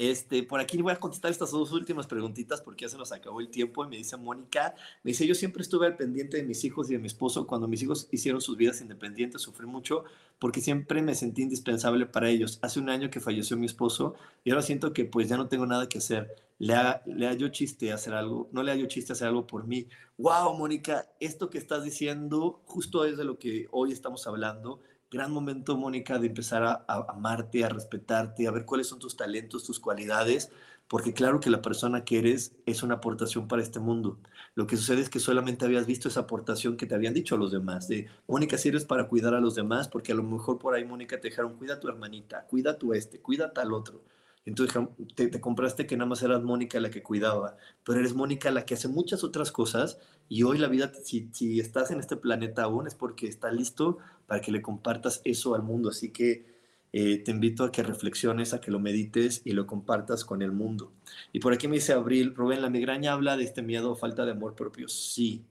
este, 0.00 0.42
por 0.44 0.60
aquí 0.60 0.80
voy 0.80 0.94
a 0.94 0.96
contestar 0.96 1.30
estas 1.30 1.50
dos 1.50 1.72
últimas 1.72 2.06
preguntitas 2.06 2.62
porque 2.62 2.86
ya 2.86 2.88
se 2.88 2.96
nos 2.96 3.12
acabó 3.12 3.38
el 3.38 3.50
tiempo. 3.50 3.84
Y 3.84 3.88
me 3.88 3.98
dice 3.98 4.16
Mónica, 4.16 4.74
me 5.04 5.10
dice, 5.10 5.26
yo 5.26 5.34
siempre 5.34 5.60
estuve 5.60 5.86
al 5.86 5.98
pendiente 5.98 6.38
de 6.38 6.42
mis 6.42 6.64
hijos 6.64 6.88
y 6.88 6.94
de 6.94 6.98
mi 6.98 7.06
esposo. 7.06 7.46
Cuando 7.46 7.68
mis 7.68 7.82
hijos 7.82 8.08
hicieron 8.10 8.40
sus 8.40 8.56
vidas 8.56 8.80
independientes, 8.80 9.42
sufrí 9.42 9.66
mucho 9.66 10.04
porque 10.38 10.62
siempre 10.62 11.02
me 11.02 11.14
sentí 11.14 11.42
indispensable 11.42 12.06
para 12.06 12.30
ellos. 12.30 12.58
Hace 12.62 12.80
un 12.80 12.88
año 12.88 13.10
que 13.10 13.20
falleció 13.20 13.58
mi 13.58 13.66
esposo 13.66 14.14
y 14.42 14.52
ahora 14.52 14.62
siento 14.62 14.94
que 14.94 15.04
pues 15.04 15.28
ya 15.28 15.36
no 15.36 15.48
tengo 15.48 15.66
nada 15.66 15.86
que 15.86 15.98
hacer. 15.98 16.34
Le 16.58 16.72
ha, 16.72 17.02
le 17.04 17.36
yo 17.36 17.48
chiste 17.48 17.92
hacer 17.92 18.14
algo, 18.14 18.48
no 18.52 18.62
le 18.62 18.72
ha 18.72 18.76
yo 18.76 18.86
chiste 18.86 19.12
hacer 19.12 19.28
algo 19.28 19.46
por 19.46 19.66
mí. 19.66 19.86
Wow, 20.16 20.56
Mónica, 20.56 21.10
esto 21.20 21.50
que 21.50 21.58
estás 21.58 21.84
diciendo 21.84 22.62
justo 22.64 23.04
es 23.04 23.18
de 23.18 23.24
lo 23.24 23.38
que 23.38 23.68
hoy 23.70 23.92
estamos 23.92 24.26
hablando 24.26 24.80
gran 25.10 25.32
momento, 25.32 25.76
Mónica, 25.76 26.18
de 26.18 26.28
empezar 26.28 26.62
a, 26.62 26.84
amarte, 27.08 27.64
a 27.64 27.68
respetarte, 27.68 28.46
a 28.46 28.50
ver 28.50 28.64
cuáles 28.64 28.86
son 28.86 28.98
tus 28.98 29.16
talentos, 29.16 29.64
tus 29.64 29.80
cualidades, 29.80 30.50
porque 30.86 31.12
claro 31.12 31.40
que 31.40 31.50
la 31.50 31.62
persona 31.62 32.04
que 32.04 32.18
eres 32.18 32.52
es 32.66 32.82
una 32.82 32.96
aportación 32.96 33.48
para 33.48 33.62
este 33.62 33.80
mundo. 33.80 34.18
Lo 34.54 34.66
que 34.66 34.76
sucede 34.76 35.00
es 35.00 35.10
que 35.10 35.20
solamente 35.20 35.64
habías 35.64 35.86
visto 35.86 36.08
esa 36.08 36.20
aportación 36.20 36.76
que 36.76 36.86
te 36.86 36.94
habían 36.94 37.14
dicho 37.14 37.36
los 37.36 37.52
demás, 37.52 37.88
de 37.88 38.08
Mónica, 38.26 38.58
si 38.58 38.68
eres 38.68 38.84
para 38.84 39.08
cuidar 39.08 39.34
a 39.34 39.40
los 39.40 39.54
demás, 39.54 39.88
porque 39.88 40.12
a 40.12 40.14
lo 40.14 40.22
mejor 40.22 40.58
por 40.58 40.74
ahí, 40.74 40.84
Mónica, 40.84 41.20
te 41.20 41.28
dijeron, 41.28 41.56
cuida 41.56 41.74
a 41.74 41.80
tu 41.80 41.88
hermanita, 41.88 42.46
cuida 42.46 42.72
a 42.72 42.78
tu 42.78 42.92
este, 42.94 43.20
cuida 43.20 43.46
a 43.46 43.52
tal 43.52 43.72
otro. 43.72 44.02
Entonces 44.46 44.82
te, 45.14 45.40
compraste 45.40 45.86
que 45.86 45.96
nada 45.96 46.08
más 46.08 46.22
eras 46.22 46.42
Mónica 46.42 46.80
la 46.80 46.90
que 46.90 47.02
cuidaba, 47.02 47.56
pero 47.84 48.00
eres 48.00 48.14
Mónica 48.14 48.50
la 48.50 48.64
que 48.64 48.74
hace 48.74 48.88
muchas 48.88 49.22
otras 49.22 49.52
cosas 49.52 49.98
y 50.30 50.44
hoy 50.44 50.58
la 50.58 50.68
vida, 50.68 50.92
si, 51.02 51.28
si 51.32 51.58
estás 51.58 51.90
en 51.90 51.98
este 51.98 52.16
planeta 52.16 52.62
aún 52.62 52.86
es 52.86 52.94
porque 52.94 53.26
está 53.26 53.50
listo 53.50 53.98
para 54.28 54.40
que 54.40 54.52
le 54.52 54.62
compartas 54.62 55.20
eso 55.24 55.56
al 55.56 55.64
mundo. 55.64 55.90
Así 55.90 56.10
que 56.10 56.46
eh, 56.92 57.18
te 57.18 57.32
invito 57.32 57.64
a 57.64 57.72
que 57.72 57.82
reflexiones, 57.82 58.54
a 58.54 58.60
que 58.60 58.70
lo 58.70 58.78
medites 58.78 59.42
y 59.44 59.54
lo 59.54 59.66
compartas 59.66 60.24
con 60.24 60.40
el 60.42 60.52
mundo. 60.52 60.92
Y 61.32 61.40
por 61.40 61.52
aquí 61.52 61.66
me 61.66 61.74
dice 61.74 61.94
Abril, 61.94 62.32
Rubén, 62.36 62.62
la 62.62 62.70
migraña 62.70 63.12
habla 63.12 63.36
de 63.36 63.42
este 63.42 63.60
miedo 63.60 63.90
o 63.90 63.96
falta 63.96 64.24
de 64.24 64.30
amor 64.30 64.54
propio. 64.54 64.88
Sí, 64.88 65.44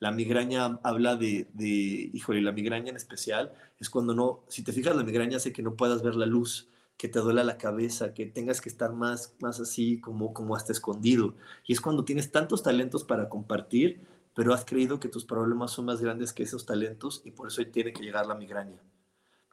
la 0.00 0.12
migraña 0.12 0.80
habla 0.82 1.16
de, 1.16 1.48
de, 1.52 2.10
híjole, 2.14 2.40
la 2.40 2.52
migraña 2.52 2.88
en 2.88 2.96
especial 2.96 3.52
es 3.80 3.90
cuando 3.90 4.14
no, 4.14 4.44
si 4.48 4.64
te 4.64 4.72
fijas, 4.72 4.96
la 4.96 5.04
migraña 5.04 5.36
hace 5.36 5.52
que 5.52 5.62
no 5.62 5.74
puedas 5.76 6.02
ver 6.02 6.14
la 6.14 6.24
luz 6.24 6.70
que 6.96 7.08
te 7.08 7.18
duela 7.18 7.42
la 7.42 7.58
cabeza, 7.58 8.14
que 8.14 8.26
tengas 8.26 8.60
que 8.60 8.68
estar 8.68 8.92
más, 8.92 9.34
más 9.40 9.58
así 9.58 10.00
como, 10.00 10.32
como 10.32 10.54
hasta 10.54 10.72
escondido. 10.72 11.34
Y 11.66 11.72
es 11.72 11.80
cuando 11.80 12.04
tienes 12.04 12.30
tantos 12.30 12.62
talentos 12.62 13.02
para 13.02 13.28
compartir, 13.28 14.00
pero 14.34 14.54
has 14.54 14.64
creído 14.64 15.00
que 15.00 15.08
tus 15.08 15.24
problemas 15.24 15.72
son 15.72 15.86
más 15.86 16.00
grandes 16.00 16.32
que 16.32 16.42
esos 16.42 16.64
talentos 16.64 17.22
y 17.24 17.32
por 17.32 17.48
eso 17.48 17.62
tiene 17.70 17.92
que 17.92 18.02
llegar 18.02 18.26
la 18.26 18.34
migraña. 18.34 18.82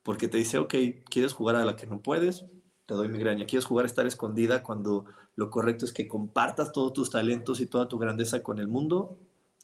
Porque 0.04 0.28
te 0.28 0.38
dice, 0.38 0.58
ok, 0.58 0.74
¿quieres 1.10 1.34
jugar 1.34 1.56
a 1.56 1.66
la 1.66 1.76
que 1.76 1.88
no 1.88 2.02
puedes? 2.02 2.46
Te 2.86 2.94
doy 2.94 3.10
migraña. 3.10 3.46
¿Quieres 3.46 3.66
jugar 3.66 3.86
a 3.86 3.88
estar 3.88 4.08
escondida 4.08 4.64
cuando 4.64 5.06
lo 5.36 5.50
correcto 5.50 5.86
es 5.86 5.94
que 5.94 6.08
compartas 6.08 6.72
todos 6.72 6.94
tus 6.94 7.10
talentos 7.10 7.60
y 7.60 7.68
toda 7.68 7.88
tu 7.88 7.98
grandeza 7.98 8.42
con 8.42 8.60
el 8.60 8.68
mundo? 8.68 9.20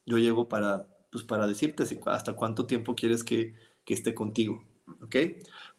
Yo 0.06 0.18
llego 0.18 0.48
para, 0.48 0.88
pues 1.12 1.24
para 1.24 1.48
decirte 1.48 1.84
hasta 2.06 2.34
cuánto 2.34 2.68
tiempo 2.68 2.94
quieres 2.94 3.24
que, 3.24 3.56
que 3.86 3.94
esté 3.94 4.14
contigo. 4.14 4.64
¿Ok? 5.02 5.16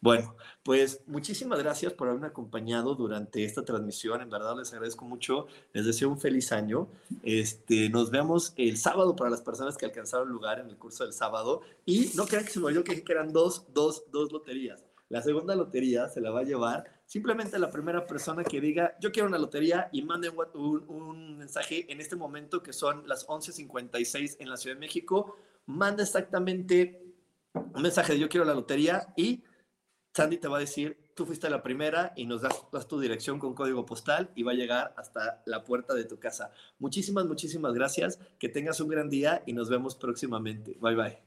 Bueno, 0.01 0.35
pues 0.63 1.01
muchísimas 1.07 1.59
gracias 1.59 1.93
por 1.93 2.09
haberme 2.09 2.27
acompañado 2.27 2.93
durante 2.95 3.43
esta 3.43 3.63
transmisión. 3.63 4.21
En 4.21 4.29
verdad 4.29 4.55
les 4.57 4.71
agradezco 4.73 5.05
mucho. 5.05 5.47
Les 5.73 5.85
deseo 5.85 6.09
un 6.09 6.19
feliz 6.19 6.51
año. 6.51 6.89
Este, 7.23 7.89
nos 7.89 8.11
vemos 8.11 8.53
el 8.57 8.77
sábado 8.77 9.15
para 9.15 9.29
las 9.29 9.41
personas 9.41 9.77
que 9.77 9.85
alcanzaron 9.85 10.29
lugar 10.29 10.59
en 10.59 10.69
el 10.69 10.77
curso 10.77 11.03
del 11.03 11.13
sábado. 11.13 11.61
Y 11.85 12.11
no 12.15 12.25
crean 12.25 12.45
que 12.45 12.51
se 12.51 12.59
me 12.59 12.65
olvidó 12.65 12.83
que 12.83 13.03
eran 13.07 13.31
dos, 13.31 13.65
dos, 13.73 14.03
dos 14.11 14.31
loterías. 14.31 14.83
La 15.09 15.21
segunda 15.21 15.55
lotería 15.55 16.09
se 16.09 16.19
la 16.19 16.31
va 16.31 16.41
a 16.41 16.43
llevar 16.43 16.97
simplemente 17.05 17.57
la 17.57 17.71
primera 17.71 18.05
persona 18.05 18.43
que 18.43 18.59
diga, 18.59 18.97
yo 18.99 19.13
quiero 19.13 19.29
una 19.29 19.37
lotería 19.37 19.89
y 19.93 20.01
mande 20.01 20.29
un, 20.29 20.83
un 20.89 21.37
mensaje 21.37 21.89
en 21.89 22.01
este 22.01 22.17
momento 22.17 22.61
que 22.61 22.73
son 22.73 23.07
las 23.07 23.25
11.56 23.25 24.35
en 24.39 24.49
la 24.49 24.57
Ciudad 24.57 24.75
de 24.75 24.81
México. 24.81 25.37
Manda 25.65 26.03
exactamente 26.03 27.06
un 27.73 27.81
mensaje 27.81 28.13
de 28.13 28.19
yo 28.19 28.29
quiero 28.29 28.45
la 28.45 28.53
lotería 28.53 29.13
y 29.15 29.43
Sandy 30.13 30.37
te 30.37 30.47
va 30.47 30.57
a 30.57 30.61
decir, 30.61 30.97
tú 31.15 31.25
fuiste 31.25 31.49
la 31.49 31.61
primera 31.61 32.13
y 32.15 32.25
nos 32.25 32.41
das, 32.41 32.87
tu 32.87 32.99
dirección 32.99 33.39
con 33.39 33.53
código 33.53 33.85
postal 33.85 34.31
y 34.35 34.43
va 34.43 34.51
a 34.51 34.55
llegar 34.55 34.93
hasta 34.97 35.43
la 35.45 35.63
puerta 35.63 35.93
de 35.93 36.05
tu 36.05 36.17
casa. 36.19 36.51
Muchísimas, 36.79 37.25
muchísimas 37.25 37.73
gracias. 37.73 38.19
Que 38.39 38.49
tengas 38.49 38.79
un 38.79 38.87
gran 38.87 39.09
día 39.09 39.43
y 39.45 39.53
nos 39.53 39.69
vemos 39.69 39.95
próximamente. 39.95 40.77
Bye 40.81 40.95
bye. 40.95 41.26